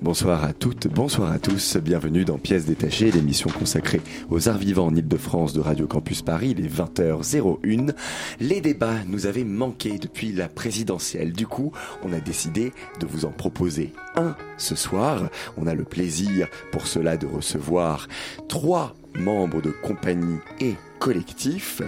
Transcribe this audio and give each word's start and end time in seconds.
Bonsoir 0.00 0.44
à 0.44 0.52
toutes, 0.52 0.86
bonsoir 0.86 1.32
à 1.32 1.40
tous, 1.40 1.76
bienvenue 1.76 2.24
dans 2.24 2.38
Pièces 2.38 2.66
détachées, 2.66 3.10
l'émission 3.10 3.50
consacrée 3.50 4.00
aux 4.30 4.48
arts 4.48 4.56
vivants 4.56 4.86
en 4.86 4.94
Ile-de-France 4.94 5.54
de 5.54 5.60
Radio 5.60 5.88
Campus 5.88 6.22
Paris, 6.22 6.54
les 6.54 6.68
20h01. 6.68 7.92
Les 8.38 8.60
débats 8.60 9.02
nous 9.08 9.26
avaient 9.26 9.42
manqué 9.42 9.98
depuis 9.98 10.30
la 10.30 10.48
présidentielle, 10.48 11.32
du 11.32 11.48
coup 11.48 11.72
on 12.04 12.12
a 12.12 12.20
décidé 12.20 12.72
de 13.00 13.06
vous 13.06 13.24
en 13.24 13.32
proposer 13.32 13.92
un 14.14 14.36
ce 14.56 14.76
soir. 14.76 15.30
On 15.56 15.66
a 15.66 15.74
le 15.74 15.84
plaisir 15.84 16.46
pour 16.70 16.86
cela 16.86 17.16
de 17.16 17.26
recevoir 17.26 18.06
trois 18.48 18.94
membres 19.14 19.60
de 19.60 19.70
compagnie 19.82 20.38
et 20.60 20.74
collectif. 21.00 21.82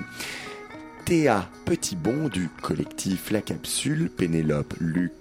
Théa 1.05 1.49
Petitbon 1.65 2.29
du 2.29 2.49
collectif 2.61 3.31
La 3.31 3.41
Capsule, 3.41 4.11
Pénélope 4.11 4.75
Luc 4.81 5.13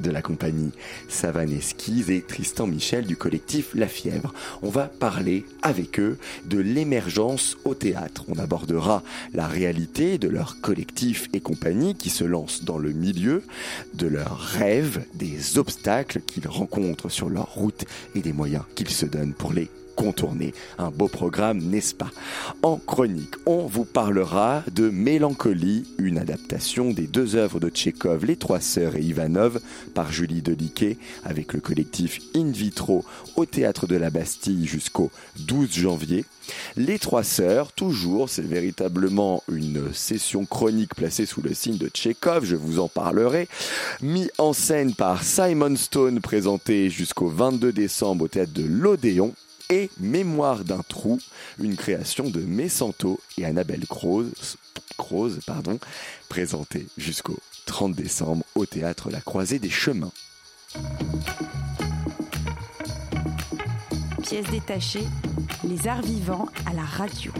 de 0.00 0.10
la 0.10 0.22
compagnie 0.22 0.72
Savane 1.08 1.52
Esquise 1.52 2.10
et 2.10 2.22
Tristan 2.22 2.66
Michel 2.66 3.06
du 3.06 3.16
collectif 3.16 3.70
La 3.74 3.88
Fièvre. 3.88 4.32
On 4.62 4.70
va 4.70 4.84
parler 4.84 5.44
avec 5.62 5.98
eux 6.00 6.18
de 6.46 6.58
l'émergence 6.58 7.56
au 7.64 7.74
théâtre. 7.74 8.24
On 8.28 8.38
abordera 8.38 9.02
la 9.34 9.46
réalité 9.46 10.18
de 10.18 10.28
leur 10.28 10.60
collectif 10.60 11.28
et 11.32 11.40
compagnie 11.40 11.94
qui 11.94 12.10
se 12.10 12.24
lancent 12.24 12.64
dans 12.64 12.78
le 12.78 12.92
milieu, 12.92 13.42
de 13.94 14.06
leurs 14.06 14.38
rêves, 14.38 15.04
des 15.14 15.58
obstacles 15.58 16.20
qu'ils 16.20 16.48
rencontrent 16.48 17.10
sur 17.10 17.28
leur 17.28 17.52
route 17.54 17.84
et 18.14 18.20
des 18.20 18.32
moyens 18.32 18.64
qu'ils 18.74 18.90
se 18.90 19.06
donnent 19.06 19.34
pour 19.34 19.52
les 19.52 19.70
contourner. 20.02 20.52
Un 20.78 20.90
beau 20.90 21.06
programme, 21.06 21.58
n'est-ce 21.58 21.94
pas? 21.94 22.10
En 22.62 22.76
chronique, 22.76 23.34
on 23.46 23.66
vous 23.66 23.84
parlera 23.84 24.64
de 24.74 24.90
Mélancolie, 24.90 25.84
une 25.98 26.18
adaptation 26.18 26.90
des 26.90 27.06
deux 27.06 27.36
œuvres 27.36 27.60
de 27.60 27.68
Tchékov, 27.68 28.24
Les 28.24 28.34
Trois 28.34 28.58
Sœurs 28.58 28.96
et 28.96 29.02
Ivanov, 29.02 29.60
par 29.94 30.10
Julie 30.10 30.42
Deliquet, 30.42 30.98
avec 31.24 31.52
le 31.52 31.60
collectif 31.60 32.18
In 32.34 32.50
Vitro 32.50 33.04
au 33.36 33.46
Théâtre 33.46 33.86
de 33.86 33.94
la 33.94 34.10
Bastille 34.10 34.66
jusqu'au 34.66 35.12
12 35.46 35.72
janvier. 35.72 36.24
Les 36.76 36.98
Trois 36.98 37.22
Sœurs, 37.22 37.70
toujours, 37.70 38.28
c'est 38.28 38.42
véritablement 38.42 39.44
une 39.48 39.92
session 39.92 40.44
chronique 40.46 40.96
placée 40.96 41.26
sous 41.26 41.42
le 41.42 41.54
signe 41.54 41.78
de 41.78 41.86
Tchékov, 41.86 42.44
je 42.44 42.56
vous 42.56 42.80
en 42.80 42.88
parlerai, 42.88 43.46
mis 44.00 44.28
en 44.38 44.52
scène 44.52 44.94
par 44.94 45.22
Simon 45.22 45.76
Stone, 45.76 46.20
présenté 46.20 46.90
jusqu'au 46.90 47.28
22 47.28 47.72
décembre 47.72 48.24
au 48.24 48.28
Théâtre 48.28 48.52
de 48.52 48.64
l'Odéon 48.64 49.32
et 49.70 49.90
Mémoire 49.98 50.64
d'un 50.64 50.82
trou, 50.88 51.18
une 51.58 51.76
création 51.76 52.28
de 52.28 52.40
Messanto 52.40 53.20
et 53.38 53.44
Annabelle 53.44 53.86
Croze, 53.86 54.56
Croze 54.96 55.40
pardon, 55.46 55.78
présentée 56.28 56.86
jusqu'au 56.96 57.38
30 57.66 57.94
décembre 57.94 58.44
au 58.54 58.66
théâtre 58.66 59.10
La 59.10 59.20
Croisée 59.20 59.58
des 59.58 59.70
Chemins. 59.70 60.12
Pièces 64.22 64.50
détachées, 64.50 65.06
les 65.64 65.88
arts 65.88 66.02
vivants 66.02 66.48
à 66.66 66.72
la 66.72 66.84
radio. 66.84 67.32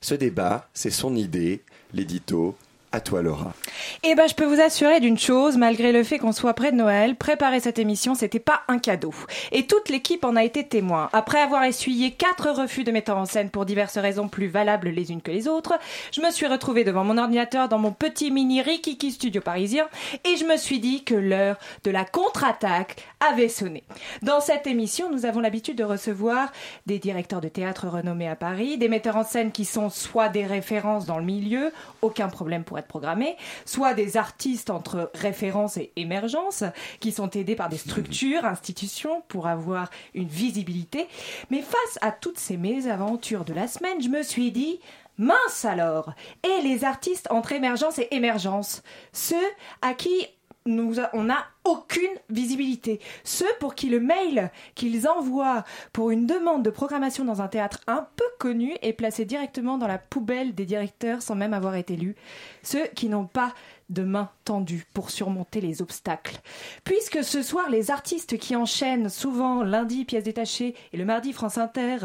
Ce 0.00 0.14
débat, 0.14 0.68
c'est 0.74 0.90
son 0.90 1.16
idée, 1.16 1.62
l'édito, 1.92 2.56
à 2.92 3.00
toi 3.00 3.22
Laura. 3.22 3.54
Eh 4.02 4.14
ben, 4.14 4.26
je 4.28 4.34
peux 4.34 4.44
vous 4.44 4.60
assurer 4.60 5.00
d'une 5.00 5.18
chose, 5.18 5.56
malgré 5.56 5.92
le 5.92 6.02
fait 6.02 6.18
qu'on 6.18 6.32
soit 6.32 6.54
près 6.54 6.72
de 6.72 6.76
Noël, 6.76 7.14
préparer 7.14 7.60
cette 7.60 7.78
émission, 7.78 8.14
c'était 8.14 8.40
pas 8.40 8.62
un 8.68 8.78
cadeau. 8.78 9.14
Et 9.52 9.66
toute 9.66 9.88
l'équipe 9.88 10.24
en 10.24 10.36
a 10.36 10.44
été 10.44 10.66
témoin. 10.66 11.08
Après 11.12 11.40
avoir 11.40 11.64
essuyé 11.64 12.10
quatre 12.10 12.50
refus 12.50 12.84
de 12.84 12.90
metteur 12.90 13.16
en 13.16 13.24
scène 13.24 13.50
pour 13.50 13.64
diverses 13.64 13.98
raisons 13.98 14.28
plus 14.28 14.48
valables 14.48 14.88
les 14.88 15.12
unes 15.12 15.22
que 15.22 15.30
les 15.30 15.48
autres, 15.48 15.74
je 16.12 16.20
me 16.20 16.30
suis 16.30 16.46
retrouvée 16.46 16.84
devant 16.84 17.04
mon 17.04 17.18
ordinateur 17.18 17.68
dans 17.68 17.78
mon 17.78 17.92
petit 17.92 18.30
mini 18.30 18.62
Rikiki 18.62 19.12
studio 19.12 19.40
parisien 19.40 19.86
et 20.24 20.36
je 20.36 20.44
me 20.44 20.56
suis 20.56 20.80
dit 20.80 21.04
que 21.04 21.14
l'heure 21.14 21.56
de 21.84 21.90
la 21.90 22.04
contre-attaque 22.04 22.96
avait 23.26 23.48
sonné. 23.48 23.84
Dans 24.22 24.40
cette 24.40 24.66
émission, 24.66 25.10
nous 25.10 25.24
avons 25.24 25.40
l'habitude 25.40 25.78
de 25.78 25.84
recevoir 25.84 26.52
des 26.86 26.98
directeurs 26.98 27.40
de 27.40 27.48
théâtre 27.48 27.88
renommés 27.88 28.28
à 28.28 28.36
Paris, 28.36 28.76
des 28.76 28.88
metteurs 28.88 29.16
en 29.16 29.24
scène 29.24 29.52
qui 29.52 29.64
sont 29.64 29.88
soit 29.88 30.28
des 30.28 30.46
références 30.46 31.06
dans 31.06 31.18
le 31.18 31.24
milieu, 31.24 31.72
aucun 32.02 32.28
problème 32.28 32.64
pour 32.64 32.78
être 32.78 32.88
programmé, 32.88 33.36
soit 33.64 33.83
des 33.92 34.16
artistes 34.16 34.70
entre 34.70 35.10
référence 35.12 35.76
et 35.76 35.92
émergence 35.96 36.64
qui 37.00 37.12
sont 37.12 37.28
aidés 37.30 37.56
par 37.56 37.68
des 37.68 37.76
structures, 37.76 38.46
institutions 38.46 39.22
pour 39.28 39.46
avoir 39.46 39.90
une 40.14 40.28
visibilité. 40.28 41.06
Mais 41.50 41.60
face 41.60 41.98
à 42.00 42.10
toutes 42.12 42.38
ces 42.38 42.56
mésaventures 42.56 43.44
de 43.44 43.52
la 43.52 43.68
semaine, 43.68 44.00
je 44.00 44.08
me 44.08 44.22
suis 44.22 44.52
dit, 44.52 44.80
mince 45.18 45.66
alors 45.66 46.14
Et 46.42 46.62
les 46.62 46.84
artistes 46.84 47.28
entre 47.30 47.52
émergence 47.52 47.98
et 47.98 48.08
émergence? 48.12 48.82
Ceux 49.12 49.36
à 49.82 49.92
qui 49.92 50.26
nous 50.66 50.96
on 51.12 51.24
n'a 51.24 51.44
aucune 51.64 52.16
visibilité. 52.30 53.00
Ceux 53.22 53.52
pour 53.60 53.74
qui 53.74 53.90
le 53.90 54.00
mail 54.00 54.50
qu'ils 54.74 55.06
envoient 55.06 55.64
pour 55.92 56.10
une 56.10 56.26
demande 56.26 56.62
de 56.62 56.70
programmation 56.70 57.24
dans 57.24 57.42
un 57.42 57.48
théâtre 57.48 57.80
un 57.86 58.06
peu 58.16 58.24
connu 58.38 58.74
est 58.80 58.94
placé 58.94 59.26
directement 59.26 59.76
dans 59.76 59.86
la 59.86 59.98
poubelle 59.98 60.54
des 60.54 60.64
directeurs 60.64 61.20
sans 61.20 61.34
même 61.34 61.52
avoir 61.52 61.74
été 61.74 61.96
lu. 61.96 62.16
Ceux 62.62 62.86
qui 62.94 63.08
n'ont 63.08 63.26
pas 63.26 63.52
de 63.90 64.02
main 64.02 64.30
tendue 64.44 64.86
pour 64.94 65.10
surmonter 65.10 65.60
les 65.60 65.82
obstacles. 65.82 66.38
Puisque 66.84 67.22
ce 67.22 67.42
soir, 67.42 67.70
les 67.70 67.90
artistes 67.90 68.38
qui 68.38 68.56
enchaînent 68.56 69.08
souvent 69.08 69.62
lundi 69.62 70.04
pièces 70.04 70.24
détachées 70.24 70.74
et 70.92 70.96
le 70.96 71.04
mardi 71.04 71.32
France 71.32 71.58
Inter 71.58 71.98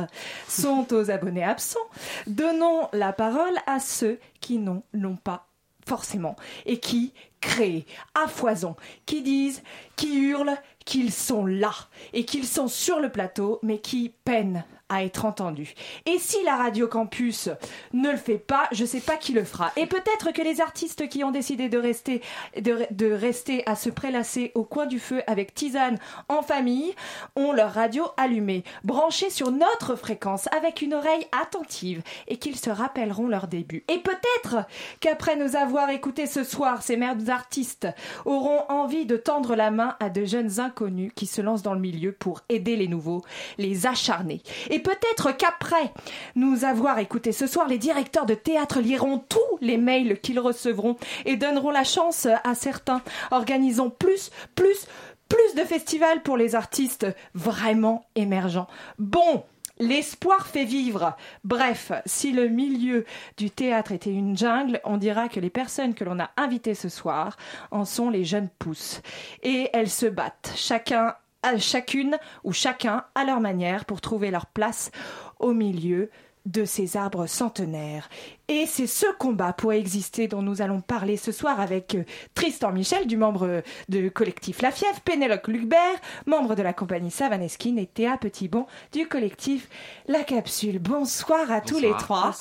sont 0.48 0.88
aux 0.94 1.12
abonnés 1.12 1.44
absents, 1.44 1.80
donnons 2.28 2.90
la 2.94 3.14
parole 3.14 3.58
à 3.66 3.80
ceux 3.80 4.20
qui 4.40 4.58
n'ont 4.58 4.84
l'ont 4.94 5.18
pas 5.18 5.48
forcément 5.88 6.36
et 6.66 6.80
qui 6.80 7.14
créent 7.42 7.86
à 8.14 8.28
foison, 8.28 8.76
qui 9.06 9.22
disent, 9.22 9.64
qui 9.96 10.20
hurlent 10.20 10.58
qu'ils 10.86 11.14
sont 11.14 11.46
là 11.46 11.74
et 12.14 12.26
qu'ils 12.26 12.48
sont 12.48 12.68
sur 12.68 13.00
le 13.00 13.10
plateau 13.10 13.60
mais 13.64 13.80
qui 13.80 14.14
peinent 14.24 14.64
à 14.90 15.04
être 15.04 15.26
entendu. 15.26 15.74
Et 16.06 16.18
si 16.20 16.44
la 16.44 16.58
Radio 16.58 16.88
Campus 16.88 17.50
ne 17.94 18.12
le 18.12 18.18
fait 18.18 18.38
pas, 18.38 18.68
je 18.72 18.86
sais 18.86 19.00
pas 19.00 19.18
qui 19.18 19.34
le 19.34 19.44
fera. 19.44 19.72
Et 19.76 19.86
peut-être 19.86 20.32
que 20.34 20.42
les 20.42 20.62
artistes 20.62 21.08
qui 21.08 21.24
ont 21.24 21.32
décidé 21.32 21.70
de 21.70 21.78
rester, 21.78 22.22
de, 22.60 23.12
rester 23.12 23.64
à 23.68 23.76
se 23.76 23.90
prélasser 23.90 24.52
au 24.56 24.64
coin 24.64 24.86
du 24.86 25.00
feu 25.00 25.22
avec 25.28 25.54
tisane 25.54 25.98
en 26.28 26.42
famille 26.42 26.94
ont 27.36 27.52
leur 27.52 27.74
radio 27.74 28.06
allumée, 28.18 28.64
branchée 28.84 29.30
sur 29.30 29.52
notre 29.52 29.96
fréquence 29.96 30.48
avec 30.56 30.82
une 30.82 30.94
oreille 30.94 31.28
attentive 31.42 32.02
et 32.28 32.38
qu'ils 32.38 32.58
se 32.58 32.70
rappelleront 32.70 33.28
leur 33.28 33.48
début. 33.48 33.84
Et 33.88 34.00
peut-être 34.00 34.66
qu'après 35.00 35.36
nous 35.36 35.56
avoir 35.56 35.90
écoutés 35.90 36.28
ce 36.28 36.44
soir, 36.44 36.82
ces 36.82 36.98
merdes 36.98 37.30
artistes 37.30 37.88
auront 38.26 38.64
envie 38.70 39.06
de 39.06 39.18
tendre 39.18 39.56
la 39.56 39.72
main 39.72 39.96
à 40.00 40.10
de 40.10 40.26
jeunes 40.26 40.60
inconnus 40.60 41.12
qui 41.16 41.26
se 41.26 41.42
lancent 41.42 41.64
dans 41.64 41.74
le 41.74 41.80
milieu 41.80 42.12
pour 42.12 42.42
aider 42.50 42.76
les 42.76 42.88
nouveaux, 42.88 43.24
les 43.58 43.86
acharner. 43.86 44.42
Et 44.70 44.79
et 44.80 44.82
peut-être 44.82 45.36
qu'après 45.36 45.92
nous 46.36 46.64
avoir 46.64 47.00
écouté 47.00 47.34
ce 47.34 47.48
soir, 47.48 47.68
les 47.68 47.78
directeurs 47.78 48.26
de 48.26 48.34
théâtre 48.34 48.80
liront 48.80 49.18
tous 49.18 49.58
les 49.60 49.76
mails 49.76 50.22
qu'ils 50.22 50.40
recevront 50.40 50.96
et 51.26 51.36
donneront 51.36 51.70
la 51.70 51.84
chance 51.84 52.30
à 52.46 52.56
certains. 52.56 53.02
Organisons 53.32 53.90
plus, 53.90 54.32
plus, 54.56 54.88
plus 55.28 55.56
de 55.58 55.66
festivals 55.66 56.24
pour 56.24 56.38
les 56.38 56.56
artistes 56.56 57.06
vraiment 57.34 58.06
émergents. 58.16 58.68
Bon, 59.00 59.44
L'espoir 59.81 60.46
fait 60.46 60.66
vivre. 60.66 61.16
Bref, 61.46 61.94
si 62.06 62.34
le 62.34 62.50
milieu 62.50 63.06
du 63.38 63.50
théâtre 63.50 63.94
était 63.94 64.12
une 64.12 64.38
jungle, 64.38 64.82
on 64.84 64.98
dira 64.98 65.30
que 65.30 65.40
les 65.40 65.50
personnes 65.50 65.94
que 65.94 66.04
l'on 66.04 66.20
a 66.20 66.32
invitées 66.36 66.75
ce 66.75 66.90
soir 66.90 67.38
en 67.72 67.86
sont 67.86 68.10
les 68.10 68.25
jeunes 68.25 68.50
pousses. 68.60 69.02
Et 69.42 69.70
elles 69.72 69.90
se 69.90 70.06
battent, 70.06 70.52
chacun 70.58 71.16
chacune 71.57 72.18
ou 72.44 72.51
chacun 72.53 73.06
à 73.15 73.24
leur 73.24 73.39
manière 73.39 73.86
pour 73.86 74.01
trouver 74.01 74.31
leur 74.31 74.45
place 74.45 74.91
au 75.39 75.53
milieu 75.53 76.09
de 76.45 76.65
ces 76.65 76.97
arbres 76.97 77.27
centenaires. 77.27 78.09
Et 78.51 78.66
c'est 78.66 78.88
ce 78.88 79.06
combat 79.19 79.54
pour 79.54 79.74
exister 79.74 80.28
dont 80.28 80.42
nous 80.42 80.63
allons 80.63 80.81
parler 80.81 81.18
ce 81.18 81.31
soir 81.31 81.60
avec 81.60 81.94
euh, 81.94 82.04
Tristan 82.34 82.72
Michel, 82.72 83.06
du 83.06 83.16
membre 83.16 83.46
euh, 83.46 83.62
de 83.90 84.10
collectif 84.10 84.63
La 84.63 84.72
Fièvre, 84.72 85.00
Pénélope 85.01 85.46
Lucbert, 85.46 85.78
membre 86.25 86.56
de 86.56 86.63
la 86.63 86.74
compagnie 86.74 87.12
Savaneskin, 87.12 87.78
et 87.78 87.86
Théa 87.86 88.18
Petitbon 88.18 88.66
du 88.92 89.07
collectif 89.07 89.69
La 90.07 90.24
Capsule. 90.24 90.80
Bonsoir 90.80 91.51
à 91.51 91.62
tous 91.62 91.78
les 91.80 91.92
trois. 92.00 92.31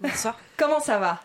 Bonsoir. 0.00 0.38
Comment 0.56 0.80
ça 0.80 0.98
va? 0.98 1.20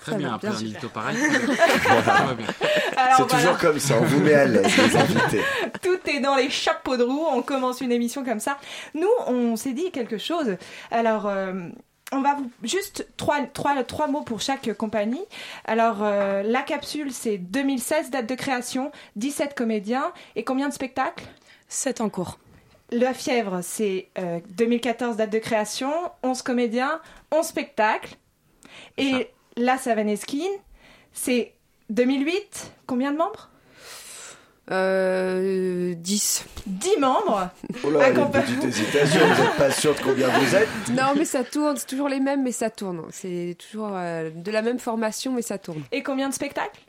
Très 0.00 0.16
bien, 0.16 0.34
après 0.34 0.48
un 0.48 0.60
mytho 0.60 0.88
pareil. 0.88 1.16
C'est 3.16 3.28
toujours 3.28 3.58
comme 3.58 3.78
ça, 3.78 3.94
on 4.00 4.04
vous 4.04 4.20
met 4.20 4.34
à 4.34 4.46
l'aise, 4.46 4.76
les 4.76 4.96
invités. 5.00 5.42
Tout 5.80 6.10
est 6.10 6.18
dans 6.20 6.34
les 6.34 6.50
chapeaux 6.50 6.96
de 6.96 7.04
roue. 7.04 7.24
On 7.30 7.42
commence 7.42 7.80
une 7.80 7.92
émission 7.92 8.24
comme 8.24 8.40
ça. 8.40 8.58
Nous, 8.94 9.08
on 9.28 9.54
s'est 9.54 9.74
dit 9.74 9.92
quelque 9.92 10.18
chose. 10.18 10.56
Alors. 10.90 11.26
euh, 11.26 11.52
on 12.12 12.20
va 12.20 12.34
vous 12.34 12.50
juste 12.62 13.06
trois, 13.16 13.44
trois, 13.46 13.82
trois 13.84 14.06
mots 14.06 14.22
pour 14.22 14.40
chaque 14.40 14.72
compagnie. 14.74 15.24
Alors, 15.64 15.98
euh, 16.02 16.42
la 16.42 16.62
capsule, 16.62 17.12
c'est 17.12 17.38
2016, 17.38 18.10
date 18.10 18.28
de 18.28 18.34
création, 18.34 18.92
17 19.16 19.54
comédiens 19.54 20.12
et 20.36 20.44
combien 20.44 20.68
de 20.68 20.74
spectacles? 20.74 21.24
7 21.68 22.00
en 22.00 22.08
cours. 22.08 22.38
La 22.92 23.12
fièvre, 23.12 23.60
c'est 23.62 24.08
euh, 24.18 24.38
2014, 24.50 25.16
date 25.16 25.30
de 25.30 25.38
création, 25.38 25.90
11 26.22 26.42
comédiens, 26.42 27.00
11 27.32 27.44
spectacles. 27.44 28.14
Et 28.96 29.30
la 29.56 29.76
Savaneskin, 29.76 30.50
c'est 31.12 31.54
2008, 31.90 32.72
combien 32.86 33.10
de 33.10 33.16
membres? 33.16 33.50
Euh, 34.70 35.94
10. 35.94 36.44
10 36.66 36.96
membres 36.98 37.50
Oh 37.84 37.90
là, 37.90 38.10
les 38.10 38.24
petites 38.24 38.64
hésitations, 38.64 39.20
vous 39.20 39.42
n'êtes 39.42 39.56
pas 39.56 39.70
sûr 39.70 39.94
de 39.94 40.00
combien 40.00 40.28
vous 40.28 40.56
êtes 40.56 40.68
Non, 40.90 41.14
mais 41.16 41.24
ça 41.24 41.44
tourne, 41.44 41.76
c'est 41.76 41.86
toujours 41.86 42.08
les 42.08 42.18
mêmes, 42.18 42.42
mais 42.42 42.52
ça 42.52 42.70
tourne. 42.70 43.02
C'est 43.10 43.56
toujours 43.58 43.92
euh, 43.94 44.30
de 44.34 44.50
la 44.50 44.62
même 44.62 44.80
formation, 44.80 45.32
mais 45.32 45.42
ça 45.42 45.58
tourne. 45.58 45.82
Et 45.92 46.02
combien 46.02 46.28
de 46.28 46.34
spectacles? 46.34 46.80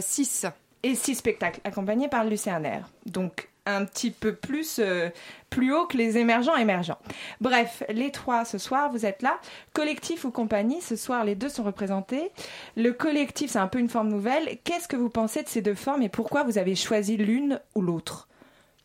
6. 0.00 0.46
Et 0.82 0.94
6 0.94 1.16
spectacles, 1.16 1.60
accompagnés 1.64 2.08
par 2.08 2.24
le 2.24 2.30
Lucernaire. 2.30 2.88
Donc, 3.06 3.50
un 3.66 3.84
petit 3.84 4.10
peu 4.10 4.34
plus, 4.34 4.78
euh, 4.78 5.10
plus 5.48 5.74
haut 5.74 5.86
que 5.86 5.96
les 5.96 6.18
émergents 6.18 6.56
émergents. 6.56 6.98
Bref, 7.40 7.82
les 7.88 8.10
trois 8.10 8.44
ce 8.44 8.58
soir, 8.58 8.90
vous 8.90 9.06
êtes 9.06 9.22
là. 9.22 9.38
Collectif 9.72 10.24
ou 10.24 10.30
compagnie, 10.30 10.80
ce 10.80 10.96
soir, 10.96 11.24
les 11.24 11.34
deux 11.34 11.48
sont 11.48 11.62
représentés. 11.62 12.30
Le 12.76 12.92
collectif, 12.92 13.50
c'est 13.50 13.58
un 13.58 13.68
peu 13.68 13.78
une 13.78 13.88
forme 13.88 14.08
nouvelle. 14.08 14.58
Qu'est-ce 14.64 14.88
que 14.88 14.96
vous 14.96 15.10
pensez 15.10 15.42
de 15.42 15.48
ces 15.48 15.62
deux 15.62 15.74
formes 15.74 16.02
et 16.02 16.08
pourquoi 16.08 16.44
vous 16.44 16.58
avez 16.58 16.74
choisi 16.74 17.16
l'une 17.16 17.60
ou 17.74 17.82
l'autre? 17.82 18.28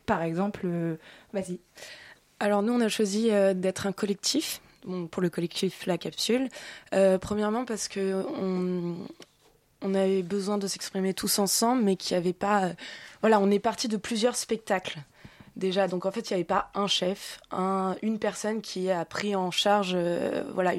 Par 0.06 0.21
exemple, 0.21 0.62
euh, 0.65 0.95
vas-y. 1.33 1.59
Alors 2.39 2.62
nous, 2.62 2.74
on 2.74 2.81
a 2.81 2.89
choisi 2.89 3.31
euh, 3.31 3.53
d'être 3.53 3.88
un 3.88 3.91
collectif, 3.91 4.62
pour 5.09 5.24
le 5.24 5.30
collectif 5.30 5.88
La 5.88 5.98
Capsule. 5.98 6.48
Premièrement 6.91 7.65
parce 7.65 7.88
que 7.88 8.24
on, 8.39 8.98
on 9.85 9.93
avait 9.93 10.23
besoin 10.23 10.57
de 10.57 10.67
s'exprimer 10.67 11.13
tous 11.13 11.39
ensemble, 11.39 11.83
mais 11.83 11.95
qu'il 11.95 12.19
n'y 12.19 12.33
pas... 12.33 12.65
euh, 12.65 12.73
voilà, 13.21 13.39
on 13.39 13.51
est 13.51 13.59
parti 13.59 13.87
de 13.87 13.97
plusieurs 13.97 14.35
spectacles 14.35 14.99
déjà. 15.55 15.87
Donc 15.87 16.05
en 16.05 16.11
fait, 16.11 16.29
il 16.29 16.33
n'y 16.33 16.35
avait 16.35 16.43
pas 16.43 16.71
un 16.73 16.87
chef, 16.87 17.39
un, 17.51 17.95
une 18.01 18.19
personne 18.19 18.61
qui 18.61 18.89
a 18.89 19.05
pris 19.05 19.35
en 19.35 19.51
charge 19.51 19.93
euh, 19.95 20.43
voilà, 20.53 20.73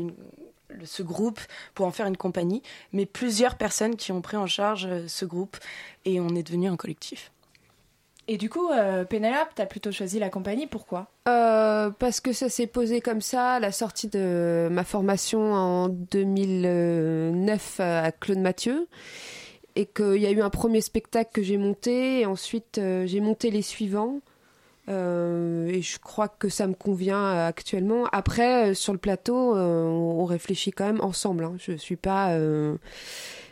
ce 0.85 1.03
groupe 1.03 1.41
pour 1.75 1.87
en 1.87 1.93
faire 1.93 2.06
une 2.06 2.17
compagnie, 2.17 2.62
mais 2.93 3.06
plusieurs 3.06 3.56
personnes 3.56 3.97
qui 3.97 4.12
ont 4.12 4.20
pris 4.20 4.37
en 4.37 4.47
charge 4.47 4.87
euh, 4.87 5.09
ce 5.09 5.25
groupe 5.25 5.56
et 6.05 6.20
on 6.20 6.31
est 6.31 6.43
devenu 6.43 6.69
un 6.69 6.76
collectif. 6.76 7.31
Et 8.28 8.38
du 8.38 8.50
coup, 8.50 8.70
euh, 8.70 9.05
Pénélope, 9.05 9.50
t'as 9.55 9.67
plutôt 9.67 9.93
choisi 9.93 10.19
la 10.19 10.31
compagnie, 10.31 10.67
pourquoi? 10.67 11.06
Euh, 11.28 11.90
parce 11.90 12.20
que 12.20 12.32
ça 12.32 12.49
s'est 12.49 12.67
posé 12.67 13.00
comme 13.00 13.20
ça 13.20 13.61
la 13.61 13.70
sortie 13.70 14.08
de 14.08 14.69
ma 14.70 14.82
formation 14.82 15.52
en 15.52 15.88
2009 15.88 17.81
à 17.81 18.12
Claude 18.12 18.38
Mathieu. 18.38 18.88
Et 19.78 19.84
qu'il 19.87 20.17
y 20.17 20.26
a 20.26 20.31
eu 20.31 20.40
un 20.40 20.49
premier 20.50 20.81
spectacle 20.81 21.31
que 21.32 21.43
j'ai 21.43 21.58
monté, 21.58 22.20
et 22.20 22.26
ensuite 22.26 22.78
euh, 22.78 23.06
j'ai 23.06 23.20
monté 23.20 23.50
les 23.50 23.62
suivants. 23.62 24.20
Euh, 24.88 25.67
et 25.67 25.82
je 25.82 25.99
crois 25.99 26.28
que 26.28 26.49
ça 26.49 26.67
me 26.67 26.73
convient 26.75 27.23
euh, 27.23 27.49
actuellement. 27.49 28.06
Après, 28.12 28.70
euh, 28.70 28.75
sur 28.75 28.93
le 28.93 28.99
plateau, 28.99 29.55
euh, 29.56 29.84
on 29.84 30.25
réfléchit 30.25 30.70
quand 30.70 30.87
même 30.87 31.00
ensemble. 31.00 31.44
hein. 31.44 31.56
Je 31.58 31.73
suis 31.73 31.96
pas, 31.96 32.31
euh, 32.31 32.76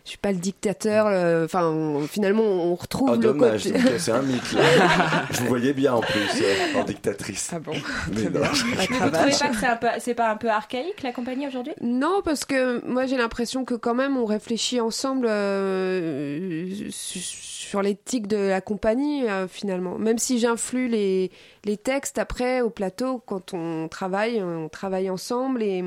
je 0.04 0.10
suis 0.10 0.18
pas 0.18 0.32
le 0.32 0.38
dictateur. 0.38 1.06
euh, 1.08 1.44
Enfin, 1.46 1.74
finalement, 2.10 2.42
on 2.42 2.74
retrouve 2.74 3.10
Oh, 3.10 3.14
le 3.14 3.18
dommage, 3.20 3.64
côté. 3.64 3.78
donc, 3.78 3.92
c'est 3.98 4.12
un 4.12 4.22
mythe 4.22 4.52
là. 4.52 4.62
Je 5.30 5.40
vous 5.40 5.46
voyais 5.46 5.72
bien 5.72 5.94
en 5.94 6.00
plus, 6.00 6.42
euh, 6.42 6.78
en 6.80 6.84
dictatrice. 6.84 7.50
Ah 7.54 7.58
bon 7.58 7.72
Mais 8.12 8.24
non, 8.28 8.44
je- 8.52 8.64
Mais 8.66 8.86
vous 8.86 8.94
trouvez 8.94 9.10
pas 9.10 9.24
que 9.24 9.32
c'est 9.32 9.66
un 9.66 9.76
peu- 9.76 9.86
c'est 9.98 10.14
pas 10.14 10.30
un 10.30 10.36
peu 10.36 10.48
archaïque, 10.50 11.02
la 11.02 11.12
compagnie, 11.12 11.46
aujourd'hui? 11.48 11.72
Non, 11.80 12.20
parce 12.24 12.44
que 12.44 12.84
moi 12.86 13.06
j'ai 13.06 13.16
l'impression 13.16 13.64
que 13.64 13.74
quand 13.74 13.94
même 13.94 14.16
on 14.16 14.24
réfléchit 14.26 14.80
ensemble 14.80 15.26
euh, 15.28 16.68
su- 16.90 17.18
sur 17.20 17.82
l'éthique 17.82 18.26
de 18.26 18.36
la 18.36 18.60
compagnie 18.60 19.26
euh, 19.28 19.48
finalement. 19.48 19.98
Même 19.98 20.18
si 20.18 20.38
j'influe 20.38 20.88
les, 20.88 21.30
les 21.64 21.76
textes 21.76 22.18
après 22.18 22.60
au 22.60 22.70
plateau, 22.70 23.22
quand 23.26 23.54
on 23.54 23.88
travaille, 23.88 24.42
on 24.42 24.68
travaille 24.68 25.08
ensemble 25.10 25.62
et, 25.62 25.82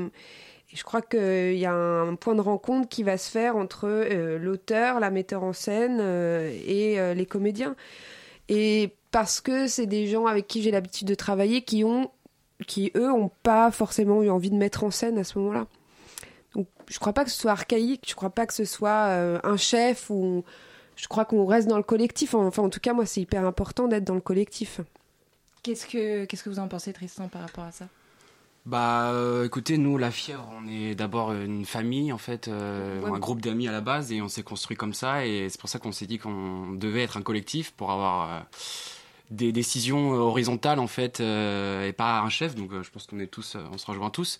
je 0.72 0.82
crois 0.82 1.00
qu'il 1.00 1.56
y 1.56 1.66
a 1.66 1.72
un 1.72 2.14
point 2.14 2.34
de 2.34 2.40
rencontre 2.40 2.88
qui 2.88 3.02
va 3.02 3.16
se 3.16 3.30
faire 3.30 3.56
entre 3.56 3.86
euh, 3.86 4.38
l'auteur, 4.38 5.00
la 5.00 5.10
metteur 5.10 5.42
en 5.42 5.52
scène 5.52 5.98
euh, 6.00 6.50
et 6.66 7.00
euh, 7.00 7.14
les 7.14 7.24
comédiens. 7.24 7.74
Et 8.48 8.94
parce 9.10 9.40
que 9.40 9.66
c'est 9.66 9.86
des 9.86 10.06
gens 10.06 10.26
avec 10.26 10.46
qui 10.46 10.62
j'ai 10.62 10.70
l'habitude 10.70 11.08
de 11.08 11.14
travailler 11.14 11.62
qui 11.62 11.84
ont 11.84 12.10
qui 12.66 12.90
eux 12.96 13.10
ont 13.10 13.30
pas 13.42 13.70
forcément 13.70 14.22
eu 14.22 14.30
envie 14.30 14.50
de 14.50 14.56
mettre 14.56 14.84
en 14.84 14.90
scène 14.90 15.16
à 15.16 15.24
ce 15.24 15.38
moment-là. 15.38 15.66
Donc 16.54 16.66
je 16.88 16.98
crois 16.98 17.12
pas 17.12 17.24
que 17.24 17.30
ce 17.30 17.38
soit 17.38 17.52
archaïque, 17.52 18.04
je 18.08 18.14
crois 18.14 18.30
pas 18.30 18.46
que 18.46 18.54
ce 18.54 18.64
soit 18.64 19.12
un 19.44 19.56
chef 19.56 20.10
ou 20.10 20.44
je 20.96 21.06
crois 21.06 21.24
qu'on 21.24 21.46
reste 21.46 21.68
dans 21.68 21.76
le 21.76 21.84
collectif. 21.84 22.34
Enfin 22.34 22.64
en 22.64 22.68
tout 22.68 22.80
cas 22.80 22.94
moi 22.94 23.06
c'est 23.06 23.20
hyper 23.20 23.46
important 23.46 23.86
d'être 23.86 24.04
dans 24.04 24.16
le 24.16 24.20
collectif. 24.20 24.80
Qu'est-ce 25.62 25.86
que, 25.86 26.24
qu'est-ce 26.24 26.42
que 26.42 26.50
vous 26.50 26.58
en 26.58 26.68
pensez, 26.68 26.92
Tristan, 26.92 27.28
par 27.28 27.42
rapport 27.42 27.64
à 27.64 27.72
ça? 27.72 27.86
Bah 28.68 29.12
euh, 29.12 29.46
écoutez, 29.46 29.78
nous, 29.78 29.96
la 29.96 30.10
fièvre, 30.10 30.46
on 30.54 30.68
est 30.68 30.94
d'abord 30.94 31.32
une 31.32 31.64
famille, 31.64 32.12
en 32.12 32.18
fait, 32.18 32.48
euh, 32.48 33.00
Ouais. 33.00 33.16
un 33.16 33.18
groupe 33.18 33.40
d'amis 33.40 33.66
à 33.66 33.72
la 33.72 33.80
base, 33.80 34.12
et 34.12 34.20
on 34.20 34.28
s'est 34.28 34.42
construit 34.42 34.76
comme 34.76 34.92
ça, 34.92 35.24
et 35.24 35.48
c'est 35.48 35.58
pour 35.58 35.70
ça 35.70 35.78
qu'on 35.78 35.90
s'est 35.90 36.04
dit 36.04 36.18
qu'on 36.18 36.72
devait 36.72 37.02
être 37.02 37.16
un 37.16 37.22
collectif 37.22 37.70
pour 37.72 37.90
avoir 37.90 38.30
euh, 38.30 38.40
des 39.30 39.52
décisions 39.52 40.10
horizontales, 40.10 40.80
en 40.80 40.86
fait, 40.86 41.20
et 41.20 41.94
pas 41.96 42.20
un 42.20 42.28
chef, 42.28 42.54
donc 42.56 42.70
je 42.82 42.90
pense 42.90 43.06
qu'on 43.06 43.20
est 43.20 43.26
tous, 43.26 43.56
on 43.72 43.78
se 43.78 43.86
rejoint 43.86 44.10
tous. 44.10 44.38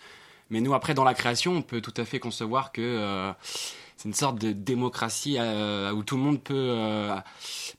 Mais 0.51 0.61
nous, 0.61 0.75
après, 0.75 0.93
dans 0.93 1.05
la 1.05 1.15
création, 1.15 1.53
on 1.53 1.63
peut 1.63 1.81
tout 1.81 1.95
à 1.97 2.05
fait 2.05 2.21
concevoir 2.21 2.71
que 2.71 3.33
c'est 3.99 4.09
une 4.09 4.15
sorte 4.15 4.39
de 4.39 4.53
démocratie 4.53 5.39
euh, 5.39 5.91
où 5.93 6.05
tout 6.05 6.17
le 6.17 6.23
monde 6.23 6.41
peut 6.41 6.55
euh, 6.55 7.17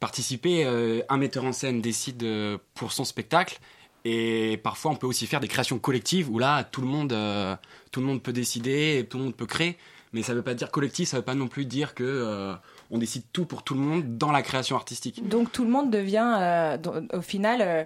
participer. 0.02 0.66
Euh, 0.66 1.02
un 1.08 1.16
metteur 1.16 1.46
en 1.46 1.54
scène 1.54 1.80
décide 1.80 2.28
pour 2.76 2.92
son 2.92 3.06
spectacle, 3.06 3.60
et 4.06 4.58
parfois, 4.64 4.92
on 4.92 4.96
peut 4.96 5.08
aussi 5.08 5.28
faire 5.28 5.40
des 5.40 5.48
créations 5.48 5.80
collectives 5.80 6.30
où 6.30 6.40
là, 6.40 6.64
tout 6.64 6.82
le 6.82 6.88
monde, 6.88 7.14
euh, 7.14 7.56
tout 7.92 8.00
le 8.00 8.06
monde 8.06 8.22
peut 8.22 8.34
décider, 8.34 9.06
tout 9.10 9.18
le 9.18 9.26
monde 9.26 9.36
peut 9.36 9.46
créer. 9.46 9.78
Mais 10.12 10.24
ça 10.24 10.34
veut 10.34 10.42
pas 10.42 10.56
dire 10.56 10.72
collectif, 10.72 11.10
ça 11.10 11.18
veut 11.18 11.24
pas 11.24 11.36
non 11.36 11.48
plus 11.48 11.66
dire 11.66 11.94
que 11.94 12.04
euh, 12.04 12.56
on 12.90 12.98
décide 12.98 13.22
tout 13.32 13.46
pour 13.46 13.62
tout 13.62 13.76
le 13.76 13.80
monde 13.82 14.18
dans 14.18 14.32
la 14.32 14.42
création 14.42 14.76
artistique. 14.76 15.28
Donc 15.30 15.52
tout 15.52 15.64
le 15.64 15.70
monde 15.70 15.92
devient, 15.92 16.36
euh, 16.40 16.78
au 17.14 17.22
final, 17.22 17.86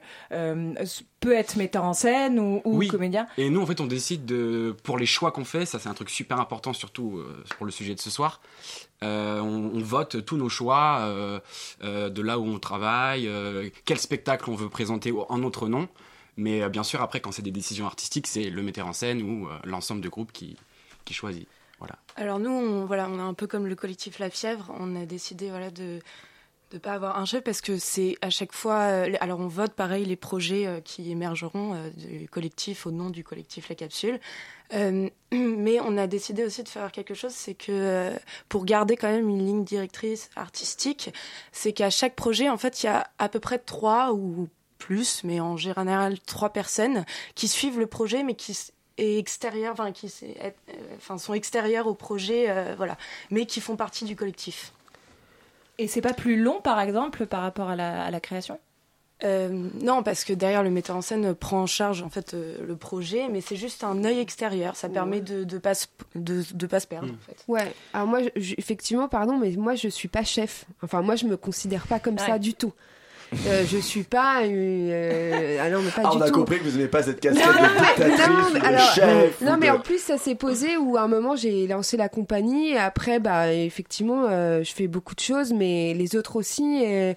peut 1.20 1.34
être 1.34 1.58
metteur 1.58 1.84
en 1.84 1.94
scène 1.94 2.40
ou, 2.40 2.62
ou 2.64 2.78
Oui. 2.78 2.88
comédien. 2.88 3.28
Et 3.38 3.50
nous, 3.50 3.62
en 3.62 3.66
fait, 3.66 3.82
on 3.82 3.88
décide 3.88 4.26
de, 4.26 4.74
pour 4.84 4.98
les 4.98 5.06
choix 5.06 5.32
qu'on 5.32 5.44
fait, 5.44 5.66
ça 5.66 5.80
c'est 5.80 5.90
un 5.90 5.94
truc 5.94 6.10
super 6.10 6.40
important, 6.40 6.72
surtout 6.72 7.22
pour 7.58 7.66
le 7.66 7.72
sujet 7.74 7.94
de 7.94 8.00
ce 8.00 8.10
soir. 8.10 8.40
Euh, 9.04 9.40
on, 9.42 9.72
on 9.76 9.80
vote 9.80 10.24
tous 10.26 10.38
nos 10.38 10.50
choix 10.50 11.00
euh, 11.02 11.40
euh, 11.84 12.10
de 12.10 12.22
là 12.22 12.40
où 12.40 12.46
on 12.46 12.58
travaille, 12.60 13.30
quel 13.86 13.98
spectacle 14.00 14.50
on 14.50 14.56
veut 14.56 14.70
présenter 14.70 15.14
en 15.30 15.38
notre 15.38 15.68
nom. 15.68 15.90
Mais 16.38 16.62
euh, 16.62 16.70
bien 16.70 16.84
sûr, 16.84 17.02
après, 17.02 17.20
quand 17.20 17.32
c'est 17.32 17.42
des 17.42 17.52
décisions 17.52 17.86
artistiques, 17.86 18.28
c'est 18.28 18.50
le 18.50 18.64
metteur 18.64 18.88
en 18.88 18.94
scène 18.94 19.22
ou 19.22 19.48
euh, 19.48 19.58
l'ensemble 19.64 20.02
du 20.02 20.10
groupe 20.10 20.32
qui, 20.32 20.58
qui 21.06 21.14
choisit. 21.14 21.48
Voilà. 21.80 21.98
Alors 22.16 22.40
nous, 22.40 22.52
on, 22.52 22.86
voilà, 22.86 23.10
on 23.10 23.18
est 23.18 23.22
un 23.22 23.34
peu 23.34 23.48
comme 23.48 23.68
le 23.68 23.76
collectif 23.76 24.20
La 24.20 24.30
Fièvre. 24.30 24.72
On 24.80 24.96
a 24.96 25.06
décidé 25.06 25.50
voilà, 25.50 25.70
de 25.70 26.00
ne 26.72 26.78
pas 26.80 26.94
avoir 26.94 27.20
un 27.20 27.26
chef 27.26 27.44
parce 27.44 27.62
que 27.62 27.78
c'est 27.78 28.18
à 28.22 28.30
chaque 28.30 28.54
fois... 28.54 28.80
euh, 28.80 29.14
alors 29.20 29.40
on 29.40 29.48
vote 29.48 29.74
pareil 29.74 30.06
les 30.06 30.16
projets 30.16 30.82
qui 30.84 31.12
émergeront 31.12 31.92
du 31.98 32.28
collectif 32.30 32.88
au 32.88 32.92
nom 32.92 33.10
du 33.10 33.24
collectif 33.24 33.70
La 33.70 33.76
Capsule. 33.76 34.20
Mais 34.72 35.80
on 35.82 35.98
a 35.98 36.08
décidé 36.08 36.44
aussi 36.44 36.64
de 36.64 36.70
faire 36.70 36.92
quelque 36.92 37.14
chose, 37.14 37.32
c'est 37.32 37.54
que 37.54 38.12
pour 38.50 38.66
garder 38.66 38.98
quand 38.98 39.10
même 39.10 39.30
une 39.30 39.46
ligne 39.46 39.64
directrice 39.64 40.32
artistique, 40.36 41.14
c'est 41.52 41.74
qu'à 41.74 41.92
chaque 41.92 42.16
projet, 42.16 42.50
en 42.50 42.58
fait, 42.58 42.82
il 42.82 42.88
y 42.88 42.90
a 42.90 43.08
à 43.20 43.30
peu 43.30 43.40
près 43.40 43.60
trois 43.60 44.14
ou 44.14 44.48
plus, 44.86 45.24
mais 45.24 45.40
en 45.40 45.56
général 45.58 46.20
trois 46.20 46.50
personnes 46.52 47.06
qui 47.36 47.48
suivent 47.48 47.80
le 47.80 47.88
projet, 47.88 48.24
mais 48.24 48.36
qui 48.36 48.52
s- 48.52 48.74
est 48.98 49.18
extérieur, 49.18 49.72
enfin 49.74 49.92
qui 49.92 50.10
c'est- 50.10 50.32
est- 50.32 50.56
euh, 50.70 50.74
enfin 50.98 51.18
sont 51.18 51.34
extérieurs 51.34 51.88
au 51.88 51.94
projet, 51.94 52.46
euh, 52.50 52.74
voilà, 52.76 52.98
mais 53.32 53.46
qui 53.46 53.62
font 53.62 53.76
partie 53.78 54.06
du 54.06 54.16
collectif. 54.16 54.74
Et 55.80 55.88
c'est 55.88 56.02
pas 56.02 56.14
plus 56.14 56.36
long, 56.42 56.62
par 56.62 56.80
exemple, 56.82 57.26
par 57.26 57.42
rapport 57.42 57.70
à 57.70 57.76
la, 57.76 58.04
à 58.04 58.12
la 58.12 58.20
création? 58.20 58.60
Euh, 59.24 59.70
non, 59.82 60.04
parce 60.04 60.26
que 60.26 60.34
derrière 60.34 60.64
le 60.64 60.70
metteur 60.70 60.98
en 60.98 61.02
scène 61.02 61.34
prend 61.34 61.62
en 61.62 61.66
charge 61.66 62.02
en 62.02 62.10
fait 62.10 62.34
euh, 62.34 62.58
le 62.68 62.76
projet, 62.76 63.30
mais 63.30 63.40
c'est 63.40 63.56
juste 63.56 63.84
un 63.86 64.04
œil 64.04 64.20
extérieur. 64.20 64.76
Ça 64.76 64.90
permet 64.90 65.22
de 65.22 65.46
de 65.46 65.58
pas 65.60 65.76
se, 65.76 65.88
de, 66.16 66.44
de 66.54 66.68
pas 66.68 66.82
se 66.82 66.88
perdre. 66.88 67.08
Mm. 67.08 67.16
En 67.16 67.26
fait. 67.26 67.44
Ouais. 67.48 67.74
Alors 67.94 68.08
moi, 68.08 68.20
je- 68.36 68.56
effectivement, 68.58 69.08
pardon, 69.08 69.38
mais 69.38 69.52
moi 69.52 69.76
je 69.76 69.88
suis 69.88 70.10
pas 70.10 70.24
chef. 70.26 70.66
Enfin, 70.84 71.02
moi 71.02 71.16
je 71.16 71.26
me 71.26 71.38
considère 71.38 71.88
pas 71.88 72.00
comme 72.00 72.18
ça 72.20 72.38
du 72.38 72.54
tout. 72.54 72.74
Euh, 73.48 73.64
je 73.68 73.78
suis 73.78 74.04
pas. 74.04 74.46
une, 74.46 74.90
euh, 74.92 75.58
Ah 75.62 75.70
non, 75.70 75.82
mais 75.82 75.92
pas 75.92 76.02
Ah, 76.06 76.12
du 76.12 76.18
on 76.18 76.22
a 76.22 76.28
tout. 76.28 76.34
compris 76.40 76.60
que 76.60 76.64
vous 76.66 76.72
n'aimez 76.78 76.88
pas 76.88 77.04
cette 77.04 77.20
casquette 77.20 77.46
Non, 77.46 77.54
de 77.54 78.34
non, 78.34 78.50
mais- 78.54 78.60
non, 78.60 78.66
alors, 78.66 78.94
chef. 78.94 79.42
Non, 79.42 79.58
mais 79.60 79.68
de- 79.68 79.72
en 79.74 79.80
plus, 79.80 80.00
ça 80.00 80.18
s'est 80.18 80.36
posé 80.36 80.78
où 80.78 80.98
à 80.98 81.02
un 81.02 81.08
moment 81.08 81.36
j'ai 81.36 81.68
lancé 81.68 81.98
la 81.98 82.10
compagnie 82.10 82.70
et 82.72 82.78
après, 82.78 83.20
bah, 83.20 83.52
effectivement, 83.54 84.26
euh, 84.30 84.64
je 84.64 84.74
fais 84.74 84.88
beaucoup 84.88 85.16
de 85.16 85.20
choses, 85.20 85.54
mais 85.54 85.94
les 85.94 86.16
autres 86.16 86.36
aussi. 86.36 86.84
Et, 86.84 87.16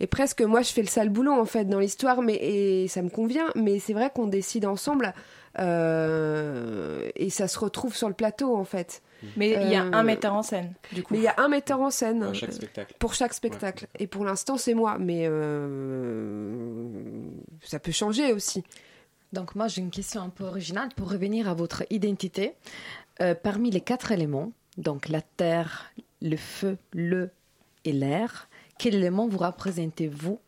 et 0.00 0.06
presque, 0.06 0.42
moi, 0.42 0.62
je 0.62 0.72
fais 0.72 0.82
le 0.82 0.88
sale 0.88 1.08
boulot 1.10 1.32
en 1.32 1.44
fait 1.44 1.64
dans 1.66 1.78
l'histoire, 1.80 2.22
mais 2.22 2.34
et 2.34 2.88
ça 2.88 3.02
me 3.02 3.08
convient. 3.10 3.46
Mais 3.54 3.78
c'est 3.78 3.92
vrai 3.92 4.10
qu'on 4.14 4.26
décide 4.26 4.66
ensemble 4.66 5.12
euh, 5.58 7.08
et 7.16 7.30
ça 7.30 7.48
se 7.48 7.58
retrouve 7.58 7.94
sur 7.96 8.08
le 8.08 8.14
plateau 8.14 8.56
en 8.56 8.64
fait. 8.64 9.02
Mais 9.36 9.50
il 9.62 9.70
y 9.70 9.76
a 9.76 9.84
Euh, 9.84 9.92
un 9.92 10.02
metteur 10.02 10.34
en 10.34 10.42
scène, 10.42 10.74
du 10.92 11.02
coup. 11.02 11.14
Mais 11.14 11.20
il 11.20 11.24
y 11.24 11.28
a 11.28 11.34
un 11.38 11.48
metteur 11.48 11.80
en 11.80 11.90
scène 11.90 12.34
chaque 12.34 12.50
euh, 12.50 12.52
spectacle. 12.52 12.94
pour 12.98 13.14
chaque 13.14 13.34
spectacle. 13.34 13.86
Et 13.98 14.06
pour 14.06 14.24
l'instant, 14.24 14.56
c'est 14.56 14.74
moi, 14.74 14.98
mais 14.98 15.26
euh, 15.26 16.88
ça 17.62 17.78
peut 17.78 17.92
changer 17.92 18.32
aussi. 18.32 18.64
Donc 19.32 19.54
moi 19.54 19.66
j'ai 19.66 19.80
une 19.80 19.90
question 19.90 20.20
un 20.20 20.28
peu 20.28 20.44
originale 20.44 20.90
pour 20.94 21.10
revenir 21.10 21.48
à 21.48 21.54
votre 21.54 21.84
identité. 21.88 22.54
Euh, 23.20 23.34
parmi 23.34 23.70
les 23.70 23.80
quatre 23.80 24.12
éléments, 24.12 24.52
donc 24.76 25.08
la 25.08 25.22
terre, 25.22 25.90
le 26.20 26.36
feu, 26.36 26.76
le 26.92 27.30
et 27.84 27.92
l'air, 27.92 28.48
quel 28.78 28.94
élément 28.94 29.26
vous 29.28 29.38
représentez-vous 29.38 30.38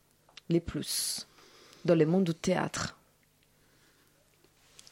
les 0.51 0.61
plus 0.61 1.27
dans 1.87 1.95
le 1.95 2.05
monde 2.07 2.25
du 2.25 2.35
théâtre? 2.35 2.99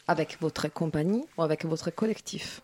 Avec 0.09 0.39
votre 0.41 0.69
compagnie 0.69 1.25
ou 1.37 1.43
avec 1.43 1.65
votre 1.65 1.91
collectif? 1.91 2.63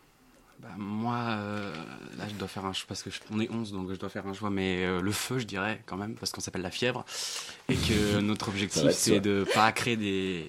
Bah, 0.61 0.69
moi, 0.77 1.15
euh, 1.39 1.73
là, 2.17 2.25
je 2.29 2.35
dois 2.35 2.49
faire 2.49 2.65
un 2.65 2.73
choix 2.73 2.87
parce 2.89 3.03
que 3.05 3.11
je- 3.11 3.21
on 3.31 3.39
est 3.39 3.49
11, 3.51 3.73
donc 3.73 3.91
je 3.93 3.97
dois 3.97 4.09
faire 4.09 4.27
un 4.27 4.35
choix. 4.35 4.51
Mais 4.51 4.85
euh, 4.85 5.01
le 5.01 5.13
feu, 5.13 5.39
je 5.39 5.45
dirais 5.47 5.81
quand 5.87 5.97
même, 5.97 6.15
parce 6.15 6.33
qu'on 6.33 6.41
s'appelle 6.41 6.63
la 6.63 6.71
fièvre, 6.73 7.05
et 7.69 7.77
que 7.77 8.19
notre 8.21 8.49
objectif, 8.49 8.91
c'est 8.91 9.21
de 9.21 9.45
pas 9.55 9.71
créer 9.73 9.97
des, 9.97 10.47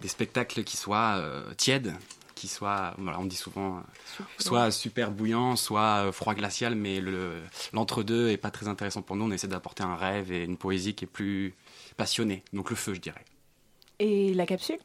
des 0.00 0.08
spectacles 0.08 0.64
qui 0.64 0.76
soient 0.76 1.14
euh, 1.16 1.54
tièdes, 1.54 1.94
qui 2.34 2.46
soient, 2.48 2.92
voilà, 2.98 3.20
on 3.20 3.24
dit 3.24 3.36
souvent, 3.36 3.82
soit 4.38 4.70
super 4.70 5.12
bouillant, 5.12 5.56
soit 5.56 6.10
froid 6.12 6.34
glacial, 6.34 6.74
mais 6.74 7.00
le 7.00 7.40
l'entre-deux 7.72 8.28
est 8.30 8.36
pas 8.36 8.50
très 8.50 8.68
intéressant 8.68 9.00
pour 9.00 9.16
nous. 9.16 9.24
On 9.24 9.30
essaie 9.30 9.46
d'apporter 9.48 9.82
un 9.84 9.96
rêve 9.96 10.30
et 10.32 10.44
une 10.44 10.56
poésie 10.58 10.94
qui 10.94 11.04
est 11.04 11.08
plus 11.08 11.54
passionnée. 11.96 12.42
Donc 12.52 12.68
le 12.68 12.76
feu, 12.76 12.92
je 12.94 13.00
dirais. 13.00 13.24
Et 13.98 14.34
la 14.34 14.44
capsule? 14.44 14.78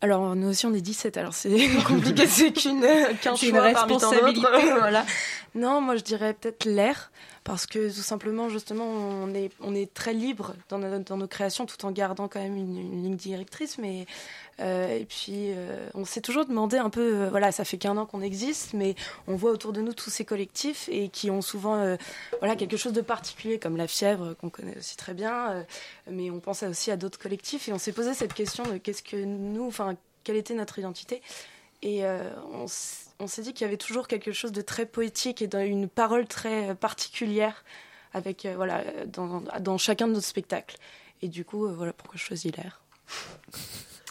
Alors 0.00 0.36
nous 0.36 0.48
aussi 0.48 0.64
on 0.66 0.74
est 0.74 0.80
17, 0.80 1.16
alors 1.16 1.34
c'est 1.34 1.50
compliqué, 1.86 2.26
c'est 2.28 2.52
qu'une 2.52 2.86
qu'un 3.20 3.34
C'est 3.34 3.46
une 3.48 3.56
choix 3.56 3.70
parmi 3.72 3.98
tant 3.98 4.10
d'autres. 4.12 4.22
responsabilité. 4.24 4.70
voilà. 4.78 5.04
Non, 5.58 5.80
moi 5.80 5.96
je 5.96 6.04
dirais 6.04 6.34
peut-être 6.34 6.66
l'air, 6.66 7.10
parce 7.42 7.66
que 7.66 7.88
tout 7.88 8.02
simplement 8.02 8.48
justement 8.48 8.86
on 8.86 9.74
est 9.74 9.92
très 9.92 10.12
libre 10.12 10.54
dans, 10.68 10.78
nos- 10.78 11.26
créations, 11.26 11.66
tout 11.66 11.84
en 11.84 11.90
gardant 11.90 12.28
quand 12.28 12.38
même 12.38 12.56
une, 12.56 13.02
ligne 13.02 13.16
directrice, 13.16 13.76
mais 13.76 14.06
euh, 14.60 14.96
et 14.96 15.04
puis 15.04 15.50
euh, 15.50 15.88
on 15.94 16.04
s'est 16.04 16.20
toujours 16.20 16.46
demandé 16.46 16.78
un 16.78 16.90
peu, 16.90 17.22
euh, 17.22 17.28
voilà, 17.30 17.50
ça 17.50 17.64
fait 17.64 17.76
qu'un 17.76 17.96
an 17.96 18.06
qu'on 18.06 18.20
existe, 18.20 18.72
mais 18.72 18.94
on 19.26 19.34
voit 19.34 19.50
autour 19.50 19.72
de 19.72 19.80
nous 19.80 19.94
tous 19.94 20.10
ces 20.10 20.24
collectifs 20.24 20.88
et 20.92 21.08
qui 21.08 21.28
ont 21.28 21.42
souvent 21.42 21.96
quelque 22.56 22.76
chose 22.76 22.92
de 22.92 23.00
particulier, 23.00 23.58
comme 23.58 23.76
la 23.76 23.88
fièvre 23.88 24.34
qu'on 24.34 24.50
connaît 24.50 24.78
aussi 24.78 24.96
très 24.96 25.14
bien, 25.14 25.66
mais 26.08 26.30
on 26.30 26.38
pense 26.38 26.62
aussi 26.62 26.92
à 26.92 26.96
d'autres 26.96 27.18
collectifs 27.18 27.68
et 27.68 27.72
on 27.72 27.78
s'est 27.78 27.92
posé 27.92 28.14
cette 28.14 28.32
question 28.32 28.62
de 28.62 28.78
qu'est-ce 28.78 29.02
que 29.02 29.16
nous, 29.16 29.66
enfin, 29.66 29.96
quelle 30.22 30.36
était 30.36 30.54
notre 30.54 30.78
identité 30.78 31.20
et 31.82 32.04
euh, 32.04 32.18
on, 32.52 32.66
s'est 32.66 33.42
dit 33.42 33.52
qu'il 33.52 33.64
y 33.64 33.68
avait 33.68 33.76
toujours 33.76 34.08
quelque 34.08 34.32
chose 34.32 34.50
de 34.52 34.62
très 34.62 34.86
poétique 34.86 35.42
et 35.42 35.46
d'une 35.46 35.88
parole 35.88 36.26
très 36.26 36.70
euh, 36.70 36.74
particulière 36.74 37.64
avec 38.12 38.44
euh, 38.46 38.54
voilà 38.56 38.82
dans, 39.06 39.42
dans 39.60 39.78
chacun 39.78 40.08
de 40.08 40.14
nos 40.14 40.20
spectacles. 40.20 40.76
Et 41.22 41.28
du 41.28 41.44
coup, 41.44 41.66
euh, 41.66 41.72
voilà 41.76 41.92
pourquoi 41.92 42.16
je 42.16 42.24
choisis 42.24 42.50
l'air. 42.56 42.80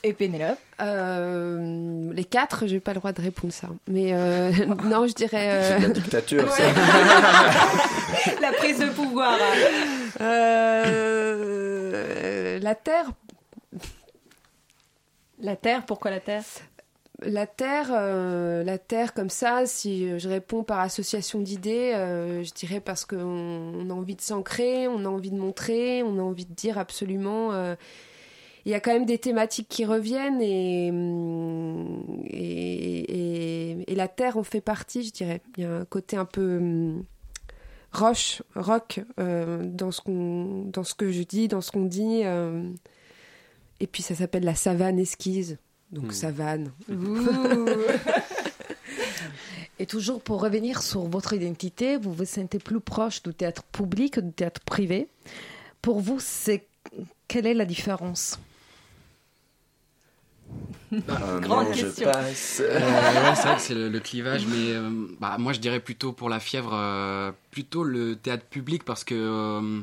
Et 0.03 0.13
Pénélope 0.13 0.59
Euh, 0.79 2.13
les 2.13 2.23
quatre, 2.23 2.67
j'ai 2.67 2.79
pas 2.79 2.93
le 2.93 2.99
droit 2.99 3.11
de 3.13 3.21
répondre 3.21 3.51
ça. 3.51 3.67
Mais 3.87 4.13
euh, 4.13 4.51
non, 4.83 5.07
je 5.07 5.13
dirais. 5.13 5.49
Euh, 5.51 5.79
la 5.79 5.89
dictature, 5.89 6.47
ça. 6.51 6.63
La 8.41 8.51
prise 8.53 8.79
de 8.79 8.89
pouvoir. 8.89 9.37
euh, 10.21 11.47
la 12.59 12.75
Terre. 12.75 13.05
La 15.39 15.55
Terre, 15.55 15.83
pourquoi 15.85 16.11
la 16.11 16.19
Terre? 16.19 16.43
La 17.23 17.47
Terre, 17.47 17.87
euh, 17.93 18.63
la 18.63 18.77
Terre 18.77 19.15
comme 19.15 19.31
ça, 19.31 19.65
si 19.65 20.19
je 20.19 20.29
réponds 20.29 20.63
par 20.63 20.79
association 20.81 21.39
d'idées, 21.39 21.93
euh, 21.95 22.43
je 22.43 22.53
dirais 22.53 22.79
parce 22.79 23.05
qu'on 23.05 23.17
on 23.17 23.89
a 23.89 23.93
envie 23.93 24.15
de 24.15 24.21
s'ancrer, 24.21 24.87
on 24.87 25.03
a 25.03 25.07
envie 25.07 25.31
de 25.31 25.37
montrer, 25.37 26.03
on 26.03 26.19
a 26.19 26.21
envie 26.21 26.45
de 26.45 26.53
dire 26.53 26.77
absolument. 26.77 27.53
euh, 27.53 27.75
il 28.65 28.71
y 28.71 28.75
a 28.75 28.79
quand 28.81 28.93
même 28.93 29.05
des 29.05 29.17
thématiques 29.17 29.69
qui 29.69 29.85
reviennent 29.85 30.41
et, 30.41 30.89
hum, 30.91 32.23
et, 32.29 33.95
la 33.95 34.07
Terre 34.07 34.37
en 34.37 34.43
fait 34.43 34.61
partie, 34.61 35.03
je 35.03 35.11
dirais. 35.11 35.41
Il 35.57 35.63
y 35.63 35.65
a 35.65 35.77
un 35.77 35.85
côté 35.85 36.17
un 36.17 36.25
peu 36.25 36.57
hum, 36.57 37.03
roche, 37.93 38.43
rock 38.55 38.99
dans, 39.17 39.91
ce 39.91 40.01
dans 40.69 40.83
ce 40.83 40.93
que 40.93 41.11
je 41.11 41.23
dis, 41.23 41.47
dans 41.47 41.61
ce 41.61 41.71
qu'on 41.71 41.85
dit. 41.85 42.21
et 43.79 43.87
puis 43.87 44.03
ça 44.03 44.13
s'appelle 44.15 44.43
la 44.43 44.55
savane 44.55 44.99
esquisse. 44.99 45.57
Donc 45.91 46.07
Hmm. 46.07 46.11
savane. 46.11 46.71
Et 49.79 49.85
toujours 49.85 50.21
pour 50.21 50.41
revenir 50.41 50.81
sur 50.81 51.01
votre 51.07 51.33
identité, 51.33 51.97
vous 51.97 52.11
vous 52.11 52.25
sentez 52.25 52.57
plus 52.59 52.79
proche 52.79 53.21
du 53.23 53.33
théâtre 53.33 53.63
public 53.63 54.15
que 54.15 54.19
du 54.21 54.31
théâtre 54.31 54.61
privé. 54.61 55.07
Pour 55.81 55.99
vous, 55.99 56.17
c'est 56.19 56.65
quelle 57.27 57.45
est 57.45 57.53
la 57.53 57.65
différence? 57.65 58.39
Un 61.07 61.39
Grande 61.39 61.67
an, 61.67 61.73
je 61.73 61.83
question. 61.85 62.09
Euh, 62.09 62.13
ouais, 63.29 63.35
c'est 63.35 63.47
vrai 63.47 63.55
que 63.55 63.61
c'est 63.61 63.75
le, 63.75 63.89
le 63.89 63.99
clivage, 63.99 64.45
mais 64.47 64.73
euh, 64.73 64.89
bah, 65.19 65.37
moi 65.37 65.53
je 65.53 65.59
dirais 65.59 65.79
plutôt 65.79 66.11
pour 66.11 66.29
la 66.29 66.39
fièvre, 66.39 66.71
euh, 66.73 67.31
plutôt 67.51 67.83
le 67.83 68.15
théâtre 68.15 68.45
public 68.45 68.83
parce 68.83 69.03
que 69.03 69.13
euh, 69.15 69.81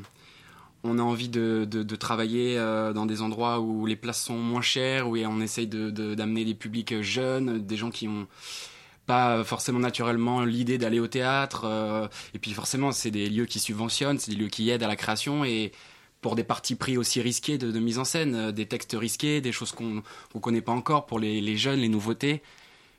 on 0.85 0.99
a 0.99 1.01
envie 1.01 1.29
de, 1.29 1.65
de- 1.65 1.95
travailler 1.95 2.57
euh, 2.57 2.93
dans 2.93 3.05
des 3.05 3.21
endroits 3.21 3.59
où 3.59 3.85
les 3.85 3.95
places 3.95 4.21
sont 4.23 4.37
moins 4.37 4.61
chères, 4.61 5.09
où 5.09 5.17
on 5.17 5.41
essaye 5.41 5.67
d'amener 5.67 6.45
des 6.45 6.53
publics 6.53 7.01
jeunes, 7.01 7.59
des 7.65 7.77
gens 7.77 7.89
qui 7.89 8.07
ont 8.07 8.27
pas 9.05 9.43
forcément 9.43 9.79
naturellement 9.79 10.43
l'idée 10.43 10.77
d'aller 10.77 10.99
au 10.99 11.07
théâtre. 11.07 11.65
euh, 11.65 12.07
et 12.33 12.39
puis 12.39 12.53
forcément, 12.53 12.91
c'est 12.91 13.11
des 13.11 13.29
lieux 13.29 13.45
qui 13.45 13.59
subventionnent, 13.59 14.19
c'est 14.19 14.31
des 14.31 14.37
lieux 14.37 14.47
qui 14.47 14.69
aident 14.69 14.83
à 14.83 14.87
la 14.87 14.95
création 14.95 15.45
et 15.45 15.71
pour 16.21 16.35
des 16.35 16.43
partis 16.43 16.75
pris 16.75 16.97
aussi 16.97 17.21
risqués 17.21 17.57
de, 17.59 17.79
mise 17.79 17.99
en 17.99 18.03
scène, 18.03 18.35
euh, 18.35 18.51
des 18.51 18.65
textes 18.65 18.95
risqués, 18.99 19.41
des 19.41 19.51
choses 19.51 19.71
qu'on 19.71 20.01
ne 20.33 20.39
connaît 20.39 20.61
pas 20.61 20.71
encore 20.71 21.05
pour 21.05 21.19
les, 21.19 21.39
les 21.39 21.57
jeunes, 21.57 21.79
les 21.79 21.89
nouveautés. 21.89 22.41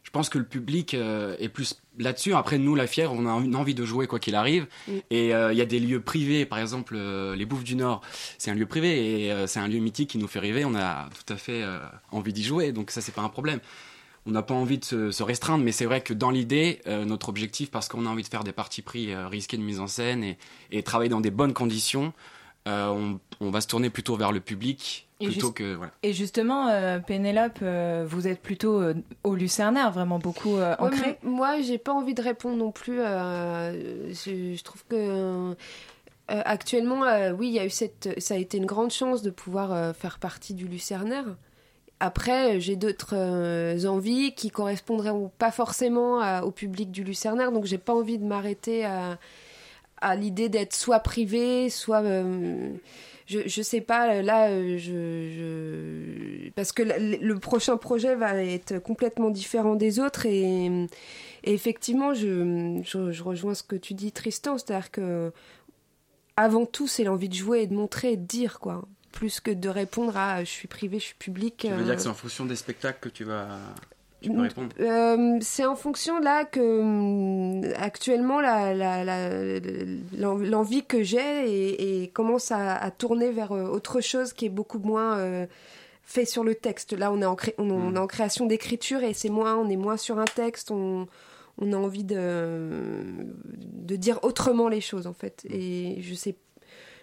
Je 0.06 0.12
pense 0.12 0.28
que 0.28 0.38
le 0.38 0.44
public 0.44 0.94
euh, 0.94 1.34
est 1.40 1.48
plus 1.48 1.82
là-dessus. 1.98 2.32
Après, 2.32 2.58
nous, 2.58 2.76
la 2.76 2.86
fièvre, 2.86 3.12
on 3.12 3.26
a 3.26 3.44
une 3.44 3.56
envie 3.56 3.75
de 3.75 3.84
jouer 3.84 4.06
quoi 4.06 4.20
qu'il 4.20 4.36
arrive. 4.36 4.68
Mm. 4.86 4.92
Et 5.10 5.34
euh, 5.34 5.52
il 5.52 5.58
y 5.58 5.60
a 5.60 5.66
des 5.66 5.80
lieux 5.80 6.00
privés, 6.00 6.46
par 6.46 6.60
exemple, 6.60 6.94
euh, 6.96 7.34
les 7.34 7.44
Bouffes 7.44 7.64
du 7.64 7.75
Nord, 7.75 8.02
c'est 8.38 8.52
un 8.52 8.54
lieu 8.54 8.66
privé 8.66 9.26
et 9.26 9.46
c'est 9.48 9.58
un 9.58 9.66
lieu 9.66 9.80
mythique 9.80 10.10
qui 10.10 10.18
nous 10.18 10.28
fait 10.28 10.38
rêver. 10.38 10.64
On 10.64 10.76
a 10.76 11.08
tout 11.10 11.32
à 11.32 11.36
fait 11.36 11.64
envie 12.12 12.32
d'y 12.32 12.44
jouer, 12.44 12.70
donc 12.70 12.92
ça, 12.92 13.00
c'est 13.00 13.12
pas 13.12 13.22
un 13.22 13.28
problème. 13.28 13.58
On 14.26 14.30
n'a 14.30 14.42
pas 14.42 14.54
envie 14.54 14.78
de 14.78 14.84
se, 14.84 15.10
se 15.10 15.22
restreindre, 15.25 15.64
mais 15.64 15.72
c'est 15.72 15.86
vrai 15.86 16.00
que 16.00 16.14
dans 16.14 16.30
l'idée, 16.30 16.80
notre 16.86 17.28
objectif, 17.28 17.72
parce 17.72 17.88
qu'on 17.88 18.06
a 18.06 18.08
envie 18.08 18.22
de 18.22 18.28
faire 18.28 18.44
des 18.44 18.52
parties 18.52 18.82
pris 18.82 19.12
risqués 19.14 19.56
de 19.56 19.62
mise 19.62 19.80
en 19.80 19.88
scène 19.88 20.22
et, 20.22 20.38
et 20.70 20.84
travailler 20.84 21.10
dans 21.10 21.20
des 21.20 21.32
bonnes 21.32 21.52
conditions, 21.52 22.12
on, 22.64 23.18
on 23.40 23.50
va 23.50 23.60
se 23.60 23.66
tourner 23.66 23.90
plutôt 23.90 24.16
vers 24.16 24.30
le 24.30 24.40
public 24.40 25.05
Et 25.20 25.26
plutôt 25.26 25.40
juste- 25.46 25.54
que 25.56 25.75
voilà. 25.75 25.92
Et 26.02 26.12
justement, 26.12 26.68
euh, 26.68 26.99
Pénélope, 26.99 27.61
euh, 27.62 28.04
vous 28.06 28.28
êtes 28.28 28.40
plutôt 28.42 28.80
euh, 28.80 28.94
au 29.25 29.35
Lucernaire, 29.35 29.90
vraiment 29.90 30.18
beaucoup 30.18 30.56
euh, 30.56 30.75
Ouais, 30.80 31.18
moi, 31.23 31.61
j'ai 31.62 31.78
pas 31.78 31.92
envie 31.92 32.12
de 32.14 32.20
répondre 32.23 32.56
non 32.56 32.70
plus. 32.70 33.00
euh, 33.00 34.12
je, 34.12 34.54
je 34.54 34.62
trouve 34.62 34.85
que 34.88 34.96
euh, 34.96 35.54
actuellement, 36.28 37.04
euh, 37.04 37.32
oui, 37.32 37.49
il 37.49 37.52
y 37.54 37.58
a 37.58 37.64
eu 37.64 37.70
cette, 37.70 38.14
ça 38.20 38.35
a 38.35 38.37
été 38.37 38.58
une 38.58 38.66
grande 38.66 38.90
chance 38.90 39.23
de 39.23 39.30
pouvoir 39.30 39.73
euh, 39.73 39.92
faire 39.92 40.18
partie 40.18 40.52
du 40.54 40.66
Lucernaire. 40.68 41.25
Après, 41.99 42.61
j'ai 42.61 42.76
d'autres 42.76 43.14
euh, 43.16 43.87
envies 43.87 44.35
qui 44.35 44.50
correspondraient 44.50 45.14
pas 45.38 45.50
forcément 45.50 46.20
à- 46.20 46.42
au 46.42 46.50
public 46.50 46.90
du 46.90 47.04
Lucernaire, 47.04 47.52
donc 47.52 47.64
j'ai 47.64 47.78
pas 47.78 47.94
envie 47.94 48.18
de 48.18 48.25
m'arrêter 48.26 48.85
à, 48.85 49.18
à 50.02 50.14
l'idée 50.14 50.50
d'être 50.50 50.75
soit 50.75 51.00
privé, 51.00 51.70
soit 51.70 52.02
euh, 52.02 52.68
je, 53.26 53.40
je 53.47 53.62
sais 53.62 53.80
pas, 53.80 54.23
là, 54.23 54.49
euh, 54.50 54.78
je, 54.78 56.47
je- 56.47 56.50
parce 56.50 56.73
que 56.73 56.83
le, 56.83 57.38
prochain 57.38 57.76
projet 57.76 58.14
va 58.14 58.42
être 58.42 58.78
complètement 58.78 59.30
différent 59.30 59.75
des 59.75 59.99
autres 60.00 60.26
et, 60.26 60.66
et 60.66 61.52
effectivement, 61.52 62.14
je, 62.14 62.80
je, 62.85 63.11
je 63.12 63.23
rejoins 63.23 63.54
ce 63.54 63.62
que 63.62 63.76
tu 63.76 63.95
dis, 63.95 64.12
Tristan, 64.12 64.59
c'est-à-dire 64.59 64.90
que 64.90 65.33
avant 66.37 66.66
tout, 66.66 66.87
c'est 66.87 67.04
l'envie 67.04 67.28
de 67.28 67.35
jouer 67.35 67.62
et 67.62 67.66
de 67.66 67.75
montrer 67.75 68.12
et 68.12 68.16
de 68.16 68.26
dire, 68.26 68.61
quoi. 68.61 68.87
Plus 69.12 69.40
que 69.40 69.50
de 69.50 69.68
répondre 69.71 70.14
à 70.16 70.45
je 70.45 70.50
suis 70.50 70.68
privé, 70.68 70.99
je 70.99 71.04
suis 71.06 71.14
public. 71.14 71.56
Tu 71.59 71.68
veux 71.68 71.83
dire 71.85 71.92
euh, 71.92 71.97
que 71.97 72.02
c'est 72.02 72.09
en 72.09 72.14
fonction 72.14 72.45
des 72.45 72.56
spectacles 72.56 72.99
que 73.00 73.09
tu 73.09 73.25
vas 73.25 73.49
euh, 74.80 75.38
c'est 75.40 75.64
en 75.66 75.76
fonction 75.76 76.18
là 76.18 76.44
que 76.44 76.80
hum, 76.80 77.62
actuellement 77.76 78.40
la- 78.40 78.75
la- 78.75 79.04
la- 79.04 79.30
l'en- 80.18 80.38
l'envie 80.38 80.85
que 80.85 81.02
j'ai 81.02 81.18
et, 81.50 82.02
et 82.02 82.08
commence 82.08 82.50
à, 82.50 82.76
à 82.76 82.90
tourner 82.90 83.30
vers 83.30 83.52
euh, 83.52 83.68
autre 83.68 84.00
chose 84.00 84.32
qui 84.32 84.46
est 84.46 84.50
beaucoup 84.50 84.78
moins 84.78 85.18
euh, 85.18 85.46
fait 86.02 86.25
sur 86.25 86.44
le 86.44 86.54
texte. 86.54 86.92
Là, 86.92 87.12
on 87.12 87.20
est 87.20 87.26
en, 87.26 87.35
cré- 87.37 87.54
on, 87.58 87.70
on 87.70 87.94
est 87.94 87.99
en 87.99 88.06
création 88.06 88.46
d'écriture 88.46 89.02
et 89.02 89.12
c'est 89.12 89.28
moins, 89.28 89.56
on 89.56 89.68
est 89.68 89.76
moins 89.76 89.96
sur 89.96 90.18
un 90.18 90.25
texte. 90.25 90.70
On, 90.70 91.06
on 91.58 91.73
a 91.73 91.76
envie 91.76 92.04
de, 92.04 92.70
de 93.54 93.96
dire 93.96 94.18
autrement 94.23 94.68
les 94.68 94.80
choses 94.80 95.06
en 95.06 95.14
fait. 95.14 95.46
Et 95.50 95.99
je 96.00 96.14
sais, 96.14 96.37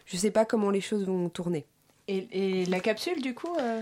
je 0.05 0.17
sais 0.17 0.31
pas 0.31 0.45
comment 0.45 0.69
les 0.71 0.81
choses 0.81 1.05
vont 1.05 1.29
tourner. 1.29 1.65
Et, 2.07 2.27
et 2.61 2.65
la 2.65 2.79
capsule, 2.79 3.21
du 3.21 3.33
coup 3.33 3.55
euh, 3.59 3.81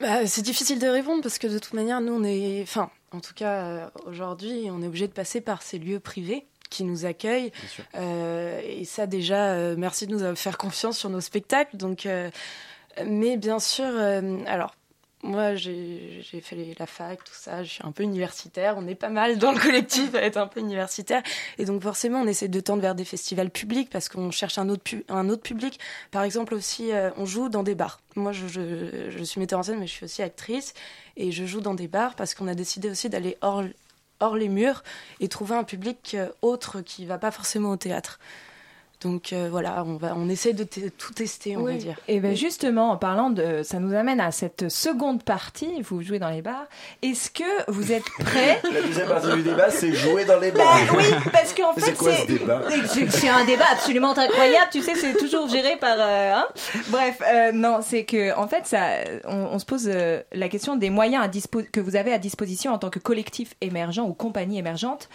Bah, 0.00 0.26
c'est 0.26 0.42
difficile 0.42 0.78
de 0.78 0.86
répondre 0.86 1.22
parce 1.22 1.38
que 1.38 1.46
de 1.48 1.58
toute 1.58 1.74
manière, 1.74 2.00
nous, 2.00 2.12
on 2.12 2.24
est. 2.24 2.62
Enfin, 2.62 2.90
en 3.10 3.20
tout 3.20 3.34
cas, 3.34 3.64
euh, 3.64 3.90
aujourd'hui, 4.06 4.68
on 4.70 4.82
est 4.82 4.86
obligé 4.86 5.08
de 5.08 5.12
passer 5.12 5.40
par 5.40 5.62
ces 5.62 5.78
lieux 5.78 5.98
privés 5.98 6.46
qui 6.70 6.84
nous 6.84 7.04
accueillent. 7.04 7.52
Euh, 7.96 8.60
et 8.64 8.84
ça, 8.84 9.06
déjà, 9.06 9.52
euh, 9.52 9.74
merci 9.76 10.06
de 10.06 10.14
nous 10.14 10.36
faire 10.36 10.58
confiance 10.58 10.98
sur 10.98 11.10
nos 11.10 11.20
spectacles. 11.20 11.76
Donc, 11.76 12.06
euh, 12.06 12.30
mais 13.04 13.36
bien 13.36 13.58
sûr, 13.58 13.86
euh, 13.86 14.38
alors. 14.46 14.74
Moi, 15.24 15.56
j'ai 15.56 16.22
fait 16.22 16.74
la 16.78 16.86
fac, 16.86 17.24
tout 17.24 17.34
ça. 17.34 17.64
Je 17.64 17.70
suis 17.72 17.82
un 17.84 17.90
peu 17.90 18.04
universitaire. 18.04 18.76
On 18.78 18.86
est 18.86 18.94
pas 18.94 19.08
mal 19.08 19.36
dans 19.38 19.50
le 19.50 19.58
collectif 19.58 20.14
à 20.14 20.22
être 20.22 20.36
un 20.36 20.46
peu 20.46 20.60
universitaire. 20.60 21.22
Et 21.58 21.64
donc, 21.64 21.82
forcément, 21.82 22.20
on 22.20 22.26
essaie 22.26 22.46
de 22.46 22.60
tendre 22.60 22.82
vers 22.82 22.94
des 22.94 23.04
festivals 23.04 23.50
publics 23.50 23.90
parce 23.90 24.08
qu'on 24.08 24.30
cherche 24.30 24.58
un 24.58 24.68
autre, 24.68 25.42
public. 25.42 25.80
Par 26.12 26.22
exemple, 26.22 26.54
aussi, 26.54 26.92
euh, 26.92 27.10
on 27.16 27.26
joue 27.26 27.48
dans 27.48 27.64
des 27.64 27.74
bars. 27.74 28.00
Moi, 28.14 28.30
je, 28.30 29.24
suis 29.24 29.40
metteur 29.40 29.58
en 29.58 29.64
scène, 29.64 29.80
mais 29.80 29.88
je 29.88 29.92
suis 29.92 30.04
aussi 30.04 30.22
actrice. 30.22 30.72
Et 31.16 31.32
je 31.32 31.44
joue 31.46 31.60
dans 31.60 31.74
des 31.74 31.88
bars 31.88 32.14
parce 32.14 32.34
qu'on 32.34 32.46
a 32.46 32.54
décidé 32.54 32.88
aussi 32.88 33.08
d'aller 33.08 33.36
hors, 33.40 33.64
les 34.36 34.48
murs 34.48 34.84
et 35.18 35.28
trouver 35.28 35.56
un 35.56 35.64
public 35.64 36.14
euh, 36.14 36.28
autre 36.42 36.80
qui 36.80 37.06
va 37.06 37.18
pas 37.18 37.32
forcément 37.32 37.70
au 37.70 37.76
théâtre. 37.76 38.20
Donc 39.00 39.32
euh, 39.32 39.48
voilà, 39.50 39.84
on, 39.86 39.96
va, 39.96 40.14
on 40.16 40.28
essaie 40.28 40.52
de 40.52 40.64
tout 40.64 41.12
tester, 41.14 41.56
on 41.56 41.62
va 41.62 41.74
dire. 41.74 41.96
Et 42.08 42.18
bien 42.18 42.34
justement, 42.34 42.90
en 42.90 42.96
parlant 42.96 43.30
de, 43.30 43.62
ça 43.62 43.78
nous 43.78 43.94
amène 43.94 44.18
à 44.20 44.32
cette 44.32 44.68
seconde 44.70 45.22
partie. 45.22 45.80
Vous 45.82 46.02
jouez 46.02 46.18
dans 46.18 46.30
les 46.30 46.42
bars. 46.42 46.66
Est-ce 47.02 47.30
que 47.30 47.70
vous 47.70 47.92
êtes 47.92 48.02
prêts? 48.18 48.60
La 48.72 48.82
deuxième 48.82 49.06
partie 49.08 49.32
du 49.34 49.42
débat, 49.42 49.70
c'est 49.70 49.92
jouer 49.92 50.24
dans 50.24 50.40
les 50.40 50.50
Bah 50.50 50.64
bars. 50.64 50.96
oui, 50.96 51.04
parce 51.32 51.54
qu'en 51.54 51.72
C'est 51.76 51.80
fait, 51.82 51.92
quoi 51.94 52.12
ce 52.12 52.20
c'est 52.22 52.26
débat? 52.26 52.62
C'est- 52.88 53.10
c'est 53.10 53.28
un 53.28 53.44
débat 53.44 53.66
absolument 53.72 54.18
incroyable. 54.18 54.66
Tu 54.72 54.82
sais, 54.82 54.96
c'est 54.96 55.14
toujours 55.14 55.48
géré 55.48 55.76
par. 55.76 55.96
euh, 55.98 56.32
hein 56.34 56.46
Bref, 56.88 57.22
euh, 57.32 57.52
non, 57.52 57.78
c'est 57.82 58.04
que 58.04 58.36
en 58.36 58.48
fait, 58.48 58.66
ça, 58.66 58.80
on, 59.26 59.36
on 59.52 59.58
se 59.60 59.64
pose 59.64 59.88
euh, 59.92 60.20
la 60.32 60.48
question 60.48 60.74
des 60.74 60.90
moyens 60.90 61.24
à 61.24 61.28
dispo- 61.28 61.70
que 61.70 61.78
vous 61.80 61.94
avez 61.94 62.12
à 62.12 62.18
disposition 62.18 62.72
en 62.72 62.78
tant 62.78 62.90
que 62.90 62.98
collectif 62.98 63.54
émergent 63.60 64.00
ou 64.00 64.12
compagnie 64.12 64.58
émergente 64.58 65.08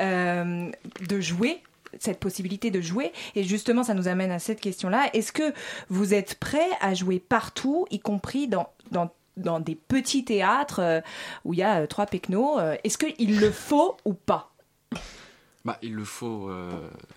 euh, 0.00 0.70
de 1.08 1.20
jouer 1.20 1.60
cette 1.98 2.20
possibilité 2.20 2.70
de 2.70 2.80
jouer 2.80 3.12
et 3.34 3.44
justement 3.44 3.82
ça 3.82 3.94
nous 3.94 4.08
amène 4.08 4.30
à 4.30 4.38
cette 4.38 4.60
question-là 4.60 5.10
est-ce 5.14 5.32
que 5.32 5.54
vous 5.88 6.14
êtes 6.14 6.34
prêt 6.36 6.68
à 6.80 6.94
jouer 6.94 7.18
partout 7.18 7.86
y 7.90 7.98
compris 7.98 8.48
dans 8.48 8.68
dans 8.90 9.10
dans 9.38 9.60
des 9.60 9.74
petits 9.74 10.24
théâtres 10.24 10.80
euh, 10.80 11.00
où 11.44 11.54
il 11.54 11.60
y 11.60 11.62
a 11.62 11.80
euh, 11.80 11.86
trois 11.86 12.06
pecnos, 12.06 12.58
euh, 12.58 12.76
est-ce 12.84 12.98
qu'il 12.98 13.40
le 13.40 13.50
faut 13.50 13.96
ou 14.04 14.14
pas? 14.14 14.52
Bah, 15.64 15.78
il 15.82 15.94
le 15.94 16.04
faut. 16.04 16.50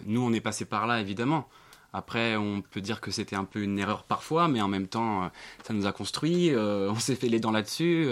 Nous, 0.05 0.21
on 0.21 0.33
est 0.33 0.41
passé 0.41 0.65
par 0.65 0.85
là, 0.85 0.99
évidemment. 0.99 1.47
Après, 1.93 2.35
on 2.35 2.61
peut 2.61 2.81
dire 2.81 2.99
que 2.99 3.09
c'était 3.09 3.35
un 3.35 3.45
peu 3.45 3.61
une 3.61 3.79
erreur 3.79 4.03
parfois, 4.03 4.47
mais 4.49 4.61
en 4.61 4.67
même 4.67 4.87
temps, 4.87 5.29
ça 5.63 5.73
nous 5.73 5.85
a 5.85 5.93
construit. 5.93 6.53
on 6.55 6.95
s'est 6.95 7.15
fait 7.15 7.29
les 7.29 7.39
dents 7.39 7.51
là-dessus. 7.51 8.09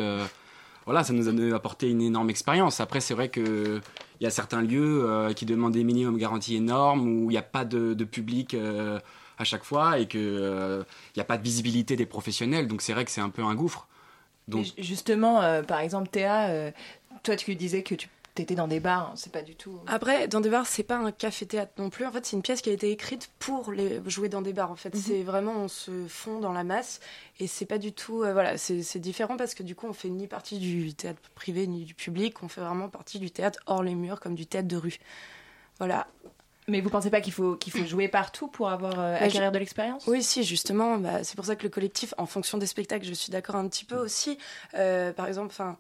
voilà, 0.86 1.04
ça 1.04 1.12
nous 1.12 1.28
a 1.28 1.56
apporté 1.56 1.90
une 1.90 2.02
énorme 2.02 2.30
expérience. 2.30 2.80
Après, 2.80 3.02
c'est 3.02 3.16
vrai 3.16 3.28
que 3.28 3.82
il 4.20 4.24
y 4.24 4.28
a 4.28 4.30
certains 4.30 4.62
lieux 4.62 5.06
euh, 5.06 5.34
qui 5.34 5.46
demandent 5.46 5.74
des 5.74 5.84
minimums 5.84 6.18
garanties 6.18 6.56
énormes 6.56 7.08
où 7.08 7.32
il 7.32 7.34
n'y 7.34 7.38
a 7.38 7.42
pas 7.42 7.66
de, 7.66 7.94
public 8.04 8.54
euh, 8.54 9.00
à 9.38 9.46
chaque 9.46 9.64
fois 9.64 9.98
et 9.98 10.08
que 10.08 10.18
euh, 10.18 10.84
il 11.16 11.20
n'y 11.20 11.22
a 11.22 11.26
pas 11.26 11.38
de 11.38 11.44
visibilité 11.44 11.96
des 11.96 12.06
professionnels. 12.06 12.68
Donc, 12.68 12.82
c'est 12.82 12.94
vrai 12.94 13.06
que 13.06 13.12
c'est 13.12 13.22
un 13.22 13.30
peu 13.30 13.44
un 13.44 13.56
gouffre. 13.56 13.88
Donc, 14.50 14.66
justement, 14.78 15.42
euh, 15.42 15.64
par 15.64 15.80
exemple, 15.80 16.10
Théa, 16.10 16.50
euh, 16.50 16.72
toi 17.24 17.36
tu 17.36 17.56
disais 17.56 17.84
que 17.84 17.96
tu 17.96 18.10
étais 18.42 18.56
dans 18.56 18.68
des 18.68 18.80
bars, 18.80 19.10
hein, 19.10 19.14
c'est 19.16 19.32
pas 19.32 19.42
du 19.42 19.56
tout. 19.56 19.80
Après, 19.88 20.28
dans 20.28 20.42
des 20.42 20.50
bars, 20.50 20.68
c'est 20.68 20.84
pas 20.84 20.98
un 20.98 21.12
café-théâtre 21.12 21.74
non 21.78 21.90
plus. 21.90 22.06
En 22.06 22.12
fait, 22.12 22.26
c'est 22.26 22.36
une 22.36 22.42
pièce 22.42 22.62
qui 22.62 22.70
a 22.70 22.74
été 22.74 22.92
écrite 22.92 23.30
pour 23.40 23.72
les 23.72 24.02
jouer 24.08 24.30
dans 24.30 24.42
des 24.42 24.54
bars. 24.54 24.72
En 24.72 24.76
fait, 24.76 24.94
Mhm. 24.96 25.02
c'est 25.02 25.24
vraiment 25.24 25.54
on 25.54 25.68
se 25.68 26.08
fond 26.08 26.40
dans 26.40 26.52
la 26.54 26.64
masse 26.64 27.00
et 27.40 27.48
c'est 27.48 27.66
pas 27.66 27.78
du 27.78 27.94
tout. 27.94 28.24
euh, 28.24 28.34
voilà, 28.34 28.58
c'est 28.58 29.00
différent 29.00 29.38
parce 29.38 29.54
que 29.54 29.64
du 29.64 29.76
coup, 29.76 29.88
on 29.88 29.94
fait 29.94 30.10
ni 30.10 30.28
partie 30.28 30.60
du 30.60 30.94
théâtre 30.94 31.22
privé 31.36 31.68
ni 31.68 31.86
du 31.86 31.94
public. 31.94 32.42
On 32.44 32.48
fait 32.48 32.62
vraiment 32.62 32.90
partie 32.90 33.20
du 33.20 33.32
théâtre 33.32 33.60
hors 33.66 33.84
les 33.84 33.96
murs, 33.96 34.20
comme 34.20 34.36
du 34.36 34.46
théâtre 34.46 34.68
de 34.68 34.78
rue. 34.78 34.98
Voilà. 35.78 36.08
Mais 36.68 36.82
vous 36.82 36.90
pensez 36.92 37.10
pas 37.10 37.20
qu'il 37.20 37.34
faut 37.34 37.56
qu'il 37.56 37.74
faut 37.74 37.84
jouer 37.86 38.08
partout 38.10 38.48
pour 38.48 38.70
avoir 38.70 39.00
euh, 39.00 39.18
Bah, 39.18 39.26
acquérir 39.26 39.50
je- 39.50 39.54
de 39.54 39.58
l'expérience? 39.58 40.06
Oui, 40.06 40.22
si, 40.22 40.44
justement. 40.44 40.98
Bah, 40.98 41.24
c'est 41.24 41.36
pour 41.36 41.46
ça 41.46 41.56
que 41.56 41.64
le 41.64 41.70
collectif, 41.70 42.14
en 42.20 42.28
fonction 42.28 42.60
des 42.60 42.68
spectacles, 42.68 43.06
je 43.06 43.14
suis 43.14 43.32
d'accord 43.32 43.56
un 43.56 43.68
petit 43.68 43.86
peu 43.86 43.96
aussi. 43.98 44.38
Euh, 44.76 45.12
par 45.12 45.26
exemple, 45.26 45.48
enfin. 45.50 45.78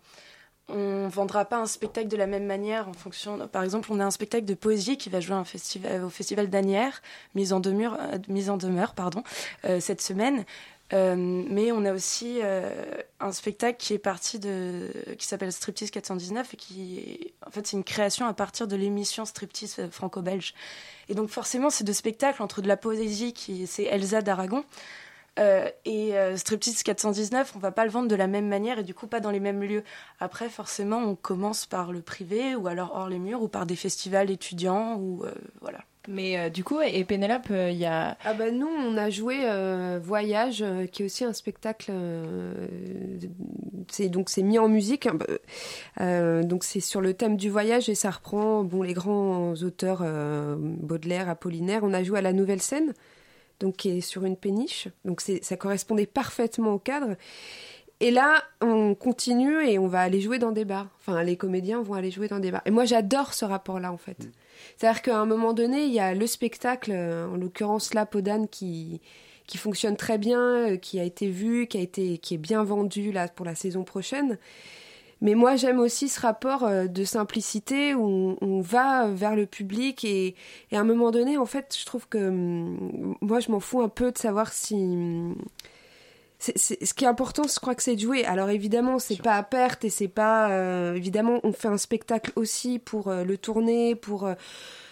On 0.71 1.07
vendra 1.07 1.45
pas 1.45 1.57
un 1.57 1.65
spectacle 1.65 2.07
de 2.07 2.17
la 2.17 2.27
même 2.27 2.45
manière 2.45 2.87
en 2.87 2.93
fonction. 2.93 3.47
Par 3.47 3.63
exemple, 3.63 3.89
on 3.91 3.99
a 3.99 4.05
un 4.05 4.11
spectacle 4.11 4.45
de 4.45 4.53
poésie 4.53 4.97
qui 4.97 5.09
va 5.09 5.19
jouer 5.19 5.35
au 5.35 6.09
festival 6.09 6.49
d'Anières, 6.49 7.01
mise 7.35 7.53
en 7.53 7.59
demeure, 7.59 7.97
euh, 7.99 8.17
mise 8.27 8.49
en 8.49 8.57
demeure 8.57 8.93
pardon, 8.93 9.23
euh, 9.65 9.79
cette 9.79 10.01
semaine. 10.01 10.45
Euh, 10.91 11.15
mais 11.15 11.71
on 11.71 11.85
a 11.85 11.93
aussi 11.93 12.39
un 13.19 13.31
spectacle 13.31 13.77
qui 13.77 13.93
est 13.93 13.99
parti 13.99 14.39
de, 14.39 14.89
qui 15.19 15.27
s'appelle 15.27 15.51
Striptease 15.51 15.91
419 15.91 16.53
et 16.53 16.57
qui, 16.57 16.97
est- 16.97 17.33
en 17.45 17.51
fait, 17.51 17.67
c'est 17.67 17.77
une 17.77 17.83
création 17.83 18.25
à 18.25 18.33
partir 18.33 18.67
de 18.67 18.75
l'émission 18.75 19.25
Striptease 19.25 19.87
franco-belge. 19.91 20.55
Et 21.07 21.13
donc 21.13 21.29
forcément, 21.29 21.69
ces 21.69 21.83
deux 21.83 21.93
spectacles 21.93 22.41
entre 22.41 22.61
de 22.63 22.67
la 22.67 22.75
poésie 22.77 23.33
qui 23.33 23.67
c'est 23.67 23.83
Elsa 23.83 24.21
d'Aragon 24.23 24.63
euh, 25.39 25.69
et 25.85 26.17
euh, 26.17 26.35
Striptease 26.37 26.83
419, 26.83 27.53
on 27.55 27.59
va 27.59 27.71
pas 27.71 27.85
le 27.85 27.91
vendre 27.91 28.07
de 28.07 28.15
la 28.15 28.27
même 28.27 28.47
manière 28.47 28.77
et 28.79 28.83
du 28.83 28.93
coup 28.93 29.07
pas 29.07 29.19
dans 29.19 29.31
les 29.31 29.39
mêmes 29.39 29.63
lieux. 29.63 29.83
Après, 30.19 30.49
forcément, 30.49 30.97
on 30.99 31.15
commence 31.15 31.65
par 31.65 31.91
le 31.91 32.01
privé 32.01 32.55
ou 32.55 32.67
alors 32.67 32.91
hors 32.95 33.09
les 33.09 33.19
murs 33.19 33.41
ou 33.41 33.47
par 33.47 33.65
des 33.65 33.75
festivals 33.75 34.29
étudiants 34.29 34.95
ou 34.97 35.23
euh, 35.23 35.31
voilà. 35.61 35.79
Mais 36.07 36.39
euh, 36.39 36.49
du 36.49 36.63
coup, 36.63 36.79
et 36.81 37.03
Pénélope, 37.03 37.47
euh, 37.51 37.69
il 37.69 37.77
y 37.77 37.85
a. 37.85 38.17
Ah 38.25 38.33
bah 38.33 38.49
nous, 38.51 38.67
on 38.67 38.97
a 38.97 39.09
joué 39.09 39.41
euh, 39.43 39.99
Voyage, 40.01 40.61
euh, 40.63 40.87
qui 40.87 41.03
est 41.03 41.05
aussi 41.05 41.23
un 41.23 41.33
spectacle. 41.33 41.91
euh, 41.93 42.53
c'est 43.91 44.09
donc 44.09 44.29
c'est 44.29 44.41
mis 44.41 44.57
en 44.59 44.69
musique. 44.69 45.05
hein, 45.07 45.15
bah, 45.15 45.25
euh, 46.01 46.43
donc 46.43 46.63
c'est 46.63 46.79
sur 46.79 47.01
le 47.01 47.13
thème 47.13 47.37
du 47.37 47.49
voyage 47.49 47.89
et 47.89 47.95
ça 47.95 48.09
reprend 48.11 48.63
bon 48.63 48.81
les 48.81 48.93
grands 48.93 49.53
auteurs 49.63 49.99
euh, 50.03 50.55
Baudelaire, 50.59 51.29
Apollinaire. 51.29 51.81
On 51.83 51.93
a 51.93 52.03
joué 52.03 52.19
à 52.19 52.21
la 52.21 52.33
Nouvelle 52.33 52.61
Scène, 52.61 52.93
donc 53.59 53.77
qui 53.77 53.89
est 53.89 54.01
sur 54.01 54.25
une 54.25 54.37
péniche. 54.37 54.87
Donc 55.05 55.21
ça 55.21 55.57
correspondait 55.57 56.05
parfaitement 56.05 56.73
au 56.73 56.79
cadre. 56.79 57.15
Et 58.01 58.11
là, 58.11 58.43
on 58.61 58.95
continue 58.95 59.67
et 59.67 59.77
on 59.77 59.87
va 59.87 59.99
aller 59.99 60.21
jouer 60.21 60.39
dans 60.39 60.53
des 60.53 60.63
bars. 60.63 60.87
Enfin, 60.99 61.21
les 61.23 61.35
comédiens 61.35 61.81
vont 61.81 61.95
aller 61.95 62.11
jouer 62.11 62.29
dans 62.29 62.39
des 62.39 62.49
bars. 62.49 62.61
Et 62.65 62.71
moi, 62.71 62.85
j'adore 62.85 63.33
ce 63.33 63.43
rapport-là, 63.43 63.91
en 63.91 63.97
fait. 63.97 64.29
C'est-à-dire 64.77 65.01
qu'à 65.01 65.17
un 65.17 65.25
moment 65.25 65.51
donné, 65.51 65.83
il 65.83 65.91
y 65.91 65.99
a 65.99 66.13
le 66.13 66.25
spectacle, 66.25 66.91
euh, 66.93 67.27
en 67.27 67.35
l'occurrence 67.35 67.93
là, 67.93 68.05
Podane, 68.05 68.47
qui, 68.47 69.01
qui 69.47 69.57
fonctionne 69.57 69.97
très 69.97 70.17
bien, 70.17 70.39
euh, 70.39 70.77
qui 70.77 70.97
a 70.97 71.03
été 71.03 71.27
vu, 71.27 71.67
qui, 71.67 71.77
a 71.77 71.81
été, 71.81 72.19
qui 72.19 72.35
est 72.35 72.37
bien 72.37 72.63
vendu 72.63 73.11
là, 73.11 73.27
pour 73.27 73.45
la 73.45 73.55
saison 73.55 73.83
prochaine. 73.83 74.37
Mais 75.21 75.35
moi, 75.35 75.55
j'aime 75.57 75.79
aussi 75.79 76.07
ce 76.09 76.19
rapport 76.21 76.63
euh, 76.63 76.87
de 76.87 77.03
simplicité 77.03 77.93
où 77.93 78.37
on, 78.41 78.61
va 78.61 79.07
vers 79.07 79.35
le 79.35 79.45
public 79.45 80.03
et, 80.05 80.35
et 80.71 80.77
à 80.77 80.79
un 80.81 80.83
moment 80.83 81.11
donné, 81.11 81.37
en 81.37 81.45
fait, 81.45 81.75
je 81.79 81.85
trouve 81.85 82.07
que 82.07 82.17
hum, 82.29 83.15
moi, 83.21 83.39
je 83.39 83.51
m'en 83.51 83.59
fous 83.59 83.81
un 83.81 83.89
peu 83.89 84.11
de 84.11 84.17
savoir 84.17 84.51
si. 84.53 84.75
c'est- 86.39 86.85
ce 86.85 86.93
qui 86.93 87.03
est 87.03 87.07
important, 87.07 87.43
je 87.43 87.59
crois 87.59 87.75
que 87.75 87.83
c'est 87.83 87.95
de 87.95 88.01
jouer. 88.01 88.23
Alors 88.25 88.49
évidemment, 88.49 88.99
c'est 88.99 89.21
pas 89.21 89.35
à 89.35 89.43
perte 89.43 89.83
et 89.85 89.89
c'est 89.89 90.07
pas 90.07 90.51
euh, 90.51 90.95
évidemment 90.95 91.39
on 91.43 91.51
fait 91.51 91.67
un 91.67 91.77
spectacle 91.77 92.31
aussi 92.35 92.79
pour 92.79 93.09
euh, 93.09 93.23
le 93.25 93.37
tourner, 93.37 93.95
pour 93.95 94.25
euh, 94.25 94.35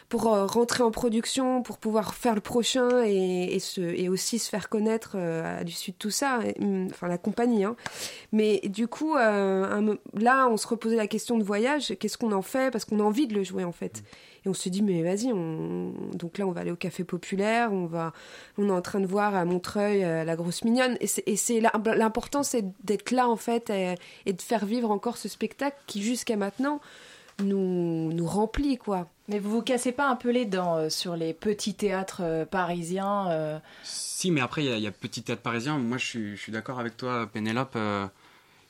pour 0.09 0.33
euh, 0.33 0.45
rentrer 0.45 0.83
en 0.83 0.91
production, 0.91 1.61
pour 1.61 1.77
pouvoir 1.77 2.13
faire 2.13 2.33
le 2.33 2.41
prochain 2.41 3.03
et, 3.05 3.55
et, 3.55 3.59
se, 3.59 3.81
et 3.81 4.07
aussi 4.07 4.39
se 4.39 4.49
faire 4.49 4.69
connaître 4.69 5.15
euh, 5.15 5.59
à 5.59 5.63
l'issue 5.63 5.91
de 5.91 5.97
tout 5.97 6.11
ça, 6.11 6.39
et, 6.45 6.55
hum, 6.61 6.87
enfin 6.89 7.07
la 7.07 7.17
compagnie. 7.17 7.65
Hein. 7.65 7.75
Mais 8.31 8.61
du 8.65 8.87
coup, 8.87 9.15
euh, 9.15 9.65
un 9.65 9.97
là, 10.13 10.47
on 10.49 10.57
se 10.57 10.67
reposait 10.67 10.95
la 10.95 11.07
question 11.07 11.37
de 11.37 11.43
voyage, 11.43 11.93
qu'est-ce 11.99 12.17
qu'on 12.17 12.31
en 12.31 12.41
fait? 12.41 12.71
Parce 12.71 12.85
qu'on 12.85 12.99
a 12.99 13.03
envie 13.03 13.27
de 13.27 13.33
le 13.33 13.43
jouer 13.43 13.63
en 13.65 13.73
fait. 13.73 14.03
Et 14.45 14.49
on 14.49 14.53
se 14.53 14.69
dit, 14.69 14.81
mais 14.81 15.03
vas-y, 15.03 15.33
on... 15.33 15.91
donc 16.13 16.37
là, 16.37 16.47
on 16.47 16.51
va 16.51 16.61
aller 16.61 16.71
au 16.71 16.77
Café 16.77 17.03
Populaire, 17.03 17.73
on, 17.73 17.85
va... 17.85 18.13
on 18.57 18.69
est 18.69 18.71
en 18.71 18.81
train 18.81 19.01
de 19.01 19.07
voir 19.07 19.35
à 19.35 19.43
Montreuil 19.43 20.05
euh, 20.05 20.23
la 20.23 20.35
grosse 20.37 20.63
mignonne. 20.63 20.97
Et 21.01 21.07
c'est- 21.07 21.59
l'important, 21.95 22.43
c'est 22.43 22.63
d'être 22.83 23.11
là 23.11 23.27
en 23.27 23.35
fait 23.35 23.69
et, 23.69 23.95
et 24.25 24.31
de 24.31 24.41
faire 24.41 24.65
vivre 24.65 24.89
encore 24.91 25.17
ce 25.17 25.27
spectacle 25.27 25.77
qui, 25.85 26.01
jusqu'à 26.01 26.37
maintenant, 26.37 26.79
nous, 27.43 28.11
nous 28.13 28.25
remplit, 28.25 28.77
quoi. 28.77 29.07
Mais 29.27 29.39
vous 29.39 29.49
vous 29.51 29.61
cassez 29.61 29.91
pas 29.91 30.07
un 30.09 30.15
peu 30.15 30.29
les 30.31 30.45
dents 30.45 30.75
euh, 30.77 30.89
sur 30.89 31.15
les 31.15 31.33
petits 31.33 31.73
théâtres 31.73 32.21
euh, 32.23 32.45
parisiens 32.45 33.29
euh 33.29 33.59
Si, 33.83 34.31
mais 34.31 34.41
après, 34.41 34.63
il 34.63 34.69
y, 34.69 34.73
a- 34.73 34.77
il 34.77 34.83
y 34.83 34.87
a 34.87 34.91
petit 34.91 35.21
théâtre 35.21 35.41
parisien. 35.41 35.77
Moi, 35.77 35.97
je 35.97 36.05
suis, 36.05 36.35
je 36.37 36.41
suis 36.41 36.51
d'accord 36.51 36.79
avec 36.79 36.95
toi, 36.97 37.27
Pénélope. 37.31 37.75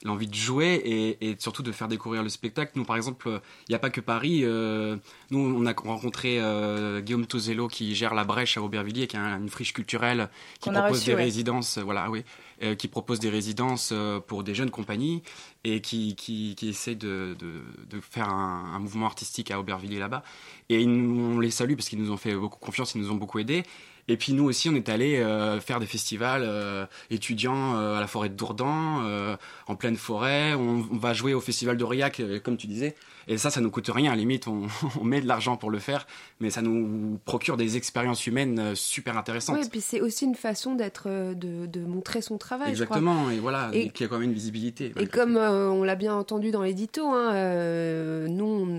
L'envie 0.08 0.28
de 0.28 0.34
jouer 0.36 0.82
et, 0.86 1.30
et 1.30 1.36
surtout 1.38 1.64
de 1.64 1.72
faire 1.74 1.90
découvrir 1.90 2.24
le 2.24 2.30
spectacle. 2.30 2.72
Nous, 2.76 2.86
par 2.86 2.96
exemple, 2.96 3.28
il 3.68 3.72
n'y 3.72 3.76
a 3.76 3.80
pas 3.80 3.90
que 3.90 4.00
Paris. 4.00 4.40
euh, 4.46 4.96
nous, 5.32 5.40
on 5.40 5.66
a 5.66 5.74
rencontré 5.74 6.38
euh, 6.40 7.02
Guillaume 7.02 7.26
Tozello 7.26 7.68
qui 7.68 7.94
gère 7.94 8.14
la 8.14 8.24
Brèche 8.24 8.56
à 8.58 8.62
Aubervilliers, 8.62 9.08
qui 9.08 9.18
un- 9.18 9.38
une 9.38 9.50
friche 9.50 9.74
culturelle 9.74 10.30
qui 10.62 10.70
a 10.70 10.72
propose 10.72 11.00
reçu, 11.00 11.10
des 11.10 11.16
ouais. 11.16 11.24
résidences. 11.24 11.78
euh, 11.78 11.84
Voilà, 11.84 12.10
oui, 12.10 12.24
euh, 12.64 12.74
qui 12.76 12.88
propose 12.88 13.20
des 13.20 13.30
résidences 13.30 13.94
pour 14.28 14.44
des 14.44 14.56
jeunes 14.56 14.72
compagnies 14.72 15.24
et 15.66 15.82
qui, 15.82 16.16
qui, 16.16 16.56
qui 16.56 16.70
essaie 16.70 16.96
de, 16.96 17.36
de, 17.38 17.62
de 17.90 18.00
faire 18.00 18.30
un, 18.30 18.76
un 18.76 18.80
mouvement 18.80 19.08
artistique 19.08 19.52
à 19.52 19.60
Aubervilliers 19.60 20.00
là-bas. 20.00 20.24
Et 20.70 20.86
nous- 20.86 21.36
on 21.36 21.40
les 21.42 21.52
salue 21.52 21.76
parce 21.76 21.90
qu'ils 21.90 22.00
nous 22.02 22.12
ont 22.12 22.18
fait 22.18 22.34
beaucoup 22.34 22.60
confiance, 22.60 22.96
ils 22.96 23.02
nous 23.02 23.12
ont 23.12 23.16
beaucoup 23.16 23.40
aidés. 23.40 23.64
Et 24.08 24.16
puis 24.18 24.34
nous 24.34 24.46
aussi, 24.46 24.70
on 24.70 24.76
est 24.76 24.90
allé 24.90 25.18
euh, 25.18 25.60
faire 25.60 25.80
des 25.80 25.86
festivals 25.86 26.44
euh, 26.46 26.86
étudiants 27.10 27.76
euh, 27.76 27.98
à 27.98 28.00
la 28.00 28.08
forêt 28.08 28.30
de 28.30 28.36
Dourdan, 28.36 29.02
euh, 29.06 29.36
en 29.68 29.76
pleine 29.76 29.98
forêt. 29.98 30.54
On, 30.54 30.88
on 30.92 30.98
va 30.98 31.14
jouer 31.14 31.34
au 31.34 31.42
festival 31.42 31.76
d'Aurillac, 31.78 32.22
comme 32.44 32.58
tu 32.58 32.68
disais. 32.68 32.96
Et 33.28 33.38
ça, 33.38 33.50
ça 33.50 33.60
nous 33.62 33.70
coûte 33.72 33.90
rien. 33.94 34.12
À 34.12 34.16
la 34.16 34.20
limite, 34.22 34.48
on, 34.48 34.68
on 35.02 35.04
met 35.04 35.22
de 35.22 35.28
l'argent 35.28 35.58
pour 35.58 35.70
le 35.70 35.80
faire, 35.80 36.08
mais 36.40 36.50
ça 36.50 36.62
nous 36.62 37.20
procure 37.26 37.58
des 37.58 37.76
expériences 37.78 38.26
humaines 38.28 38.60
euh, 38.60 38.76
super 38.76 39.18
intéressantes. 39.18 39.58
Oui, 39.60 39.66
et 39.66 39.70
puis 39.70 39.82
c'est 39.82 40.02
aussi 40.02 40.26
une 40.26 40.36
façon 40.36 40.76
d'être, 40.76 41.04
euh, 41.08 41.34
de, 41.34 41.66
de 41.66 41.82
montrer 41.82 42.22
son 42.22 42.38
travail. 42.38 42.76
je 42.76 42.84
crois. 42.86 42.98
Exactement. 42.98 43.30
Et 43.30 43.40
voilà, 43.40 43.70
Et- 43.74 43.90
qui 43.90 44.04
a 44.04 44.08
quand 44.08 44.16
même 44.20 44.30
une 44.30 44.34
visibilité. 44.34 44.94
Et 45.00 45.08
comme 45.08 45.36
euh, 45.38 45.70
on 45.70 45.84
l'a 45.84 45.96
bien 45.96 46.16
entendu 46.16 46.52
dans 46.52 46.62
l'édito, 46.64 47.06
hein, 47.08 47.34
euh, 47.34 48.28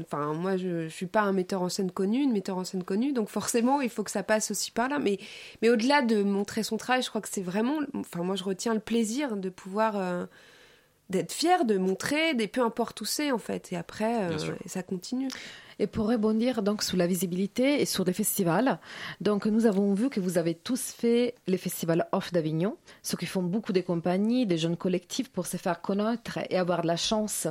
enfin 0.03 0.33
moi, 0.35 0.57
je, 0.57 0.85
je 0.89 0.95
suis 0.95 1.07
pas 1.07 1.23
un 1.23 1.33
metteur 1.33 1.63
en 1.63 1.69
scène 1.69 1.91
connu, 1.91 2.23
une 2.23 2.33
metteur 2.33 2.57
en 2.57 2.65
scène 2.65 2.85
connue, 2.85 3.13
donc 3.13 3.29
forcément, 3.29 3.81
il 3.81 3.91
faut 3.91 4.03
que 4.03 4.11
ça 4.11 4.23
passe 4.23 4.51
aussi 4.51 4.71
par 4.71 4.89
là. 4.89 4.99
Mais, 4.99 5.19
mais 5.63 5.71
au-delà 5.71 6.03
de 6.03 6.23
montrer 6.23 6.63
son 6.63 6.77
travail, 6.77 7.03
je 7.03 7.09
crois 7.09 7.21
que 7.21 7.29
c'est 7.31 7.43
vraiment, 7.43 7.79
enfin 7.95 8.23
moi, 8.23 8.37
je 8.37 8.45
retiens 8.45 8.75
le 8.75 8.81
plaisir 8.81 9.37
de 9.37 9.49
pouvoir 9.49 9.95
euh, 9.97 10.27
d'être 11.11 11.33
fier, 11.33 11.65
de 11.65 11.79
montrer, 11.79 12.35
des 12.35 12.49
peu 12.49 12.63
importe 12.63 13.01
où 13.01 13.05
c'est 13.05 13.33
en 13.33 13.39
fait. 13.39 13.73
Et 13.73 13.77
après, 13.77 14.25
euh, 14.25 14.39
ça 14.67 14.83
continue. 14.83 15.29
Et 15.81 15.87
pour 15.87 16.09
rebondir 16.09 16.63
donc 16.63 16.83
sur 16.83 16.97
la 16.97 17.07
visibilité 17.07 17.81
et 17.81 17.85
sur 17.85 18.05
les 18.05 18.13
festivals, 18.13 18.81
donc 19.21 19.47
nous 19.47 19.65
avons 19.65 19.95
vu 19.95 20.11
que 20.11 20.19
vous 20.19 20.37
avez 20.37 20.55
tous 20.55 20.91
fait 20.91 21.37
les 21.47 21.57
festivals 21.57 22.09
off 22.11 22.33
d'Avignon, 22.33 22.77
ce 23.03 23.15
qui 23.15 23.27
font 23.27 23.43
beaucoup 23.43 23.73
de 23.73 23.81
compagnies, 23.81 24.45
des 24.45 24.59
jeunes 24.59 24.77
collectifs 24.77 25.31
pour 25.31 25.47
se 25.47 25.57
faire 25.57 25.81
connaître 25.81 26.41
et 26.51 26.59
avoir 26.59 26.83
de 26.83 26.89
la 26.89 26.97
chance 26.97 27.47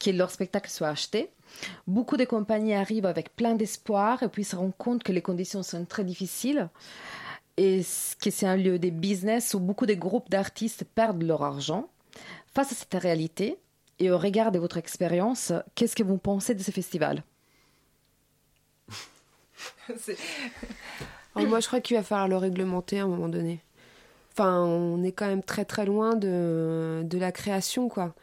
que 0.00 0.10
leur 0.10 0.30
spectacle 0.30 0.70
soit 0.70 0.88
acheté. 0.88 1.30
Beaucoup 1.86 2.16
de 2.16 2.24
compagnies 2.24 2.74
arrivent 2.74 3.06
avec 3.06 3.34
plein 3.36 3.54
d'espoir 3.54 4.22
et 4.24 4.28
puis 4.28 4.44
se 4.44 4.56
rendent 4.56 4.76
compte 4.76 5.04
que 5.04 5.12
les 5.12 5.22
conditions 5.22 5.62
sont 5.62 5.84
très 5.84 6.04
difficiles 6.04 6.68
et 7.56 7.82
que 8.20 8.30
c'est 8.30 8.46
un 8.46 8.56
lieu 8.56 8.78
de 8.78 8.90
business 8.90 9.54
où 9.54 9.60
beaucoup 9.60 9.86
de 9.86 9.94
groupes 9.94 10.30
d'artistes 10.30 10.84
perdent 10.94 11.22
leur 11.22 11.42
argent? 11.42 11.88
Face 12.58 12.72
à 12.72 12.74
cette 12.74 13.00
réalité 13.00 13.56
et 14.00 14.10
au 14.10 14.18
regard 14.18 14.50
de 14.50 14.58
votre 14.58 14.78
expérience, 14.78 15.52
qu'est-ce 15.76 15.94
que 15.94 16.02
vous 16.02 16.18
pensez 16.18 16.56
de 16.56 16.60
ces 16.60 16.72
festivals 16.72 17.22
Alors, 21.36 21.48
moi, 21.48 21.60
je 21.60 21.68
crois 21.68 21.80
qu'il 21.80 21.96
va 21.96 22.02
falloir 22.02 22.26
le 22.26 22.36
réglementer 22.36 22.98
à 22.98 23.04
un 23.04 23.06
moment 23.06 23.28
donné. 23.28 23.60
Enfin, 24.32 24.60
on 24.64 25.04
est 25.04 25.12
quand 25.12 25.28
même 25.28 25.44
très 25.44 25.64
très 25.64 25.86
loin 25.86 26.16
de, 26.16 27.02
de 27.04 27.16
la 27.18 27.30
création, 27.30 27.88
quoi. 27.88 28.16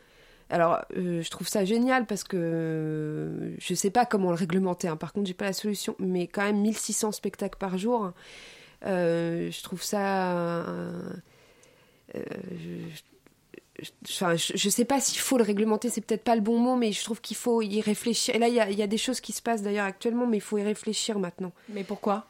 Alors, 0.49 0.81
euh, 0.97 1.21
je 1.21 1.29
trouve 1.31 1.47
ça 1.47 1.63
génial 1.63 2.05
parce 2.05 2.25
que 2.25 2.35
euh, 2.35 3.55
je 3.57 3.73
sais 3.73 3.89
pas 3.89 4.05
comment 4.05 4.31
le 4.31 4.35
réglementer. 4.35 4.89
hein. 4.89 4.97
Par 4.97 5.13
contre, 5.13 5.27
j'ai 5.27 5.33
pas 5.33 5.45
la 5.45 5.53
solution. 5.53 5.95
Mais 5.97 6.27
quand 6.27 6.43
même, 6.43 6.59
1600 6.59 7.13
spectacles 7.13 7.57
par 7.57 7.77
jour, 7.77 8.11
euh, 8.85 9.49
je 9.49 9.63
trouve 9.63 9.81
ça. 9.81 10.37
euh, 10.37 11.09
je- 12.13 13.14
Enfin, 14.09 14.35
je, 14.35 14.53
je 14.55 14.69
sais 14.69 14.85
pas 14.85 14.99
s'il 14.99 15.19
faut 15.19 15.37
le 15.37 15.43
réglementer, 15.43 15.89
c'est 15.89 16.01
peut-être 16.01 16.23
pas 16.23 16.35
le 16.35 16.41
bon 16.41 16.57
mot, 16.57 16.75
mais 16.75 16.91
je 16.91 17.03
trouve 17.03 17.19
qu'il 17.21 17.35
faut 17.35 17.61
y 17.61 17.81
réfléchir. 17.81 18.33
Et 18.35 18.39
là, 18.39 18.47
il 18.47 18.53
y 18.53 18.59
a, 18.59 18.69
il 18.69 18.77
y 18.77 18.81
a 18.81 18.87
des 18.87 18.97
choses 18.97 19.19
qui 19.19 19.33
se 19.33 19.41
passent 19.41 19.61
d'ailleurs 19.61 19.85
actuellement, 19.85 20.25
mais 20.27 20.37
il 20.37 20.41
faut 20.41 20.57
y 20.57 20.63
réfléchir 20.63 21.19
maintenant. 21.19 21.51
Mais 21.69 21.83
pourquoi? 21.83 22.25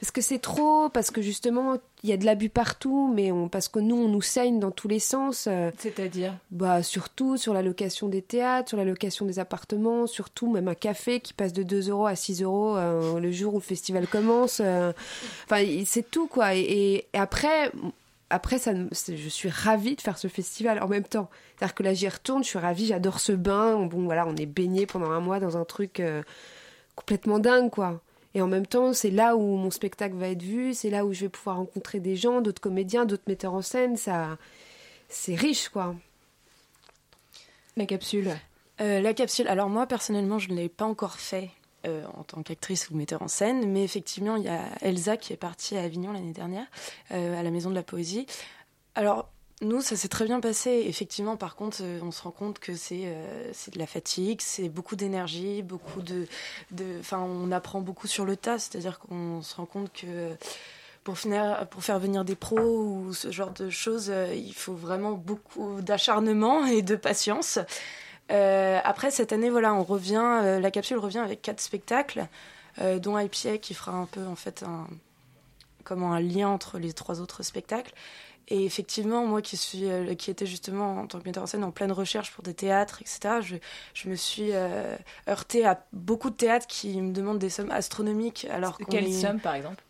Parce 0.00 0.10
que 0.10 0.20
c'est 0.20 0.40
trop, 0.40 0.88
parce 0.88 1.10
que 1.10 1.22
justement, 1.22 1.76
il 2.02 2.10
y 2.10 2.12
a 2.12 2.16
de 2.16 2.24
l'abus 2.24 2.48
partout, 2.50 3.10
mais 3.14 3.30
on, 3.32 3.48
parce 3.48 3.68
que 3.68 3.78
nous, 3.78 3.96
on 3.96 4.08
nous 4.08 4.20
saigne 4.22 4.58
dans 4.58 4.70
tous 4.72 4.88
les 4.88 4.98
sens. 4.98 5.46
euh, 5.48 5.70
C'est-à-dire? 5.78 6.34
bah, 6.50 6.82
surtout 6.82 7.36
sur 7.36 7.54
la 7.54 7.62
location 7.62 8.08
des 8.08 8.20
théâtres, 8.22 8.68
sur 8.70 8.78
la 8.78 8.84
location 8.84 9.26
des 9.26 9.38
appartements, 9.38 10.06
surtout 10.06 10.50
même 10.50 10.68
un 10.68 10.74
café 10.74 11.20
qui 11.20 11.32
passe 11.32 11.52
de 11.52 11.62
2 11.62 11.88
euros 11.90 12.06
à 12.06 12.16
6 12.16 12.42
euros 12.42 12.76
euh, 12.76 13.20
le 13.20 13.30
jour 13.30 13.54
où 13.54 13.58
le 13.58 13.62
festival 13.62 14.06
commence. 14.06 14.60
euh, 14.62 14.92
Enfin, 15.44 15.64
c'est 15.86 16.10
tout, 16.10 16.26
quoi. 16.26 16.54
Et 16.56 17.06
après, 17.12 17.70
après 18.30 18.58
ça, 18.58 18.72
je 18.74 19.28
suis 19.28 19.48
ravie 19.48 19.96
de 19.96 20.00
faire 20.00 20.16
ce 20.16 20.28
festival 20.28 20.82
en 20.82 20.88
même 20.88 21.04
temps. 21.04 21.28
C'est-à-dire 21.56 21.74
que 21.74 21.82
là, 21.82 21.94
j'y 21.94 22.08
retourne, 22.08 22.42
je 22.44 22.48
suis 22.48 22.58
ravie, 22.58 22.86
j'adore 22.86 23.20
ce 23.20 23.32
bain. 23.32 23.84
Bon, 23.86 24.04
voilà, 24.04 24.26
on 24.26 24.36
est 24.36 24.46
baigné 24.46 24.86
pendant 24.86 25.10
un 25.10 25.20
mois 25.20 25.40
dans 25.40 25.56
un 25.56 25.64
truc 25.64 26.00
euh, 26.00 26.22
complètement 26.94 27.38
dingue, 27.38 27.70
quoi. 27.70 28.00
Et 28.34 28.42
en 28.42 28.46
même 28.46 28.66
temps, 28.66 28.92
c'est 28.92 29.10
là 29.10 29.36
où 29.36 29.56
mon 29.56 29.70
spectacle 29.70 30.14
va 30.14 30.28
être 30.28 30.42
vu, 30.42 30.72
c'est 30.72 30.90
là 30.90 31.04
où 31.04 31.12
je 31.12 31.22
vais 31.22 31.28
pouvoir 31.28 31.56
rencontrer 31.56 31.98
des 31.98 32.14
gens, 32.14 32.40
d'autres 32.40 32.62
comédiens, 32.62 33.04
d'autres 33.04 33.24
metteurs 33.26 33.54
en 33.54 33.62
scène. 33.62 33.96
Ça, 33.96 34.38
c'est 35.08 35.34
riche, 35.34 35.68
quoi. 35.68 35.96
La 37.76 37.86
capsule. 37.86 38.30
Euh, 38.80 39.00
la 39.00 39.12
capsule, 39.12 39.46
alors 39.48 39.68
moi 39.68 39.86
personnellement 39.86 40.38
je 40.38 40.48
ne 40.50 40.54
l'ai 40.54 40.70
pas 40.70 40.86
encore 40.86 41.18
fait 41.18 41.50
euh, 41.86 42.04
en 42.14 42.24
tant 42.24 42.42
qu'actrice 42.42 42.90
ou 42.90 42.96
metteur 42.96 43.22
en 43.22 43.28
scène, 43.28 43.70
mais 43.72 43.82
effectivement 43.82 44.36
il 44.36 44.44
y 44.44 44.48
a 44.48 44.64
Elsa 44.82 45.16
qui 45.16 45.32
est 45.32 45.38
partie 45.38 45.78
à 45.78 45.82
Avignon 45.82 46.12
l'année 46.12 46.32
dernière, 46.32 46.66
euh, 47.12 47.40
à 47.40 47.42
la 47.42 47.50
Maison 47.50 47.70
de 47.70 47.74
la 47.74 47.82
Poésie. 47.82 48.26
Alors 48.94 49.30
nous 49.62 49.80
ça 49.80 49.96
s'est 49.96 50.08
très 50.08 50.26
bien 50.26 50.40
passé, 50.40 50.84
effectivement 50.86 51.36
par 51.36 51.56
contre 51.56 51.78
euh, 51.80 52.00
on 52.02 52.10
se 52.10 52.22
rend 52.22 52.32
compte 52.32 52.58
que 52.58 52.74
c'est 52.74 53.04
de 53.04 53.78
la 53.78 53.86
fatigue, 53.86 54.42
c'est 54.42 54.68
beaucoup 54.68 54.94
d'énergie, 54.94 55.62
beaucoup 55.62 56.02
de... 56.02 56.26
Enfin 56.98 57.20
on 57.20 57.50
apprend 57.50 57.80
beaucoup 57.80 58.06
sur 58.06 58.26
le 58.26 58.36
tas, 58.36 58.58
c'est-à-dire 58.58 58.98
qu'on 58.98 59.40
se 59.40 59.54
rend 59.54 59.66
compte 59.66 59.90
que... 59.92 60.36
Pour, 61.02 61.16
finir, 61.16 61.66
pour 61.70 61.82
faire 61.82 61.98
venir 61.98 62.26
des 62.26 62.36
pros 62.36 62.60
ou 62.60 63.14
ce 63.14 63.32
genre 63.32 63.52
de 63.52 63.70
choses, 63.70 64.12
il 64.34 64.52
faut 64.52 64.74
vraiment 64.74 65.12
beaucoup 65.12 65.80
d'acharnement 65.80 66.66
et 66.66 66.82
de 66.82 66.94
patience. 66.94 67.58
Euh, 68.30 68.78
après, 68.84 69.10
cette 69.10 69.32
année, 69.32 69.50
voilà, 69.50 69.74
on 69.74 69.82
revient, 69.82 70.40
euh, 70.44 70.60
la 70.60 70.70
capsule 70.70 70.98
revient 70.98 71.18
avec 71.18 71.42
quatre 71.42 71.60
spectacles, 71.60 72.26
euh, 72.80 72.98
dont 72.98 73.18
IPA 73.18 73.58
qui 73.58 73.74
fera 73.74 73.92
un 73.92 74.06
peu, 74.06 74.24
en 74.26 74.36
fait, 74.36 74.62
un, 74.62 74.86
comment, 75.84 76.12
un 76.12 76.20
lien 76.20 76.48
entre 76.48 76.78
les 76.78 76.92
trois 76.92 77.20
autres 77.20 77.42
spectacles. 77.42 77.92
Et 78.48 78.64
effectivement, 78.64 79.26
moi 79.26 79.42
qui 79.42 79.56
suis, 79.56 79.88
euh, 79.88 80.14
qui 80.14 80.30
était 80.30 80.46
justement 80.46 81.00
en 81.00 81.06
tant 81.06 81.20
que 81.20 81.24
metteur 81.24 81.44
en 81.44 81.46
scène 81.46 81.62
en 81.62 81.70
pleine 81.70 81.92
recherche 81.92 82.32
pour 82.32 82.42
des 82.42 82.54
théâtres, 82.54 83.00
etc., 83.00 83.40
je, 83.42 83.56
je 83.94 84.08
me 84.08 84.16
suis 84.16 84.50
euh, 84.52 84.96
heurtée 85.28 85.64
à 85.64 85.84
beaucoup 85.92 86.30
de 86.30 86.34
théâtres 86.34 86.66
qui 86.66 87.00
me 87.00 87.12
demandent 87.12 87.38
des 87.38 87.50
sommes 87.50 87.70
astronomiques. 87.70 88.46
Alors 88.50 88.78
qu'on 88.78 88.90
Quelle 88.90 89.06
est- 89.06 89.20
somme, 89.20 89.38
par 89.40 89.54
exemple? 89.54 89.84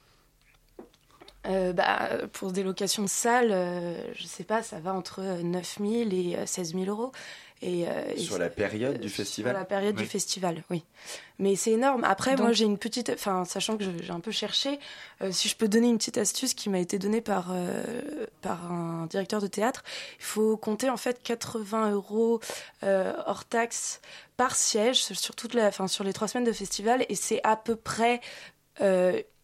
Euh, 1.46 1.72
bah, 1.72 2.08
pour 2.32 2.52
des 2.52 2.62
locations 2.62 3.02
de 3.02 3.08
salles, 3.08 3.50
euh, 3.52 3.94
je 4.14 4.24
sais 4.26 4.44
pas, 4.44 4.62
ça 4.62 4.78
va 4.78 4.92
entre 4.94 5.22
9 5.22 5.78
000 5.80 5.92
et 6.10 6.36
euh, 6.36 6.46
16 6.46 6.74
000 6.74 6.84
euros. 6.86 7.12
Et, 7.62 7.86
euh, 7.86 8.12
et 8.16 8.18
Sur 8.18 8.38
la 8.38 8.48
période 8.48 8.98
du 9.00 9.10
sur 9.10 9.18
festival 9.18 9.52
la 9.52 9.66
période 9.66 9.94
Oui. 9.96 10.02
du 10.04 10.08
festival, 10.08 10.62
oui. 10.70 10.82
Mais 11.38 11.56
c'est 11.56 11.72
énorme. 11.72 12.04
Après, 12.04 12.30
Donc- 12.30 12.40
moi, 12.40 12.52
j'ai 12.52 12.64
une 12.64 12.78
petite. 12.78 13.10
Enfin, 13.10 13.44
sachant 13.44 13.76
que 13.76 13.84
j'ai 14.02 14.10
un 14.12 14.20
peu 14.20 14.30
cherché, 14.30 14.78
euh, 15.20 15.30
si 15.30 15.46
je 15.46 15.56
peux 15.56 15.68
donner 15.68 15.88
une 15.88 15.98
petite 15.98 16.16
astuce 16.16 16.54
qui 16.54 16.70
m'a 16.70 16.78
été 16.78 16.98
donnée 16.98 17.20
par, 17.20 17.48
euh, 17.52 17.82
par 18.40 18.72
un 18.72 19.04
directeur 19.10 19.42
de 19.42 19.46
théâtre, 19.46 19.84
il 20.18 20.24
faut 20.24 20.56
compter 20.56 20.88
en 20.88 20.96
fait 20.96 21.22
80 21.22 21.90
euros 21.90 22.40
euh, 22.82 23.12
hors 23.26 23.44
taxe 23.44 24.00
par 24.38 24.56
siège 24.56 25.02
sur, 25.02 25.36
toute 25.36 25.52
la, 25.52 25.66
enfin, 25.66 25.86
sur 25.86 26.02
les 26.02 26.14
trois 26.14 26.28
semaines 26.28 26.46
de 26.46 26.52
festival. 26.52 27.04
Et 27.10 27.14
c'est 27.14 27.42
à 27.44 27.56
peu 27.56 27.76
près. 27.76 28.20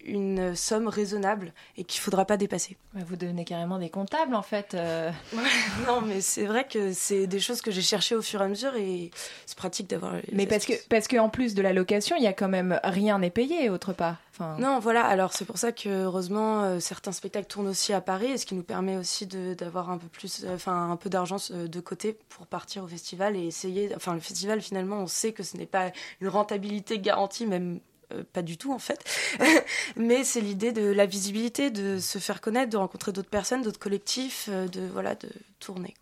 Une 0.07 0.55
somme 0.55 0.87
raisonnable 0.87 1.53
et 1.75 1.83
qu'il 1.83 2.01
faudra 2.01 2.25
pas 2.25 2.37
dépasser. 2.37 2.77
Vous 2.93 3.15
devenez 3.15 3.45
carrément 3.45 3.77
des 3.77 3.89
comptables, 3.89 4.33
en 4.35 4.41
fait. 4.41 4.73
euh. 4.73 5.11
Non, 5.87 6.01
mais 6.01 6.21
c'est 6.21 6.45
vrai 6.45 6.65
que 6.67 6.93
c'est 6.93 7.27
des 7.27 7.39
choses 7.39 7.61
que 7.61 7.69
j'ai 7.71 7.81
cherchées 7.81 8.15
au 8.15 8.21
fur 8.21 8.41
et 8.41 8.45
à 8.45 8.47
mesure 8.47 8.75
et 8.75 9.11
c'est 9.45 9.57
pratique 9.57 9.89
d'avoir. 9.89 10.13
Mais 10.31 10.47
parce 10.47 10.65
que, 10.65 10.73
parce 10.89 11.07
que 11.07 11.17
en 11.17 11.29
plus 11.29 11.53
de 11.53 11.61
la 11.61 11.73
location, 11.73 12.15
il 12.17 12.23
y 12.23 12.27
a 12.27 12.33
quand 12.33 12.47
même 12.49 12.79
rien 12.83 13.19
n'est 13.19 13.29
payé 13.29 13.69
autre 13.69 13.93
part. 13.93 14.17
Enfin, 14.33 14.55
Non, 14.59 14.79
voilà. 14.79 15.03
Alors 15.05 15.33
c'est 15.33 15.45
pour 15.45 15.57
ça 15.57 15.71
que 15.71 15.89
heureusement 15.89 16.63
euh, 16.63 16.79
certains 16.79 17.11
spectacles 17.11 17.47
tournent 17.47 17.67
aussi 17.67 17.93
à 17.93 18.01
Paris, 18.01 18.31
et 18.31 18.37
ce 18.37 18.45
qui 18.45 18.55
nous 18.55 18.63
permet 18.63 18.95
aussi 18.97 19.25
d'avoir 19.27 19.89
un 19.89 19.97
peu 19.97 20.07
plus, 20.07 20.43
euh, 20.45 20.55
enfin 20.55 20.91
un 20.91 20.95
peu 20.95 21.09
d'argent 21.09 21.37
de 21.51 21.79
côté 21.79 22.17
pour 22.29 22.47
partir 22.47 22.83
au 22.83 22.87
festival 22.87 23.35
et 23.35 23.45
essayer. 23.47 23.91
Enfin 23.95 24.13
le 24.13 24.19
festival 24.19 24.61
finalement, 24.61 24.97
on 24.97 25.07
sait 25.07 25.31
que 25.33 25.43
ce 25.43 25.57
n'est 25.57 25.65
pas 25.65 25.91
une 26.21 26.27
rentabilité 26.29 26.99
garantie, 26.99 27.45
même. 27.45 27.79
Euh, 28.13 28.23
pas 28.33 28.41
du 28.41 28.57
tout 28.57 28.73
en 28.73 28.79
fait, 28.79 29.03
mais 29.95 30.23
c'est 30.23 30.41
l'idée 30.41 30.71
de 30.71 30.85
la 30.85 31.05
visibilité, 31.05 31.69
de 31.71 31.99
se 31.99 32.19
faire 32.19 32.41
connaître, 32.41 32.69
de 32.69 32.77
rencontrer 32.77 33.11
d'autres 33.11 33.29
personnes, 33.29 33.61
d'autres 33.61 33.79
collectifs, 33.79 34.47
euh, 34.49 34.67
de 34.67 34.81
voilà, 34.87 35.15
de 35.15 35.29
tourner. 35.59 35.95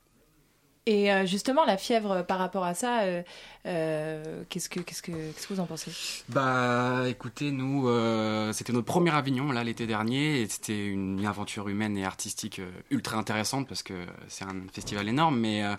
Et 0.87 1.11
euh, 1.11 1.25
justement, 1.25 1.65
la 1.65 1.77
fièvre 1.77 2.21
par 2.21 2.37
rapport 2.37 2.63
à 2.63 2.75
ça, 2.75 3.01
euh, 3.01 3.23
euh, 3.65 4.43
qu'est-ce 4.49 4.69
que 4.69 4.79
qu'est-ce 4.79 5.01
que 5.01 5.11
qu'est-ce 5.11 5.47
que 5.47 5.53
vous 5.55 5.59
en 5.59 5.65
pensez? 5.65 5.91
Bah, 6.29 7.05
écoutez, 7.07 7.49
nous, 7.49 7.89
euh, 7.89 8.53
c'était 8.53 8.71
notre 8.71 8.85
premier 8.85 9.09
Avignon 9.09 9.51
là 9.51 9.63
l'été 9.63 9.87
dernier, 9.87 10.41
et 10.41 10.47
c'était 10.47 10.85
une 10.85 11.25
aventure 11.25 11.69
humaine 11.69 11.97
et 11.97 12.05
artistique 12.05 12.61
ultra 12.91 13.17
intéressante 13.17 13.67
parce 13.67 13.81
que 13.81 14.05
c'est 14.27 14.45
un 14.45 14.67
festival 14.71 15.09
énorme, 15.09 15.39
mais 15.39 15.63
euh, 15.63 15.75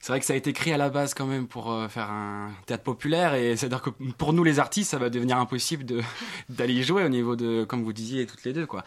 c'est 0.00 0.12
vrai 0.12 0.20
que 0.20 0.26
ça 0.26 0.32
a 0.32 0.36
été 0.36 0.52
créé 0.52 0.72
à 0.72 0.76
la 0.76 0.90
base 0.90 1.14
quand 1.14 1.26
même 1.26 1.46
pour 1.46 1.72
euh, 1.72 1.88
faire 1.88 2.10
un 2.10 2.50
théâtre 2.66 2.84
populaire, 2.84 3.34
et 3.34 3.56
c'est-à-dire 3.56 3.82
que 3.82 3.90
pour 4.16 4.32
nous 4.32 4.44
les 4.44 4.58
artistes, 4.58 4.90
ça 4.90 4.98
va 4.98 5.10
devenir 5.10 5.38
impossible 5.38 5.84
de 5.84 6.00
d'aller 6.48 6.74
y 6.74 6.82
jouer 6.82 7.04
au 7.04 7.08
niveau 7.08 7.36
de, 7.36 7.64
comme 7.64 7.82
vous 7.82 7.92
disiez 7.92 8.26
toutes 8.26 8.44
les 8.44 8.52
deux, 8.52 8.66
quoi. 8.66 8.84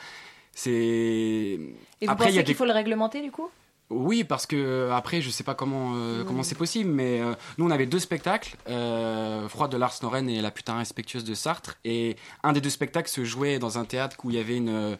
C'est 0.53 0.71
Et 0.71 1.57
vous 2.01 2.11
après 2.11 2.25
pensez 2.27 2.43
qu'il 2.43 2.55
faut 2.55 2.65
le 2.65 2.73
réglementer 2.73 3.21
du 3.21 3.31
coup? 3.31 3.49
Oui, 3.91 4.23
parce 4.23 4.45
que 4.45 4.55
euh, 4.55 4.93
après, 4.93 5.21
je 5.21 5.29
sais 5.29 5.43
pas 5.43 5.53
comment 5.53 5.93
euh, 5.95 6.23
comment 6.23 6.43
c'est 6.43 6.55
possible, 6.55 6.89
mais 6.89 7.19
euh, 7.19 7.33
nous 7.57 7.65
on 7.65 7.71
avait 7.71 7.85
deux 7.85 7.99
spectacles, 7.99 8.55
euh, 8.69 9.49
Froid 9.49 9.67
de 9.67 9.75
Lars 9.75 9.99
Noren 10.01 10.29
et 10.29 10.41
La 10.41 10.49
putain 10.49 10.77
respectueuse 10.77 11.25
de 11.25 11.33
Sartre, 11.33 11.77
et 11.83 12.15
un 12.43 12.53
des 12.53 12.61
deux 12.61 12.69
spectacles 12.69 13.09
se 13.09 13.25
jouait 13.25 13.59
dans 13.59 13.77
un 13.77 13.83
théâtre 13.83 14.15
où 14.23 14.29
il 14.29 14.37
y 14.37 14.39
avait 14.39 14.55
une 14.55 14.97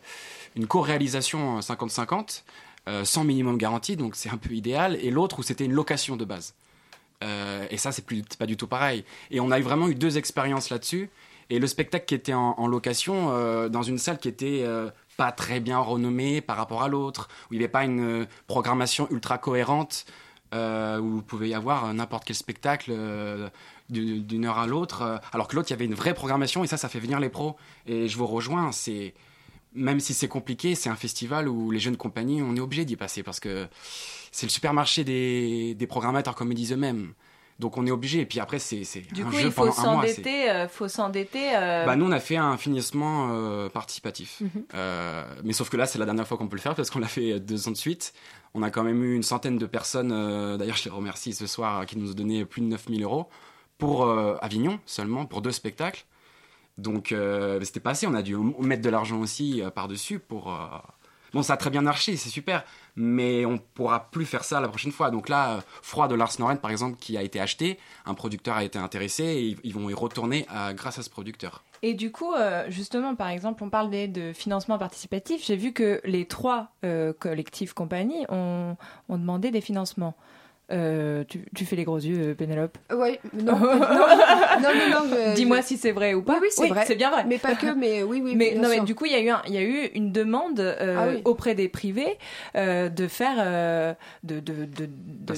une 0.56 0.68
co-réalisation 0.68 1.58
euh, 1.58 1.62
50-50, 1.62 2.44
euh, 2.88 3.06
sans 3.06 3.24
minimum 3.24 3.60
garantie, 3.60 3.96
donc 3.96 4.16
c'est 4.16 4.30
un 4.30 4.38
peu 4.38 4.54
idéal, 4.54 4.98
et 5.02 5.12
l'autre 5.12 5.38
où 5.40 5.44
c'était 5.44 5.66
une 5.66 5.74
location 5.74 6.16
de 6.16 6.26
base. 6.26 6.56
Euh, 7.24 7.68
et 7.70 7.78
ça, 7.78 7.92
c'est 7.92 8.04
pas 8.40 8.48
du 8.48 8.58
tout 8.58 8.66
pareil. 8.66 9.06
Et 9.30 9.40
on 9.40 9.52
a 9.52 9.60
vraiment 9.60 9.88
eu 9.88 9.94
deux 9.94 10.18
expériences 10.18 10.72
là-dessus. 10.72 11.12
Et 11.52 11.60
le 11.60 11.68
spectacle 11.68 12.06
qui 12.06 12.16
était 12.16 12.34
en, 12.34 12.66
location 12.66 13.30
euh, 13.30 13.70
dans 13.70 13.84
une 13.84 14.00
salle 14.00 14.18
qui 14.18 14.30
était 14.30 14.66
pas 15.16 15.32
très 15.32 15.60
bien 15.60 15.78
renommée 15.78 16.42
par 16.42 16.58
rapport 16.58 16.82
à 16.82 16.88
l'autre, 16.88 17.28
où 17.50 17.54
il 17.54 17.60
n'y 17.60 17.64
avait 17.64 17.72
pas 17.72 17.84
une 17.84 18.26
programmation 18.48 19.08
ultra 19.12 19.38
cohérente, 19.38 20.06
où 20.54 20.58
vous 21.10 21.22
pouvez 21.22 21.50
y 21.50 21.54
avoir 21.54 21.94
n'importe 21.94 22.24
quel 22.26 22.36
spectacle 22.36 22.92
d'une 23.90 24.46
heure 24.46 24.58
à 24.58 24.66
l'autre, 24.66 25.22
alors 25.34 25.48
que 25.48 25.56
l'autre, 25.56 25.70
il 25.70 25.74
y 25.74 25.76
avait 25.76 25.86
une 25.86 25.94
vraie 25.94 26.16
programmation, 26.16 26.64
et 26.64 26.68
ça, 26.68 26.78
ça 26.78 26.90
fait 26.90 27.00
venir 27.00 27.20
les 27.20 27.30
pros. 27.30 27.58
Et 27.86 28.08
je 28.08 28.18
vous 28.18 28.28
rejoins, 28.28 28.72
c'est 28.72 29.14
même 29.74 30.00
si 30.00 30.14
c'est 30.14 30.28
compliqué, 30.28 30.76
c'est 30.76 30.90
un 30.90 30.96
festival 30.96 31.48
où 31.48 31.72
les 31.72 31.80
jeunes 31.80 31.98
compagnies, 31.98 32.42
on 32.42 32.56
est 32.56 32.60
obligé 32.60 32.86
d'y 32.86 32.96
passer 32.96 33.24
parce 33.24 33.40
que 33.40 33.68
c'est 34.32 34.46
le 34.46 34.52
supermarché 34.52 35.04
des, 35.04 35.76
des 35.76 35.88
programmateurs, 35.88 36.36
comme 36.36 36.52
ils 36.52 36.56
disent 36.56 36.74
eux-mêmes. 36.74 37.14
Donc 37.60 37.78
on 37.78 37.86
est 37.86 37.92
obligé. 37.92 38.22
Et 38.22 38.26
puis 38.26 38.40
après, 38.40 38.58
c'est 38.58 38.82
Du 39.14 39.22
un 39.22 39.26
coup, 39.26 39.34
jeu 39.34 39.42
il 39.46 39.52
faut 39.52 39.66
pendant 39.66 39.80
un 39.90 39.94
mois. 39.94 40.08
c'est- 40.08 40.14
s'endetter, 40.16 40.50
euh, 40.50 40.68
faut 40.68 40.88
s'endetter. 40.88 41.56
euh, 41.56 41.86
Bah, 41.86 41.96
nous, 41.96 42.06
on 42.06 42.12
a 42.12 42.20
fait 42.20 42.36
un 42.38 42.58
financement 42.58 43.30
euh, 43.32 43.70
participatif. 43.70 44.42
Mhm. 44.42 44.50
Euh, 44.74 45.24
mais 45.44 45.54
sauf 45.54 45.70
que 45.70 45.78
là, 45.78 45.86
c'est 45.86 46.00
la 46.00 46.06
dernière 46.06 46.28
fois 46.28 46.38
qu'on 46.38 46.48
peut 46.48 46.56
le 46.56 46.62
faire 46.62 46.74
parce 46.74 46.90
qu'on 46.90 47.00
l'a 47.00 47.08
fait 47.08 47.40
deux 47.40 47.68
ans 47.68 47.72
de 47.72 47.78
suite. 47.78 48.14
On 48.56 48.64
a 48.64 48.72
quand 48.72 48.84
même 48.84 49.04
eu 49.04 49.16
une 49.16 49.22
centaine 49.24 49.58
de 49.60 49.66
personnes, 49.68 50.10
d'ailleurs, 50.58 50.76
je 50.76 50.86
les 50.86 50.90
remercie 50.90 51.34
ce 51.34 51.46
soir, 51.48 51.86
qui 51.86 51.98
nous 51.98 52.12
ont 52.12 52.16
donné 52.16 52.46
plus 52.46 52.62
de 52.62 52.66
9000 52.68 53.04
euros 53.04 53.30
pour 53.78 54.10
Avignon 54.42 54.80
seulement, 54.86 55.26
pour 55.26 55.42
deux 55.42 55.52
spectacles. 55.54 56.04
Donc, 56.82 57.12
euh, 57.12 57.60
c'était 57.64 57.80
pas 57.80 57.92
assez. 57.92 58.08
On 58.08 58.14
a 58.14 58.22
dû 58.22 58.36
mettre 58.60 58.82
de 58.82 58.90
l'argent 58.90 59.20
aussi 59.20 59.62
euh, 59.62 59.70
par-dessus 59.70 60.20
pour. 60.20 60.52
euh, 60.54 60.58
Bon, 61.34 61.44
ça 61.44 61.54
a 61.54 61.58
très 61.58 61.70
bien 61.70 61.82
marché, 61.82 62.18
c'est 62.18 62.28
super, 62.28 62.66
mais 62.98 63.46
on 63.46 63.58
pourra 63.58 64.12
plus 64.12 64.26
faire 64.26 64.44
ça 64.44 64.60
la 64.60 64.68
prochaine 64.68 64.92
fois. 64.92 65.12
Donc 65.12 65.30
là, 65.30 65.54
euh, 65.54 65.62
Froid 65.82 66.10
de 66.10 66.16
Lars 66.16 66.34
Noren, 66.40 66.58
par 66.58 66.72
exemple, 66.72 66.98
qui 67.00 67.16
a 67.18 67.22
été 67.22 67.40
acheté, 67.40 67.80
un 68.06 68.14
producteur 68.16 68.58
a 68.58 68.66
été 68.66 68.78
intéressé 68.78 69.24
et 69.24 69.58
ils- 69.64 69.74
vont 69.74 69.90
y 69.90 69.94
retourner 69.94 70.46
grâce 70.74 71.00
à 71.00 71.04
ce 71.04 71.10
producteur. 71.10 71.64
Et 71.84 71.94
du 71.94 72.12
coup, 72.12 72.34
justement, 72.68 73.16
par 73.16 73.30
exemple, 73.30 73.64
on 73.64 73.70
parle 73.70 73.90
des- 73.90 74.10
de 74.10 74.34
financement 74.34 74.78
participatif. 74.78 75.46
J'ai 75.46 75.56
vu 75.56 75.72
que 75.72 76.02
les 76.04 76.26
trois 76.26 76.74
collectifs 77.20 77.72
compagnies 77.72 78.26
ont 78.28 78.76
demandé 79.08 79.52
des 79.52 79.62
financements. 79.62 80.16
Euh, 80.72 81.24
tu, 81.28 81.44
tu 81.56 81.66
fais 81.66 81.76
les 81.76 81.84
gros 81.84 81.98
yeux, 81.98 82.30
euh, 82.30 82.34
Pénélope 82.34 82.78
Oui, 82.94 83.20
non, 83.34 83.54
non, 83.60 83.60
non, 83.60 83.80
non, 84.62 84.90
non, 84.90 85.10
je- 85.10 85.36
Dis-moi 85.36 85.62
je- 85.62 85.66
si 85.66 85.78
c'est 85.78 85.92
vrai 85.92 86.14
ou 86.14 86.22
pas. 86.22 86.34
Oui, 86.34 86.40
oui, 86.44 86.48
c'est 86.52 86.68
vrai. 86.68 86.86
C'est 86.88 86.96
bien 86.96 87.12
vrai. 87.12 87.26
Mais 87.26 87.38
pas 87.40 87.56
que, 87.56 87.74
mais 87.76 88.04
oui, 88.04 88.22
oui. 88.24 88.36
mais 88.36 88.56
non, 88.56 88.70
mais 88.70 88.80
du 88.82 88.96
coup, 88.96 89.06
il 89.06 89.12
y 89.12 89.16
a 89.16 89.20
eu 89.20 89.30
un- 89.30 89.42
il 89.48 89.54
y 89.54 89.58
a 89.58 89.62
eu 89.62 89.86
une 89.96 90.12
demande 90.12 90.60
euh, 90.60 90.98
Ah 90.98 91.08
oui. 91.14 91.22
auprès 91.26 91.56
des 91.56 91.68
privés 91.68 92.18
euh, 92.56 92.90
de 92.90 93.08
faire 93.08 93.36
euh, 93.40 93.94
de 94.24 94.40
de- 94.40 94.56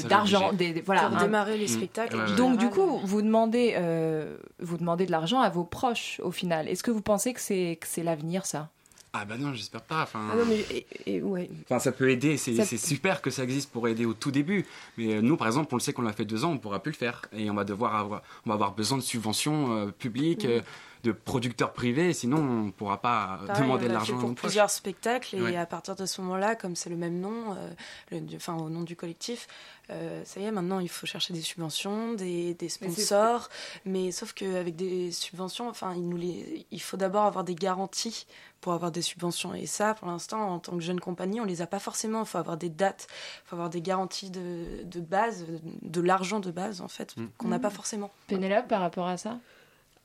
d'argent, 0.07 0.51
voilà. 0.85 1.07
Pour 1.07 1.17
un- 1.17 1.21
démarrer 1.23 1.57
les 1.57 1.67
spectacles. 1.67 2.17
Donc 2.37 2.57
du 2.57 2.69
coup, 2.69 2.99
vous 3.03 3.21
demandez, 3.21 3.73
euh, 3.77 4.37
vous 4.59 4.77
demandez 4.77 5.05
de 5.05 5.11
l'argent 5.11 5.39
à 5.41 5.49
vos 5.49 5.63
proches 5.63 6.19
au 6.23 6.31
final. 6.31 6.67
Est-ce 6.69 6.83
que 6.83 6.91
vous 6.91 7.01
pensez 7.01 7.33
que 7.33 7.41
c'est 7.41 7.77
que 7.81 7.87
c'est 7.87 8.03
l'avenir 8.03 8.45
ça? 8.45 8.69
Ah 9.15 9.26
bah 9.26 9.38
non, 9.38 9.54
j'espère 9.54 9.84
pas. 9.84 10.02
Enfin, 10.04 10.28
Ah 10.32 10.36
non, 10.36 10.43
mais 10.45 10.60
et- 10.76 10.86
et- 11.06 11.21
ouais. 11.21 11.47
enfin 11.65 11.78
ça 11.78 11.91
peut 11.91 12.10
aider, 12.10 12.36
c'est 12.38 12.65
c'est 12.65 12.78
super 12.78 13.21
que 13.21 13.30
ça 13.30 13.43
existe 13.43 13.71
pour 13.71 13.88
aider 13.88 14.06
au 14.06 14.15
tout 14.15 14.32
début. 14.32 14.65
Mais 14.97 15.13
euh, 15.15 15.21
nous, 15.21 15.38
par 15.38 15.45
exemple, 15.45 15.69
on 15.71 15.78
le 15.78 15.82
sait 15.82 15.93
qu'on 15.93 16.02
l'a 16.02 16.13
fait 16.13 16.26
deux 16.26 16.43
ans, 16.45 16.52
on 16.52 16.58
pourra 16.58 16.82
plus 16.82 16.91
le 16.93 16.97
faire. 16.97 17.21
Et 17.32 17.47
on 17.52 17.54
va 17.54 17.63
devoir 17.63 17.95
avoir, 17.95 18.23
on 18.45 18.49
va 18.49 18.56
avoir 18.56 18.73
besoin 18.73 18.97
de 18.97 19.04
subventions 19.04 19.71
euh, 19.78 19.91
publiques, 19.91 20.45
Mm. 20.45 20.62
De 21.03 21.11
producteurs 21.11 21.73
privés, 21.73 22.13
sinon 22.13 22.37
on 22.67 22.71
pourra 22.71 23.01
pas 23.01 23.39
euh, 23.43 23.47
Pareil, 23.47 23.63
demander 23.63 23.83
de 23.83 23.87
l'a 23.89 23.93
l'argent 23.95 24.17
pour 24.17 24.33
plusieurs 24.35 24.69
spectacles 24.69 25.35
et 25.35 25.41
Ouais. 25.41 25.57
à 25.57 25.65
partir 25.65 25.95
de 25.95 26.05
ce 26.05 26.21
moment-là, 26.21 26.55
comme 26.55 26.75
c'est 26.75 26.89
le 26.89 26.95
même 26.95 27.19
nom, 27.19 27.53
euh, 27.57 27.69
le- 28.11 28.35
enfin 28.37 28.55
au 28.55 28.69
nom 28.69 28.81
du 28.81 28.95
collectif, 28.95 29.47
euh, 29.89 30.21
ça 30.23 30.39
y 30.39 30.45
est, 30.45 30.51
maintenant 30.51 30.79
il 30.79 30.87
faut 30.89 31.05
chercher 31.05 31.33
des 31.33 31.41
subventions, 31.41 32.13
des, 32.13 32.55
sponsors, 32.69 33.49
mais, 33.85 34.11
sauf 34.11 34.33
qu'avec 34.33 34.75
des 34.75 35.11
subventions, 35.11 35.67
enfin 35.69 35.93
il 35.95 36.07
nous 36.07 36.15
les, 36.17 36.65
il 36.71 36.81
faut 36.81 36.95
d'abord 36.97 37.23
avoir 37.25 37.43
des 37.43 37.55
garanties 37.55 38.25
pour 38.61 38.71
avoir 38.71 38.91
des 38.91 39.01
subventions 39.01 39.53
et 39.53 39.65
ça, 39.65 39.93
pour 39.95 40.07
l'instant, 40.07 40.39
en 40.53 40.59
tant 40.59 40.71
que 40.77 40.79
jeune 40.83 41.01
compagnie, 41.01 41.41
on 41.41 41.45
les 41.45 41.61
a 41.61 41.67
pas 41.67 41.79
forcément. 41.79 42.21
Il 42.21 42.25
faut 42.27 42.37
avoir 42.37 42.55
des 42.55 42.69
dates, 42.69 43.07
il 43.09 43.49
faut 43.49 43.55
avoir 43.57 43.69
des 43.69 43.81
garanties 43.81 44.29
de, 44.29 44.83
de 44.85 45.01
base, 45.01 45.45
de 45.81 45.99
l'argent 46.01 46.39
de 46.39 46.49
base 46.49 46.79
en 46.79 46.87
fait, 46.87 47.17
Mm. 47.17 47.25
qu'on 47.37 47.49
n'a 47.49 47.59
pas 47.59 47.69
forcément. 47.69 48.09
Pénélope 48.27 48.69
par 48.69 48.79
rapport 48.79 49.07
à 49.07 49.17
ça? 49.17 49.37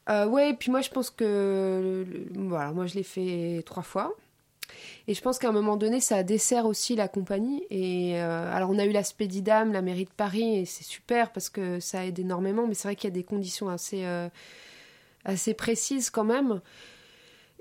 Euh, 0.08 0.26
ouais, 0.26 0.50
et 0.50 0.54
puis 0.54 0.70
moi 0.70 0.80
je 0.80 0.90
pense 0.90 1.10
que 1.10 2.04
voilà, 2.34 2.72
moi 2.72 2.86
je 2.86 2.94
l'ai 2.94 3.02
fait 3.02 3.62
trois 3.66 3.82
fois. 3.82 4.14
Et 5.06 5.14
je 5.14 5.22
pense 5.22 5.38
qu'à 5.38 5.48
un 5.48 5.52
moment 5.52 5.76
donné, 5.76 6.00
ça 6.00 6.22
dessert 6.22 6.66
aussi 6.66 6.94
la 6.94 7.08
compagnie. 7.08 7.64
Et 7.70 8.20
euh, 8.20 8.54
alors, 8.54 8.70
on 8.70 8.78
a 8.78 8.84
eu 8.84 8.92
la 8.92 9.02
Spédidam, 9.02 9.72
la 9.72 9.80
mairie 9.82 10.04
de 10.04 10.10
Paris, 10.10 10.58
et 10.58 10.64
c'est 10.66 10.84
super 10.84 11.32
parce 11.32 11.48
que 11.48 11.80
ça 11.80 12.04
aide 12.04 12.18
énormément. 12.18 12.66
Mais 12.66 12.74
c'est 12.74 12.88
vrai 12.88 12.96
qu'il 12.96 13.08
y 13.08 13.12
a 13.12 13.14
des 13.14 13.24
conditions 13.24 13.70
assez, 13.70 14.04
euh, 14.04 14.28
assez 15.24 15.54
précises 15.54 16.10
quand 16.10 16.24
même. 16.24 16.60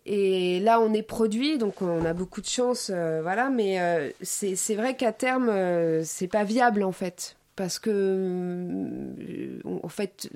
Et 0.05 0.59
là, 0.59 0.81
on 0.81 0.93
est 0.93 1.03
produit, 1.03 1.57
donc 1.57 1.81
on 1.81 2.03
a 2.05 2.13
beaucoup 2.13 2.41
de 2.41 2.47
chance, 2.47 2.91
euh, 2.93 3.21
voilà. 3.21 3.49
Mais 3.49 4.13
c'est 4.21 4.75
vrai 4.75 4.95
qu'à 4.97 5.13
terme, 5.13 5.49
c'est 6.03 6.27
pas 6.27 6.43
viable 6.43 6.83
en 6.83 6.91
fait. 6.91 7.36
Parce 7.57 7.79
que, 7.79 7.89
euh, 7.91 9.59
en 9.83 9.89
fait, 9.89 10.29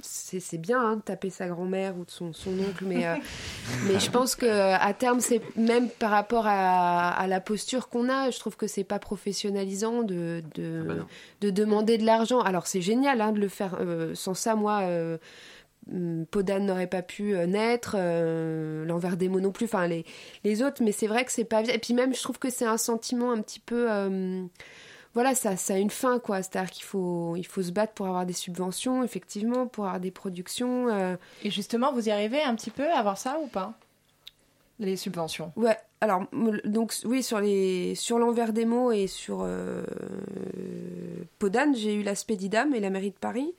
c'est 0.00 0.58
bien 0.58 0.80
hein, 0.80 0.96
de 0.96 1.02
taper 1.02 1.28
sa 1.28 1.48
grand-mère 1.48 1.96
ou 1.98 2.04
de 2.04 2.10
son, 2.10 2.32
son 2.32 2.52
oncle, 2.60 2.84
mais, 2.86 3.04
euh, 3.04 3.16
mais 3.88 3.98
je 3.98 4.10
pense 4.12 4.36
que 4.36 4.46
à 4.46 4.94
terme, 4.94 5.18
c'est 5.20 5.42
même 5.56 5.88
par 5.88 6.12
rapport 6.12 6.46
à, 6.46 7.08
à 7.10 7.26
la 7.26 7.40
posture 7.40 7.88
qu'on 7.88 8.08
a, 8.08 8.30
je 8.30 8.38
trouve 8.38 8.56
que 8.56 8.68
c'est 8.68 8.84
pas 8.84 9.00
professionnalisant 9.00 10.02
de, 10.04 10.42
de, 10.54 10.84
Ah 10.88 10.94
bah 10.94 11.06
de 11.40 11.50
demander 11.50 11.98
de 11.98 12.06
l'argent. 12.06 12.40
Alors 12.40 12.68
c'est 12.68 12.80
génial 12.80 13.20
hein, 13.20 13.32
de 13.32 13.40
le 13.40 13.48
faire. 13.48 13.76
euh, 13.80 14.14
sans 14.14 14.34
ça, 14.34 14.54
moi, 14.54 14.82
euh, 14.82 15.18
hum, 15.92 16.26
Podane 16.30 16.64
n'aurait 16.64 16.86
pas 16.86 17.02
pu 17.02 17.34
naître, 17.48 17.96
euh, 17.98 18.84
l'envers 18.84 19.16
des 19.16 19.28
mots 19.28 19.40
non 19.40 19.50
plus, 19.50 19.64
enfin 19.64 19.88
les, 19.88 20.04
les 20.44 20.62
autres, 20.62 20.80
mais 20.84 20.92
c'est 20.92 21.08
vrai 21.08 21.24
que 21.24 21.32
c'est 21.32 21.44
pas... 21.44 21.62
Et 21.62 21.78
puis 21.78 21.92
même, 21.92 22.14
je 22.14 22.22
trouve 22.22 22.38
que 22.38 22.50
c'est 22.50 22.66
un 22.66 22.76
sentiment 22.78 23.32
un 23.32 23.42
petit 23.42 23.58
peu... 23.58 23.90
euh, 23.90 24.44
voilà, 25.14 25.34
ça, 25.34 25.56
ça 25.56 25.74
a 25.74 25.78
une 25.78 25.90
fin, 25.90 26.18
quoi. 26.18 26.42
C'est-à-dire 26.42 26.70
qu'il 26.70 26.84
faut, 26.84 27.34
il 27.36 27.46
faut 27.46 27.62
se 27.62 27.72
battre 27.72 27.92
pour 27.94 28.06
avoir 28.06 28.26
des 28.26 28.32
subventions, 28.32 29.02
effectivement, 29.02 29.66
pour 29.66 29.86
avoir 29.86 30.00
des 30.00 30.10
productions. 30.10 30.88
euh. 30.88 31.16
Et 31.42 31.50
justement, 31.50 31.92
vous 31.92 32.08
y 32.08 32.10
arrivez 32.10 32.42
un 32.42 32.54
petit 32.54 32.70
peu 32.70 32.88
à 32.88 32.98
avoir 32.98 33.18
ça 33.18 33.38
ou 33.42 33.46
pas? 33.46 33.74
Les 34.78 34.96
subventions. 34.96 35.52
Ouais, 35.56 35.76
alors, 36.00 36.24
donc, 36.64 36.94
oui, 37.04 37.22
sur, 37.22 37.40
les, 37.40 37.94
sur 37.94 38.18
l'envers 38.18 38.52
des 38.52 38.64
mots 38.64 38.92
et 38.92 39.08
sur 39.08 39.42
euh, 39.42 39.84
Podane, 41.38 41.74
j'ai 41.76 41.94
eu 41.94 42.02
la 42.02 42.14
Spédidam 42.14 42.74
et 42.74 42.80
la 42.80 42.88
mairie 42.88 43.10
de 43.10 43.16
Paris. 43.16 43.52